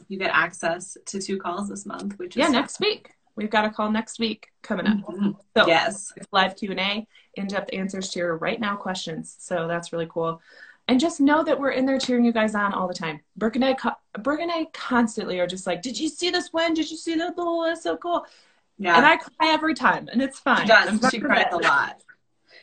you 0.09 0.17
get 0.17 0.31
access 0.33 0.97
to 1.05 1.21
two 1.21 1.37
calls 1.37 1.69
this 1.69 1.85
month, 1.85 2.19
which 2.19 2.35
is 2.35 2.41
yeah, 2.41 2.49
next 2.49 2.79
week. 2.81 3.11
We've 3.35 3.49
got 3.49 3.65
a 3.65 3.69
call 3.69 3.91
next 3.91 4.19
week 4.19 4.47
coming 4.61 4.87
up. 4.87 4.97
Mhm. 4.97 5.37
So 5.55 5.67
yes. 5.67 6.11
it's 6.17 6.27
live 6.31 6.55
Q&A, 6.55 7.07
in-depth 7.35 7.69
answers 7.71 8.09
to 8.09 8.19
your 8.19 8.35
right 8.37 8.59
now 8.59 8.75
questions. 8.75 9.35
So 9.39 9.67
that's 9.67 9.93
really 9.93 10.07
cool. 10.09 10.41
And 10.87 10.99
just 10.99 11.19
know 11.19 11.43
that 11.43 11.59
we're 11.59 11.71
in 11.71 11.85
there 11.85 11.99
cheering 11.99 12.23
you 12.23 12.31
guys 12.31 12.55
on 12.55 12.73
all 12.73 12.87
the 12.87 12.93
time. 12.93 13.19
Brooke 13.35 13.55
and 13.55 13.65
I, 13.65 13.75
Brooke 14.19 14.39
and 14.39 14.51
I 14.51 14.65
constantly 14.73 15.39
are 15.39 15.47
just 15.47 15.67
like, 15.67 15.81
did 15.81 15.99
you 15.99 16.07
see 16.07 16.29
this 16.29 16.53
win? 16.53 16.73
Did 16.73 16.89
you 16.89 16.95
see 16.95 17.15
that? 17.15 17.33
Oh, 17.37 17.65
that's 17.65 17.83
so 17.83 17.97
cool. 17.97 18.25
Yeah. 18.77 18.95
And 18.95 19.05
I 19.05 19.17
cry 19.17 19.51
every 19.53 19.73
time 19.73 20.07
and 20.11 20.21
it's 20.21 20.39
fine. 20.39 20.61
she 20.61 20.67
does. 20.67 21.11
She 21.11 21.19
cries 21.19 21.47
a 21.51 21.57
lot. 21.57 22.01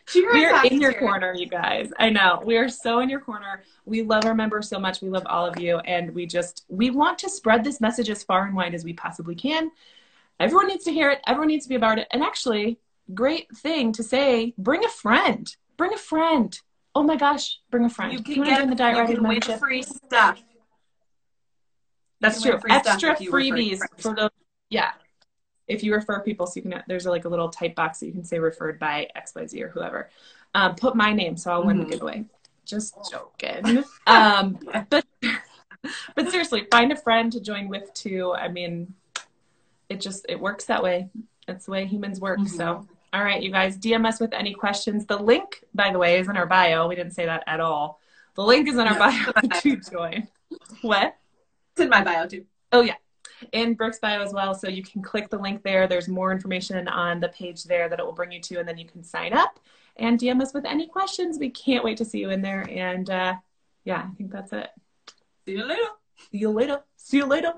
She 0.07 0.23
We're 0.23 0.65
in 0.65 0.81
your 0.81 0.93
corner, 0.93 1.35
you 1.35 1.47
guys. 1.47 1.91
I 1.99 2.11
know. 2.11 2.43
We 2.45 2.57
are 2.59 2.69
so 2.69 2.99
in 3.01 3.09
your 3.09 3.21
corner. 3.21 3.63
We 3.87 4.03
love 4.03 4.25
our 4.27 4.35
members 4.35 4.69
so 4.69 4.79
much. 4.79 5.01
We 5.01 5.09
love 5.09 5.27
all 5.27 5.47
of 5.47 5.59
you. 5.59 5.79
And 5.79 6.15
we 6.15 6.27
just, 6.27 6.65
we 6.69 6.91
want 6.91 7.19
to 7.21 7.31
spread 7.31 7.65
this 7.65 7.81
message 7.81 8.11
as 8.11 8.23
far 8.23 8.45
and 8.47 8.55
wide 8.55 8.75
as 8.75 8.85
we 8.85 8.93
possibly 8.93 9.35
can. 9.35 9.71
Everyone 10.39 10.67
needs 10.67 10.85
to 10.85 10.93
hear 10.93 11.11
it. 11.11 11.21
Everyone 11.27 11.49
needs 11.49 11.65
to 11.65 11.69
be 11.71 11.75
about 11.75 11.99
it. 11.99 12.09
And 12.11 12.23
actually, 12.23 12.79
great 13.15 13.55
thing 13.57 13.93
to 13.93 14.03
say 14.03 14.55
bring 14.59 14.85
a 14.85 14.89
friend. 14.89 15.55
Bring 15.77 15.95
a 15.95 15.99
friend. 15.99 16.59
Oh 16.95 17.03
my 17.03 17.17
gosh, 17.17 17.59
bring 17.71 17.85
a 17.85 17.91
friend. 17.91 18.13
You 18.13 18.19
If 18.21 18.25
can 18.25 18.39
wanna 18.39 18.51
get 18.51 18.61
join 18.61 18.71
the 18.71 18.77
Diet 18.77 18.95
you 18.97 19.01
Riders 19.03 19.15
can 19.17 19.29
win 19.29 19.59
free 19.59 19.83
stuff. 19.83 20.43
That's 22.21 22.41
true. 22.41 22.59
free 22.59 22.71
Extra 22.73 23.13
if 23.13 23.21
you 23.21 23.31
refer 23.31 23.57
freebies 23.57 23.81
for 23.99 24.15
those. 24.15 24.31
Yeah. 24.71 24.93
If 25.67 25.83
you 25.83 25.95
refer 25.95 26.21
people, 26.21 26.47
so 26.47 26.53
you 26.57 26.63
can, 26.63 26.83
there's 26.87 27.07
like 27.07 27.25
a 27.25 27.29
little 27.29 27.49
type 27.49 27.75
box 27.75 28.01
that 28.01 28.07
you 28.07 28.13
can 28.13 28.25
say 28.25 28.39
referred 28.39 28.79
by 28.79 29.09
XYZ 29.17 29.61
or 29.63 29.69
whoever. 29.69 30.11
Um, 30.55 30.75
put 30.75 30.95
my 30.95 31.13
name 31.13 31.37
so 31.37 31.51
I'll 31.51 31.65
win 31.65 31.79
the 31.79 31.85
Mhm. 31.85 31.91
giveaway. 31.91 32.25
Just 32.65 32.95
joking. 33.11 33.83
um, 34.07 34.59
but, 34.91 35.05
but 36.15 36.31
seriously, 36.31 36.67
find 36.71 36.93
a 36.93 36.97
friend 36.97 37.33
to 37.33 37.41
join 37.41 37.69
with 37.69 37.93
too. 37.95 38.33
I 38.35 38.49
mean, 38.49 38.95
it 39.89 40.01
just, 40.01 40.25
it 40.29 40.39
works 40.39 40.67
that 40.67 40.83
way. 40.83 41.09
That's 41.47 41.65
the 41.67 41.73
way 41.73 41.87
humans 41.87 42.21
work. 42.21 42.39
Mhm. 42.41 42.49
So, 42.49 42.87
all 43.15 43.23
right, 43.23 43.41
you 43.41 43.53
guys, 43.53 43.79
DM 43.79 44.05
us 44.07 44.19
with 44.19 44.35
any 44.35 44.53
questions. 44.53 45.07
The 45.07 45.17
link, 45.17 45.63
by 45.73 45.93
the 45.93 45.99
way, 45.99 46.19
is 46.19 46.29
in 46.29 46.37
our 46.37 46.47
bio. 46.47 46.89
We 46.89 46.97
didn't 46.97 47.13
say 47.13 47.27
that 47.27 47.45
at 47.47 47.61
all. 47.61 48.01
The 48.35 48.43
link 48.43 48.69
is 48.69 48.75
in 48.75 48.89
our 48.89 48.99
bio 48.99 49.33
to 49.61 49.77
join. 49.77 50.27
What? 50.83 51.17
It's 51.73 51.81
in 51.81 51.89
my 51.89 52.03
bio 52.03 52.27
too. 52.27 52.45
Oh 52.73 52.81
yeah, 52.81 52.97
in 53.53 53.75
Brooke's 53.75 54.01
bio 54.01 54.21
as 54.21 54.33
well. 54.33 54.53
So 54.53 54.69
you 54.69 54.83
can 54.83 55.01
click 55.01 55.31
the 55.31 55.39
link 55.39 55.63
there. 55.63 55.87
There's 55.87 56.09
more 56.09 56.33
information 56.33 56.89
on 56.89 57.21
the 57.21 57.29
page 57.29 57.63
there 57.65 57.89
that 57.89 58.01
it 58.01 58.05
will 58.05 58.13
bring 58.13 58.33
you 58.33 58.41
to, 58.41 58.59
and 58.59 58.69
then 58.69 58.79
you 58.79 58.87
can 58.87 59.05
sign 59.05 59.33
up 59.33 59.61
and 59.97 60.19
DM 60.19 60.43
us 60.43 60.53
with 60.53 60.65
any 60.65 60.89
questions. 60.89 61.39
We 61.39 61.51
can't 61.51 61.85
wait 61.85 61.99
to 61.99 62.05
see 62.05 62.19
you 62.19 62.31
in 62.31 62.43
there. 62.43 62.69
And 62.69 63.09
uh, 63.09 63.35
yeah, 63.85 64.09
I 64.11 64.15
think 64.17 64.33
that's 64.33 64.53
it. 64.53 64.71
See 65.45 65.53
you 65.53 65.65
later. 65.65 65.89
See 66.33 66.39
you 66.39 66.51
later. 66.51 66.83
See 66.97 67.19
you 67.19 67.27
later. 67.27 67.53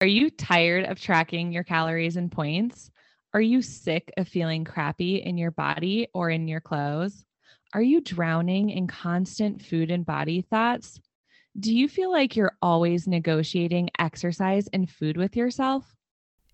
Are 0.00 0.06
you 0.06 0.30
tired 0.30 0.84
of 0.84 1.00
tracking 1.00 1.50
your 1.50 1.64
calories 1.64 2.16
and 2.16 2.30
points? 2.30 2.88
Are 3.34 3.40
you 3.40 3.62
sick 3.62 4.12
of 4.16 4.28
feeling 4.28 4.64
crappy 4.64 5.16
in 5.16 5.36
your 5.36 5.50
body 5.50 6.06
or 6.14 6.30
in 6.30 6.46
your 6.46 6.60
clothes? 6.60 7.24
Are 7.74 7.82
you 7.82 8.00
drowning 8.00 8.70
in 8.70 8.86
constant 8.86 9.60
food 9.60 9.90
and 9.90 10.06
body 10.06 10.40
thoughts? 10.40 11.00
Do 11.58 11.74
you 11.74 11.88
feel 11.88 12.12
like 12.12 12.36
you're 12.36 12.56
always 12.62 13.08
negotiating 13.08 13.90
exercise 13.98 14.68
and 14.72 14.88
food 14.88 15.16
with 15.16 15.34
yourself? 15.34 15.96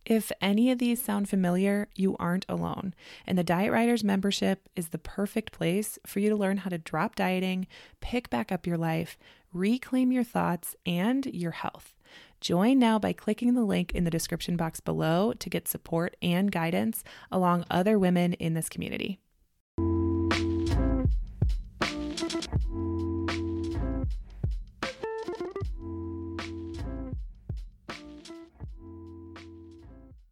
If 0.07 0.33
any 0.41 0.71
of 0.71 0.79
these 0.79 1.03
sound 1.03 1.29
familiar, 1.29 1.89
you 1.95 2.17
aren't 2.19 2.47
alone. 2.49 2.95
And 3.27 3.37
the 3.37 3.45
Diet 3.45 3.73
Riders 3.73 4.03
membership 4.03 4.71
is 4.75 4.89
the 4.89 4.99
perfect 4.99 5.53
place 5.53 5.99
for 6.07 6.21
you 6.21 6.31
to 6.31 6.37
learn 6.37 6.59
how 6.59 6.71
to 6.71 6.79
drop 6.79 7.15
dieting, 7.15 7.67
pick 8.01 8.31
back 8.31 8.51
up 8.51 8.67
your 8.67 8.79
life, 8.79 9.19
reclaim 9.53 10.13
your 10.13 10.25
thoughts 10.25 10.75
and 10.87 11.27
your 11.27 11.53
health. 11.53 11.94
Join 12.41 12.79
now 12.79 12.99
by 12.99 13.13
clicking 13.13 13.55
the 13.55 13.65
link 13.65 13.93
in 13.93 14.05
the 14.05 14.11
description 14.11 14.57
box 14.57 14.81
below 14.81 15.33
to 15.33 15.51
get 15.51 15.69
support 15.69 16.17
and 16.21 16.53
guidance 16.53 17.03
along 17.31 17.65
other 17.71 17.99
women 17.99 18.35
in 18.35 18.55
this 18.55 18.69
community. 18.69 19.21